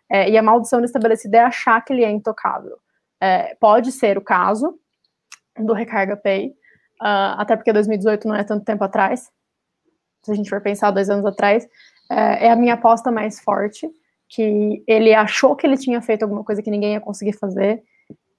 [0.09, 2.77] É, e a maldição estabelecida é achar que ele é intocável.
[3.19, 4.79] É, pode ser o caso
[5.57, 6.49] do Recarga Pay,
[7.01, 9.31] uh, até porque 2018 não é tanto tempo atrás.
[10.23, 11.67] Se a gente for pensar dois anos atrás,
[12.09, 13.89] é a minha aposta mais forte,
[14.27, 17.83] que ele achou que ele tinha feito alguma coisa que ninguém ia conseguir fazer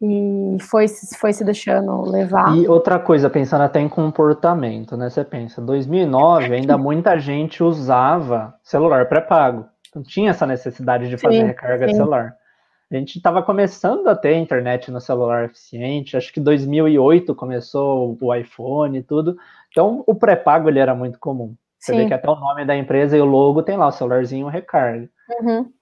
[0.01, 0.87] e foi,
[1.19, 2.55] foi se deixando levar.
[2.55, 5.09] E outra coisa, pensando até em comportamento, né?
[5.09, 9.67] Você pensa, 2009 ainda muita gente usava celular pré-pago.
[9.95, 11.93] Não tinha essa necessidade de fazer sim, recarga sim.
[11.93, 12.37] de celular.
[12.93, 18.35] A gente estava começando a ter internet no celular eficiente, acho que 2008 começou o
[18.35, 19.37] iPhone e tudo.
[19.71, 21.55] Então, o pré-pago ele era muito comum.
[21.79, 21.99] Você sim.
[21.99, 25.09] vê que até o nome da empresa e o logo tem lá o celularzinho recarga.
[25.41, 25.73] Uhum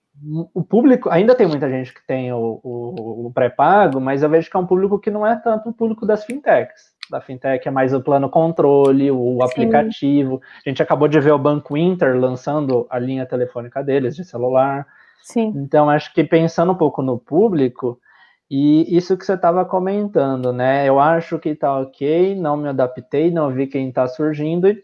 [0.55, 4.49] o público, ainda tem muita gente que tem o, o, o pré-pago, mas eu vejo
[4.49, 6.95] que é um público que não é tanto o público das fintechs.
[7.11, 9.45] Da fintech é mais o plano controle, o Sim.
[9.45, 10.41] aplicativo.
[10.65, 14.87] A gente acabou de ver o Banco Inter lançando a linha telefônica deles de celular.
[15.23, 15.53] Sim.
[15.57, 17.99] Então, acho que pensando um pouco no público,
[18.51, 20.89] e isso que você estava comentando, né?
[20.89, 24.69] Eu acho que tá ok, não me adaptei, não vi quem está surgindo.
[24.69, 24.83] E,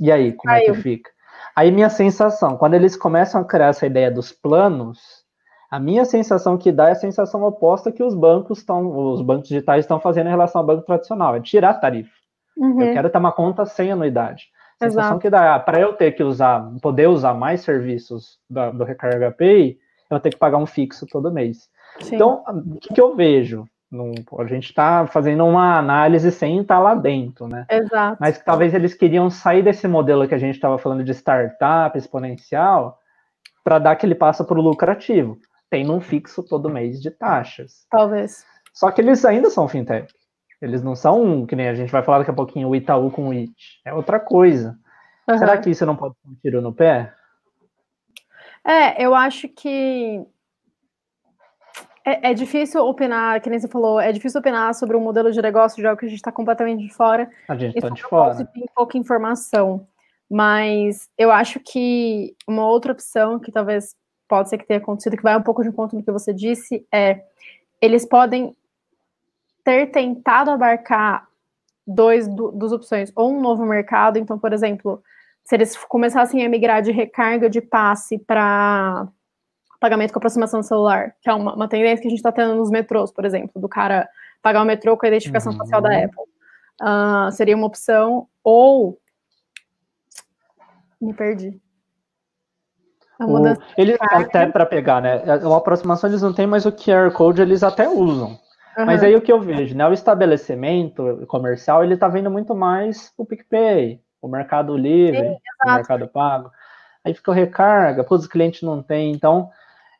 [0.00, 1.13] e aí, como é que fica?
[1.54, 5.24] Aí minha sensação, quando eles começam a criar essa ideia dos planos,
[5.70, 9.48] a minha sensação que dá é a sensação oposta que os bancos estão, os bancos
[9.48, 12.12] digitais estão fazendo em relação ao banco tradicional, é tirar a tarifa.
[12.56, 12.80] Uhum.
[12.80, 14.44] Eu quero ter uma conta sem anuidade.
[14.80, 15.20] A sensação Exato.
[15.20, 19.30] que dá, ah, para eu ter que usar, poder usar mais serviços do, do Recarga
[19.30, 19.76] Pay, eu
[20.10, 21.68] vou ter que pagar um fixo todo mês.
[22.00, 22.16] Sim.
[22.16, 23.64] Então, o que, que eu vejo?
[24.38, 27.66] A gente está fazendo uma análise sem estar lá dentro, né?
[27.70, 28.16] Exato.
[28.20, 32.98] Mas talvez eles queriam sair desse modelo que a gente estava falando de startup exponencial
[33.62, 35.38] para dar aquele passo para o lucrativo.
[35.70, 37.86] Tem um fixo todo mês de taxas.
[37.90, 38.44] Talvez.
[38.72, 40.12] Só que eles ainda são fintech.
[40.60, 43.28] Eles não são, que nem a gente vai falar daqui a pouquinho, o Itaú com
[43.28, 43.80] o IT.
[43.84, 44.78] É outra coisa.
[45.28, 45.38] Uhum.
[45.38, 47.12] Será que isso não pode ser um tiro no pé?
[48.64, 50.24] É, eu acho que
[52.04, 55.40] é, é, difícil opinar, que nem você falou, é difícil opinar sobre um modelo de
[55.40, 57.30] negócio de algo que a gente está completamente de fora.
[57.48, 58.44] A gente está de fora.
[58.44, 59.86] Tem pouca informação.
[60.30, 63.94] Mas eu acho que uma outra opção que talvez
[64.28, 66.86] pode ser que tenha acontecido, que vai um pouco de encontro no que você disse,
[66.92, 67.22] é
[67.80, 68.56] eles podem
[69.62, 71.26] ter tentado abarcar
[71.86, 75.02] dois do, dos opções, ou um novo mercado, então, por exemplo,
[75.44, 79.06] se eles começassem a migrar de recarga de passe para
[79.84, 82.54] pagamento com aproximação do celular, que é uma, uma tendência que a gente está tendo
[82.54, 84.08] nos metrôs, por exemplo, do cara
[84.40, 85.58] pagar o metrô com a identificação uhum.
[85.58, 86.24] facial da Apple.
[86.80, 88.98] Uh, seria uma opção, ou.
[90.98, 91.60] Me perdi.
[93.20, 93.38] O,
[93.76, 95.22] eles até para pegar, né?
[95.26, 98.30] A aproximação eles não têm, mas o QR Code eles até usam.
[98.78, 98.86] Uhum.
[98.86, 99.86] Mas aí o que eu vejo, né?
[99.86, 105.36] O estabelecimento comercial ele tá vendo muito mais o PicPay, o Mercado Livre, Sim,
[105.66, 106.50] o Mercado Pago.
[107.04, 109.50] Aí fica o recarga, pô, os clientes não têm, então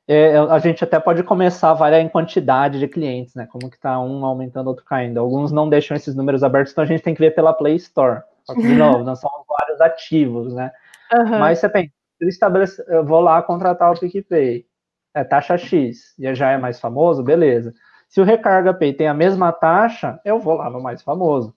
[0.06, 3.46] é, a gente até pode começar a variar em quantidade de clientes, né?
[3.50, 5.18] Como que tá um aumentando, outro caindo.
[5.18, 8.22] Alguns não deixam esses números abertos, então a gente tem que ver pela Play Store.
[8.44, 10.70] Só que, de novo, não são vários ativos, né?
[11.12, 11.38] Uhum.
[11.38, 11.90] Mas você pensa,
[12.20, 14.66] eu, estabelece, eu vou lá contratar o PicPay,
[15.14, 17.72] é taxa X, e já é mais famoso, beleza.
[18.08, 21.54] Se o Recarga Pay tem a mesma taxa, eu vou lá no mais famoso.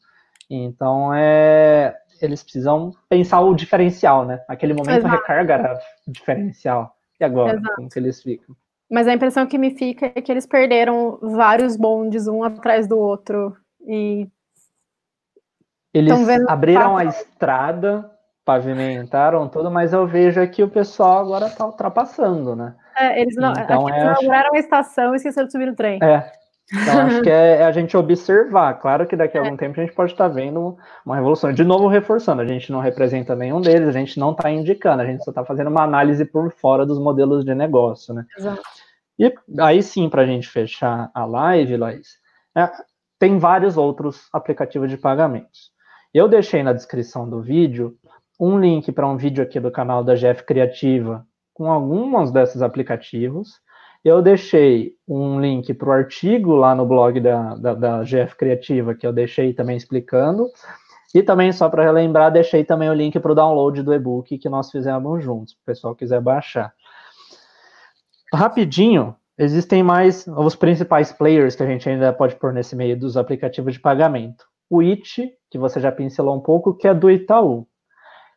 [0.50, 4.42] Então, é, eles precisam pensar o diferencial, né?
[4.48, 5.14] Naquele momento, Exato.
[5.14, 6.97] a recarga era diferencial.
[7.20, 7.76] E agora, Exato.
[7.76, 8.56] como que eles ficam?
[8.90, 12.98] Mas a impressão que me fica é que eles perderam vários bondes um atrás do
[12.98, 13.56] outro.
[13.86, 14.28] E.
[15.94, 16.14] Eles
[16.48, 18.10] abriram a estrada,
[18.46, 22.76] pavimentaram tudo, mas eu vejo que o pessoal agora está ultrapassando, né?
[22.98, 23.52] É, eles não.
[23.52, 26.00] Então, é, inauguraram a estação e esqueceram de subir no trem.
[26.02, 26.32] É,
[26.74, 28.74] então, acho que é, é, a gente observar.
[28.76, 31.54] Claro que daqui a algum tempo a gente pode estar vendo uma revolução.
[31.54, 35.06] De novo, reforçando, a gente não representa nenhum deles, a gente não está indicando, a
[35.06, 38.26] gente só está fazendo uma análise por fora dos modelos de negócio, né?
[38.38, 38.62] Exato.
[39.18, 42.18] E aí sim, para a gente fechar a live, Laís,
[42.56, 42.70] é,
[43.18, 45.72] tem vários outros aplicativos de pagamentos.
[46.14, 47.96] Eu deixei na descrição do vídeo
[48.40, 53.60] um link para um vídeo aqui do canal da Jeff Criativa com alguns desses aplicativos.
[54.08, 58.96] Eu deixei um link para o artigo lá no blog da, da, da GF Criativa,
[58.96, 60.50] que eu deixei também explicando.
[61.14, 64.48] E também, só para relembrar, deixei também o link para o download do e-book que
[64.48, 66.74] nós fizemos juntos, se o pessoal quiser baixar.
[68.34, 73.18] Rapidinho, existem mais os principais players que a gente ainda pode pôr nesse meio dos
[73.18, 74.46] aplicativos de pagamento.
[74.70, 77.68] O It, que você já pincelou um pouco, que é do Itaú.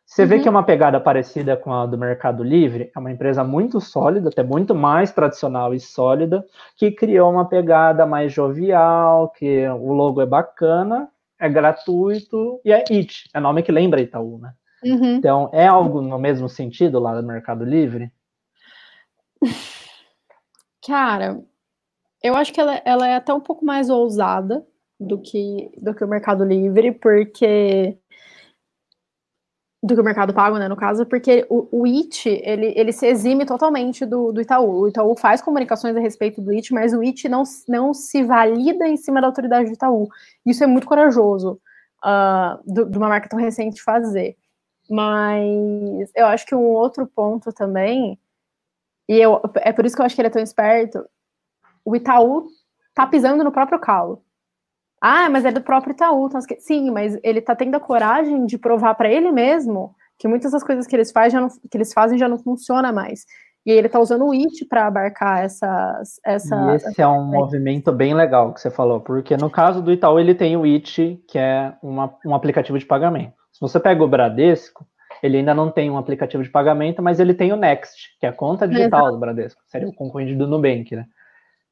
[0.05, 0.27] Você uhum.
[0.27, 3.79] vê que é uma pegada parecida com a do Mercado Livre, é uma empresa muito
[3.79, 6.45] sólida, até muito mais tradicional e sólida,
[6.75, 11.09] que criou uma pegada mais jovial, que o logo é bacana,
[11.39, 14.53] é gratuito e é IT, é nome que lembra Itaú, né?
[14.83, 15.15] Uhum.
[15.15, 18.11] Então, é algo no mesmo sentido lá do Mercado Livre?
[20.85, 21.39] Cara,
[22.21, 24.65] eu acho que ela, ela é até um pouco mais ousada
[24.99, 27.97] do que, do que o Mercado Livre, porque
[29.83, 33.07] do que o Mercado Pago, né, no caso, porque o, o IT, ele, ele se
[33.07, 34.81] exime totalmente do, do Itaú.
[34.81, 38.87] O Itaú faz comunicações a respeito do IT, mas o IT não, não se valida
[38.87, 40.07] em cima da autoridade do Itaú.
[40.45, 41.59] Isso é muito corajoso
[42.05, 44.37] uh, de uma marca tão recente fazer.
[44.87, 48.19] Mas eu acho que um outro ponto também,
[49.09, 51.03] e eu, é por isso que eu acho que ele é tão esperto,
[51.83, 52.47] o Itaú
[52.93, 54.23] tá pisando no próprio calo.
[55.01, 56.27] Ah, mas é do próprio Itaú.
[56.27, 60.51] Então, sim, mas ele está tendo a coragem de provar para ele mesmo que muitas
[60.51, 63.25] das coisas que eles, faz não, que eles fazem já não funciona mais.
[63.65, 66.19] E ele está usando o IT para abarcar essas.
[66.23, 67.01] Essa, e esse essa...
[67.01, 70.55] é um movimento bem legal que você falou, porque no caso do Itaú, ele tem
[70.55, 73.33] o IT, que é uma, um aplicativo de pagamento.
[73.51, 74.85] Se você pega o Bradesco,
[75.21, 78.29] ele ainda não tem um aplicativo de pagamento, mas ele tem o Next, que é
[78.29, 79.13] a conta digital Exato.
[79.13, 81.05] do Bradesco, seria o concorrente do Nubank, né?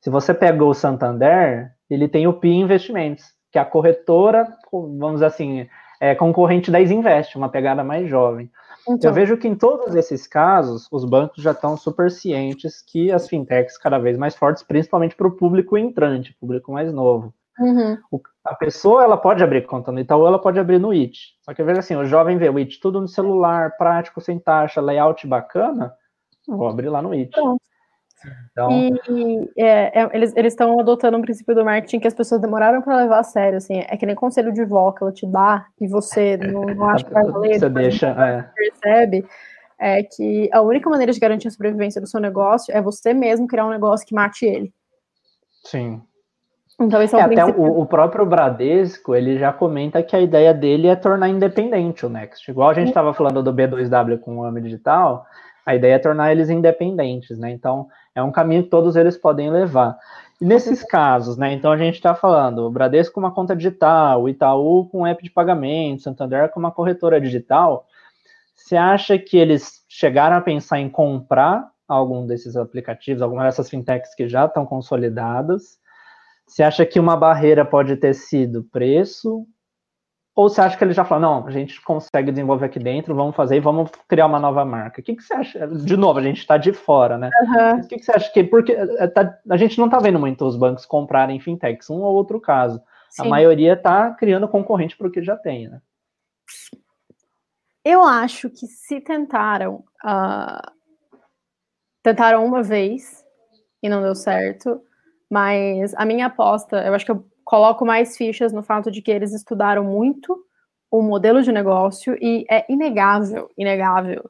[0.02, 5.16] Se você pegou o Santander, ele tem o PI Investimentos, que é a corretora, vamos
[5.16, 5.68] dizer assim,
[6.00, 8.50] é concorrente da Isinvest, uma pegada mais jovem.
[8.88, 9.10] Então.
[9.10, 13.28] Eu vejo que em todos esses casos, os bancos já estão super cientes que as
[13.28, 17.34] fintechs cada vez mais fortes, principalmente para o público entrante, público mais novo.
[17.60, 17.98] Uhum.
[18.10, 21.36] O, a pessoa ela pode abrir conta no Itaú, ela pode abrir no IT.
[21.44, 24.82] Só que veja assim, o jovem vê o IT tudo no celular, prático, sem taxa,
[24.82, 25.94] layout bacana,
[26.48, 27.32] vou abrir lá no IT.
[27.32, 27.62] Pronto.
[28.52, 28.70] Então...
[28.72, 32.98] E é, é, eles estão adotando um princípio do marketing que as pessoas demoraram para
[32.98, 35.88] levar a sério, assim, é que nem conselho de vó que ela te dá e
[35.88, 38.50] você não, não acha que vai valer, você deixa, é.
[38.56, 39.26] percebe,
[39.80, 43.48] é que a única maneira de garantir a sobrevivência do seu negócio é você mesmo
[43.48, 44.74] criar um negócio que mate ele.
[45.64, 46.02] Sim.
[46.80, 50.54] Então, esse é, é até o, o, próprio Bradesco, ele já comenta que a ideia
[50.54, 52.50] dele é tornar independente o Next.
[52.50, 55.26] Igual a gente estava falando do B2W com o AMI Digital,
[55.66, 57.52] a ideia é tornar eles independentes, né?
[57.52, 57.88] Então,
[58.20, 59.98] é um caminho que todos eles podem levar.
[60.40, 61.54] E nesses casos, né?
[61.54, 65.08] Então a gente está falando, o Bradesco com uma conta digital, o Itaú com um
[65.08, 67.86] app de pagamento, Santander com uma corretora digital.
[68.56, 74.14] Você acha que eles chegaram a pensar em comprar algum desses aplicativos, alguma dessas fintechs
[74.14, 75.80] que já estão consolidadas?
[76.46, 79.46] Você acha que uma barreira pode ter sido preço
[80.40, 83.36] ou você acha que ele já falou, não, a gente consegue desenvolver aqui dentro, vamos
[83.36, 85.02] fazer e vamos criar uma nova marca?
[85.02, 85.68] O que, que você acha?
[85.68, 87.30] De novo, a gente está de fora, né?
[87.42, 87.82] Uhum.
[87.82, 88.42] O que, que você acha que.
[88.46, 92.16] Porque eh, tá, a gente não está vendo muito os bancos comprarem fintechs, um ou
[92.16, 92.82] outro caso.
[93.10, 93.24] Sim.
[93.24, 95.82] A maioria está criando concorrente para o que já tem, né?
[97.84, 99.84] Eu acho que se tentaram.
[100.06, 100.72] Uh,
[102.02, 103.26] tentaram uma vez
[103.84, 104.82] e não deu certo,
[105.30, 109.10] mas a minha aposta, eu acho que eu coloco mais fichas no fato de que
[109.10, 110.40] eles estudaram muito
[110.92, 114.30] o modelo de negócio e é inegável, inegável,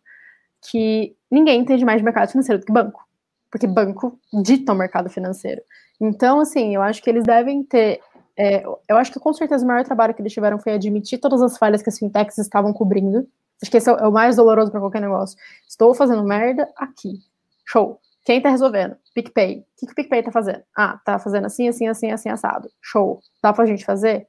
[0.62, 3.06] que ninguém entende mais de mercado financeiro do que banco.
[3.52, 5.62] porque banco dita o mercado financeiro.
[6.00, 8.00] Então, assim, eu acho que eles devem ter.
[8.38, 11.42] É, eu acho que com certeza o maior trabalho que eles tiveram foi admitir todas
[11.42, 13.28] as falhas que as fintechs estavam cobrindo.
[13.62, 15.38] Acho que esse é o mais doloroso para qualquer negócio.
[15.68, 17.20] Estou fazendo merda aqui.
[17.66, 18.00] Show.
[18.30, 18.96] Quem tá resolvendo?
[19.16, 19.62] PicPay.
[19.62, 20.62] O que, que o PicPay tá fazendo?
[20.78, 22.70] Ah, tá fazendo assim, assim, assim, assim, assado.
[22.80, 23.22] Show.
[23.42, 24.28] Dá pra gente fazer?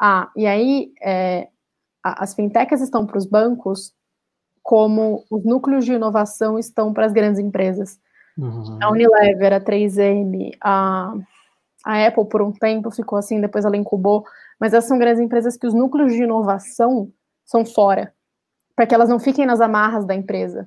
[0.00, 1.48] Ah, e aí é,
[2.02, 3.92] as fintechs estão para os bancos
[4.62, 8.00] como os núcleos de inovação estão para as grandes empresas.
[8.38, 8.78] Uhum.
[8.80, 11.12] A Unilever, a 3M, a,
[11.84, 14.24] a Apple por um tempo ficou assim, depois ela incubou,
[14.58, 17.12] mas essas são grandes empresas que os núcleos de inovação
[17.44, 18.14] são fora,
[18.74, 20.66] para que elas não fiquem nas amarras da empresa.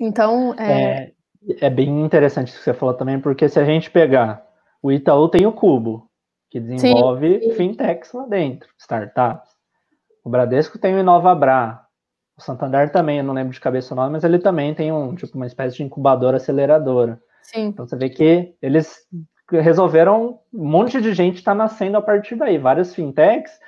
[0.00, 0.72] Então, é...
[0.72, 1.17] é...
[1.60, 4.46] é bem interessante isso que você falou também, porque se a gente pegar
[4.82, 6.08] o Itaú tem o Cubo,
[6.50, 9.50] que desenvolve sim, fintechs lá dentro, startups.
[10.24, 11.80] O Bradesco tem o InovaBra.
[12.36, 15.14] O Santander também, eu não lembro de cabeça o nome, mas ele também tem um
[15.14, 17.20] tipo uma espécie de incubadora aceleradora.
[17.42, 17.66] Sim.
[17.66, 19.06] Então você vê que eles
[19.50, 23.58] resolveram um monte de gente está nascendo a partir daí, várias fintechs.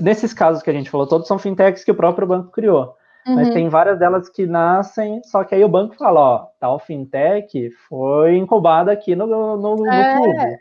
[0.00, 2.94] Nesses casos que a gente falou, todos são fintechs que o próprio banco criou.
[3.26, 3.34] Uhum.
[3.34, 7.70] Mas tem várias delas que nascem, só que aí o banco fala, ó, tal fintech
[7.88, 10.16] foi incubada aqui no, no, no é.
[10.16, 10.58] clube.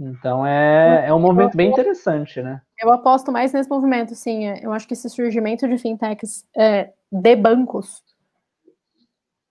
[0.00, 2.60] Então é, é um movimento bem interessante, né?
[2.80, 4.46] Eu aposto mais nesse movimento, sim.
[4.62, 8.04] Eu acho que esse surgimento de fintechs é, de bancos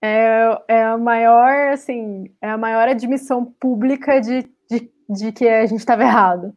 [0.02, 5.66] é, é a maior, assim, é a maior admissão pública de, de, de que a
[5.66, 6.54] gente estava errado.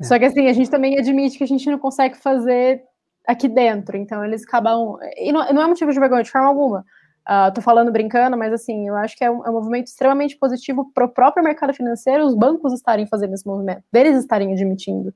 [0.00, 0.04] É.
[0.04, 2.84] Só que assim, a gente também admite que a gente não consegue fazer
[3.28, 3.96] aqui dentro.
[3.96, 4.98] Então eles acabam.
[5.16, 6.84] E não, não é motivo de vergonha, de forma alguma.
[7.28, 10.34] Uh, tô falando brincando, mas assim, eu acho que é um, é um movimento extremamente
[10.38, 15.12] positivo para o próprio mercado financeiro os bancos estarem fazendo esse movimento, deles estarem admitindo.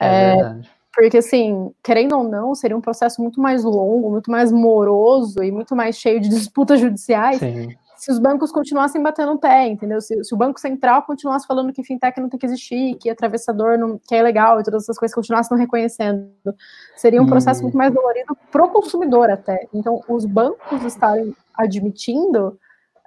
[0.00, 0.60] É, é
[0.92, 5.52] porque, assim, querendo ou não, seria um processo muito mais longo, muito mais moroso e
[5.52, 7.68] muito mais cheio de disputas judiciais Sim
[8.04, 9.98] se os bancos continuassem batendo pé, entendeu?
[9.98, 13.78] Se, se, o Banco Central continuasse falando que fintech não tem que existir, que atravessador
[13.78, 16.28] não, que é ilegal e todas essas coisas continuassem não reconhecendo,
[16.96, 17.62] seria um processo hum.
[17.62, 19.66] muito mais dolorido para o consumidor até.
[19.72, 22.58] Então, os bancos estarem admitindo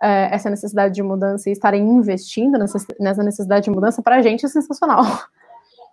[0.02, 4.22] é, essa necessidade de mudança e estarem investindo nessa, nessa necessidade de mudança, para a
[4.24, 5.04] gente é sensacional.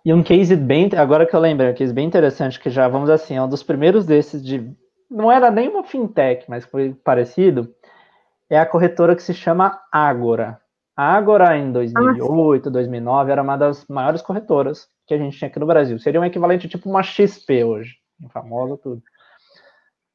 [0.03, 3.11] E um case bem, agora que eu lembro, um case bem interessante, que já, vamos
[3.11, 4.67] assim, é um dos primeiros desses de,
[5.11, 7.71] não era nem uma fintech, mas foi parecido,
[8.49, 10.59] é a corretora que se chama Ágora.
[10.95, 15.59] A Ágora, em 2008, 2009, era uma das maiores corretoras que a gente tinha aqui
[15.59, 15.99] no Brasil.
[15.99, 17.95] Seria um equivalente tipo uma XP hoje,
[18.31, 19.01] famosa tudo.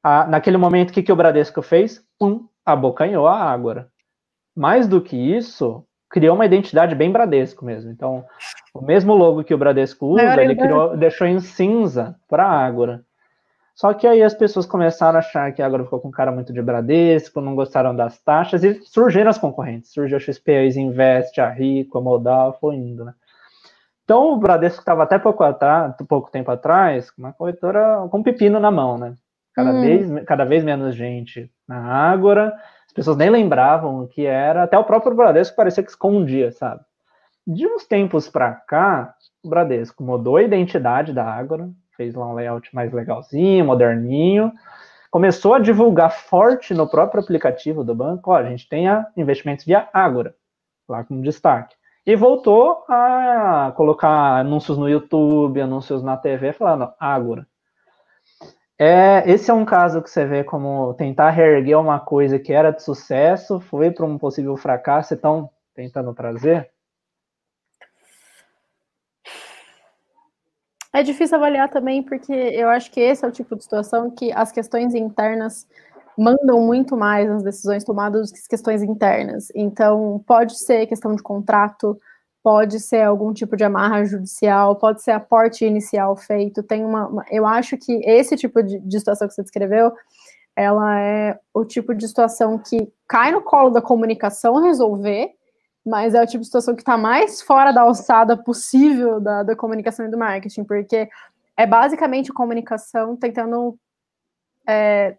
[0.03, 2.03] Ah, naquele momento, o que, que o Bradesco fez?
[2.19, 3.89] Um, abocanhou a Ágora.
[4.55, 7.91] Mais do que isso, criou uma identidade bem Bradesco mesmo.
[7.91, 8.25] Então,
[8.73, 13.05] o mesmo logo que o Bradesco usa, ele criou, deixou em cinza para a Ágora.
[13.81, 16.61] Só que aí as pessoas começaram a achar que agora ficou com cara muito de
[16.61, 19.91] Bradesco, não gostaram das taxas e surgiram as concorrentes.
[19.91, 23.15] Surgiu a XP, a Invest, a Rico, a Modal, foi indo, né?
[24.03, 28.23] Então o Bradesco estava até pouco, atrás, pouco tempo atrás com uma corretora com um
[28.23, 29.15] pepino na mão, né?
[29.55, 29.81] Cada, hum.
[29.81, 32.53] vez, cada vez menos gente na Ágora,
[32.85, 36.81] as pessoas nem lembravam o que era, até o próprio Bradesco parecia que escondia, sabe?
[37.47, 42.33] De uns tempos para cá, o Bradesco mudou a identidade da Ágora, fez lá um
[42.33, 44.51] layout mais legalzinho, moderninho.
[45.09, 49.65] Começou a divulgar forte no próprio aplicativo do banco, ó, a gente tem a investimentos
[49.65, 50.33] via Ágora,
[50.87, 51.75] lá como destaque.
[52.05, 57.45] E voltou a colocar anúncios no YouTube, anúncios na TV, falando Ágora.
[58.79, 62.71] É, esse é um caso que você vê como tentar reerguer uma coisa que era
[62.71, 66.70] de sucesso, foi para um possível fracasso, então tentando trazer.
[70.93, 74.31] É difícil avaliar também, porque eu acho que esse é o tipo de situação que
[74.33, 75.65] as questões internas
[76.17, 79.47] mandam muito mais nas decisões tomadas do que as questões internas.
[79.55, 81.97] Então, pode ser questão de contrato,
[82.43, 86.61] pode ser algum tipo de amarra judicial, pode ser aporte inicial feito.
[86.61, 89.93] Tem uma, uma eu acho que esse tipo de, de situação que você descreveu,
[90.55, 95.31] ela é o tipo de situação que cai no colo da comunicação resolver
[95.85, 99.55] mas é o tipo de situação que está mais fora da alçada possível da, da
[99.55, 101.09] comunicação e do marketing, porque
[101.57, 103.77] é basicamente comunicação tentando
[104.67, 105.17] é,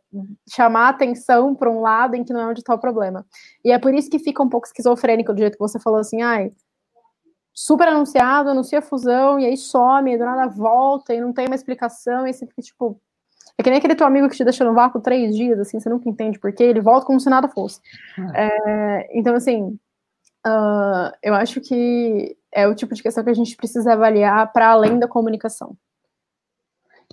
[0.48, 3.26] chamar atenção para um lado em que não é onde está o problema.
[3.64, 6.22] E é por isso que fica um pouco esquizofrênico do jeito que você falou assim,
[6.22, 6.52] ai,
[7.52, 11.56] super anunciado, anuncia fusão, e aí some, e do nada volta, e não tem uma
[11.56, 13.00] explicação, e você fica tipo.
[13.58, 15.88] É que nem aquele teu amigo que te deixa no vácuo três dias, assim, você
[15.88, 17.80] nunca entende por quê, ele volta como se nada fosse.
[18.34, 19.78] É, é então, assim,
[20.46, 24.68] Uh, eu acho que é o tipo de questão que a gente precisa avaliar para
[24.68, 25.76] além da comunicação.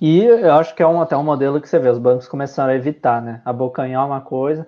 [0.01, 2.71] E eu acho que é um, até um modelo que você vê, os bancos começaram
[2.71, 3.41] a evitar, né?
[3.43, 4.65] Abocanhar uma coisa.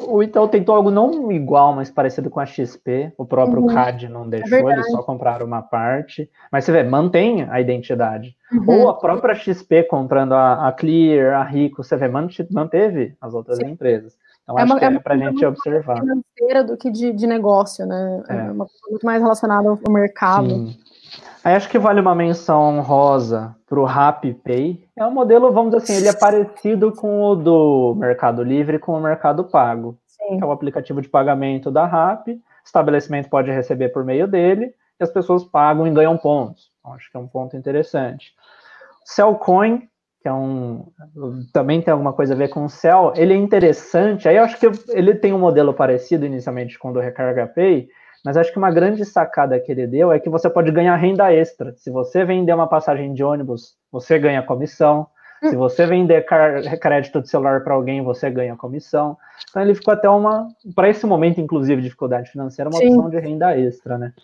[0.00, 3.12] o Itaú tentou algo não igual, mas parecido com a XP.
[3.16, 3.68] O próprio uhum.
[3.68, 6.30] CAD não é deixou, é eles só compraram uma parte.
[6.52, 8.36] Mas você vê, mantém a identidade.
[8.52, 8.82] Uhum.
[8.82, 13.56] Ou a própria XP comprando a, a, Clear, a Rico, você vê, manteve as outras
[13.56, 13.70] Sim.
[13.70, 14.14] empresas.
[14.44, 16.00] Então, é acho uma, que é, é para a gente observar.
[16.00, 18.22] financeira do que de, de negócio, né?
[18.28, 18.36] É.
[18.36, 20.48] é uma coisa muito mais relacionada ao mercado.
[20.48, 20.78] Sim.
[21.42, 24.82] Aí acho que vale uma menção rosa para o RapPay.
[24.96, 28.92] É um modelo, vamos dizer assim, ele é parecido com o do Mercado Livre com
[28.92, 29.98] o Mercado Pago.
[30.06, 30.40] Sim.
[30.40, 32.30] é o aplicativo de pagamento da Rap.
[32.30, 36.70] O estabelecimento pode receber por meio dele e as pessoas pagam e ganham pontos.
[36.80, 38.34] Então, acho que é um ponto interessante.
[39.04, 39.86] Cellcoin,
[40.24, 40.86] que é um
[41.52, 44.26] também tem alguma coisa a ver com o Cell, ele é interessante.
[44.26, 47.88] Aí eu acho que ele tem um modelo parecido inicialmente com o do Recarga Pay,
[48.24, 51.30] mas acho que uma grande sacada que ele deu é que você pode ganhar renda
[51.30, 51.74] extra.
[51.76, 55.06] Se você vender uma passagem de ônibus, você ganha comissão.
[55.42, 56.24] Se você vender
[56.80, 59.18] crédito de celular para alguém, você ganha comissão.
[59.50, 62.94] Então ele ficou até uma, para esse momento, inclusive, de dificuldade financeira, uma Sim.
[62.94, 64.14] opção de renda extra, né?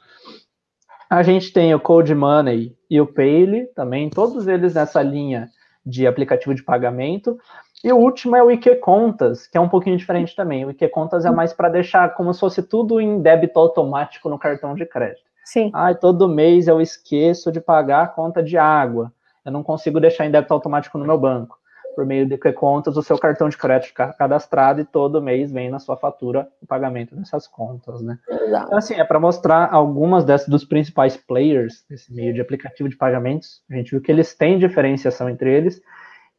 [1.11, 5.51] A gente tem o Code Money e o Payly, também, todos eles nessa linha
[5.85, 7.39] de aplicativo de pagamento.
[7.83, 10.65] E o último é o IQ Contas, que é um pouquinho diferente também.
[10.65, 14.39] O IQ Contas é mais para deixar como se fosse tudo em débito automático no
[14.39, 15.31] cartão de crédito.
[15.45, 15.71] Sim.
[15.73, 19.13] Ah, todo mês eu esqueço de pagar a conta de água.
[19.45, 21.60] Eu não consigo deixar em débito automático no meu banco.
[22.01, 25.53] Por meio de IQ Contas, o seu cartão de crédito fica cadastrado e todo mês
[25.53, 28.19] vem na sua fatura o pagamento dessas contas, né?
[28.27, 28.69] Exato.
[28.69, 32.97] Então, assim, é para mostrar algumas dessas dos principais players desse meio de aplicativo de
[32.97, 33.63] pagamentos.
[33.71, 35.83] A gente viu que eles têm diferenciação entre eles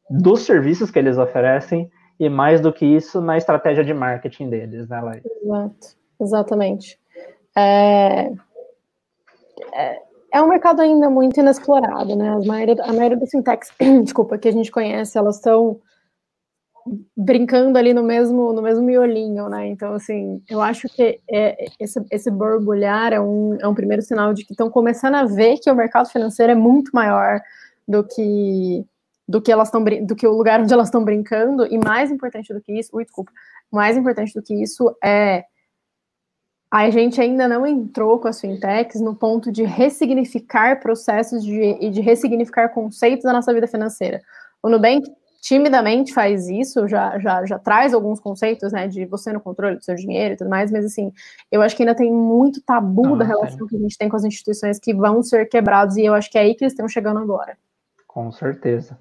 [0.09, 4.89] dos serviços que eles oferecem e mais do que isso na estratégia de marketing deles,
[4.89, 5.23] né, Laís?
[5.23, 5.87] Exato,
[6.19, 6.99] exatamente.
[7.55, 8.31] É,
[9.73, 10.01] é,
[10.31, 12.29] é, um mercado ainda muito inexplorado, né?
[12.29, 13.71] A maioria, a maioria das fintechs,
[14.03, 15.79] desculpa, que a gente conhece, elas estão
[17.15, 19.67] brincando ali no mesmo no mesmo miolinho, né?
[19.67, 24.33] Então, assim, eu acho que é, esse, esse borbulhar é um, é um primeiro sinal
[24.33, 27.39] de que estão começando a ver que o mercado financeiro é muito maior
[27.87, 28.85] do que
[29.27, 32.53] do que elas estão do que o lugar onde elas estão brincando e mais importante
[32.53, 33.31] do que isso, ui, desculpa,
[33.71, 35.45] mais importante do que isso é
[36.71, 41.89] a gente ainda não entrou com as fintechs no ponto de ressignificar processos de, e
[41.89, 44.21] de ressignificar conceitos da nossa vida financeira.
[44.63, 45.11] O Nubank
[45.41, 49.83] timidamente faz isso, já, já, já traz alguns conceitos, né, de você no controle do
[49.83, 51.11] seu dinheiro e tudo mais, mas assim,
[51.51, 53.69] eu acho que ainda tem muito tabu da relação é.
[53.69, 56.37] que a gente tem com as instituições que vão ser quebrados e eu acho que
[56.37, 57.57] é aí que eles estão chegando agora.
[58.07, 58.97] Com certeza.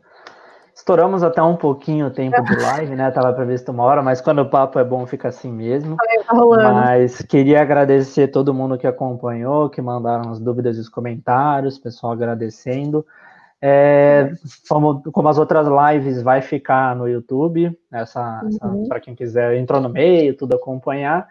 [0.80, 3.10] Estouramos até um pouquinho o tempo de live, né?
[3.10, 5.94] Tava previsto uma hora, mas quando o papo é bom, fica assim mesmo.
[5.96, 11.78] Tá mas queria agradecer todo mundo que acompanhou, que mandaram as dúvidas e os comentários,
[11.78, 13.04] pessoal agradecendo.
[13.60, 14.32] É,
[14.66, 18.88] como, como, as outras lives, vai ficar no YouTube, essa, uhum.
[18.88, 21.28] para quem quiser, entrou no meio, tudo acompanhar.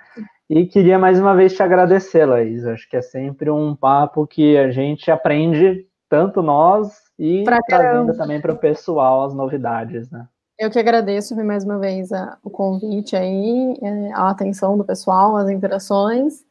[0.47, 2.67] E queria mais uma vez te agradecer, Laís.
[2.67, 8.15] Acho que é sempre um papo que a gente aprende, tanto nós e pra trazendo
[8.15, 10.27] também para o pessoal as novidades, né?
[10.57, 15.35] Eu que agradeço mais uma vez a, o convite aí, é, a atenção do pessoal,
[15.37, 16.43] as interações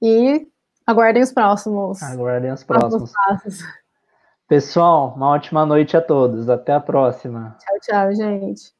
[0.00, 0.46] e
[0.86, 2.02] aguardem os próximos.
[2.02, 3.12] Aguardem os próximos.
[3.12, 3.80] próximos
[4.50, 6.48] Pessoal, uma ótima noite a todos.
[6.48, 7.56] Até a próxima.
[7.60, 8.79] Tchau, tchau, gente.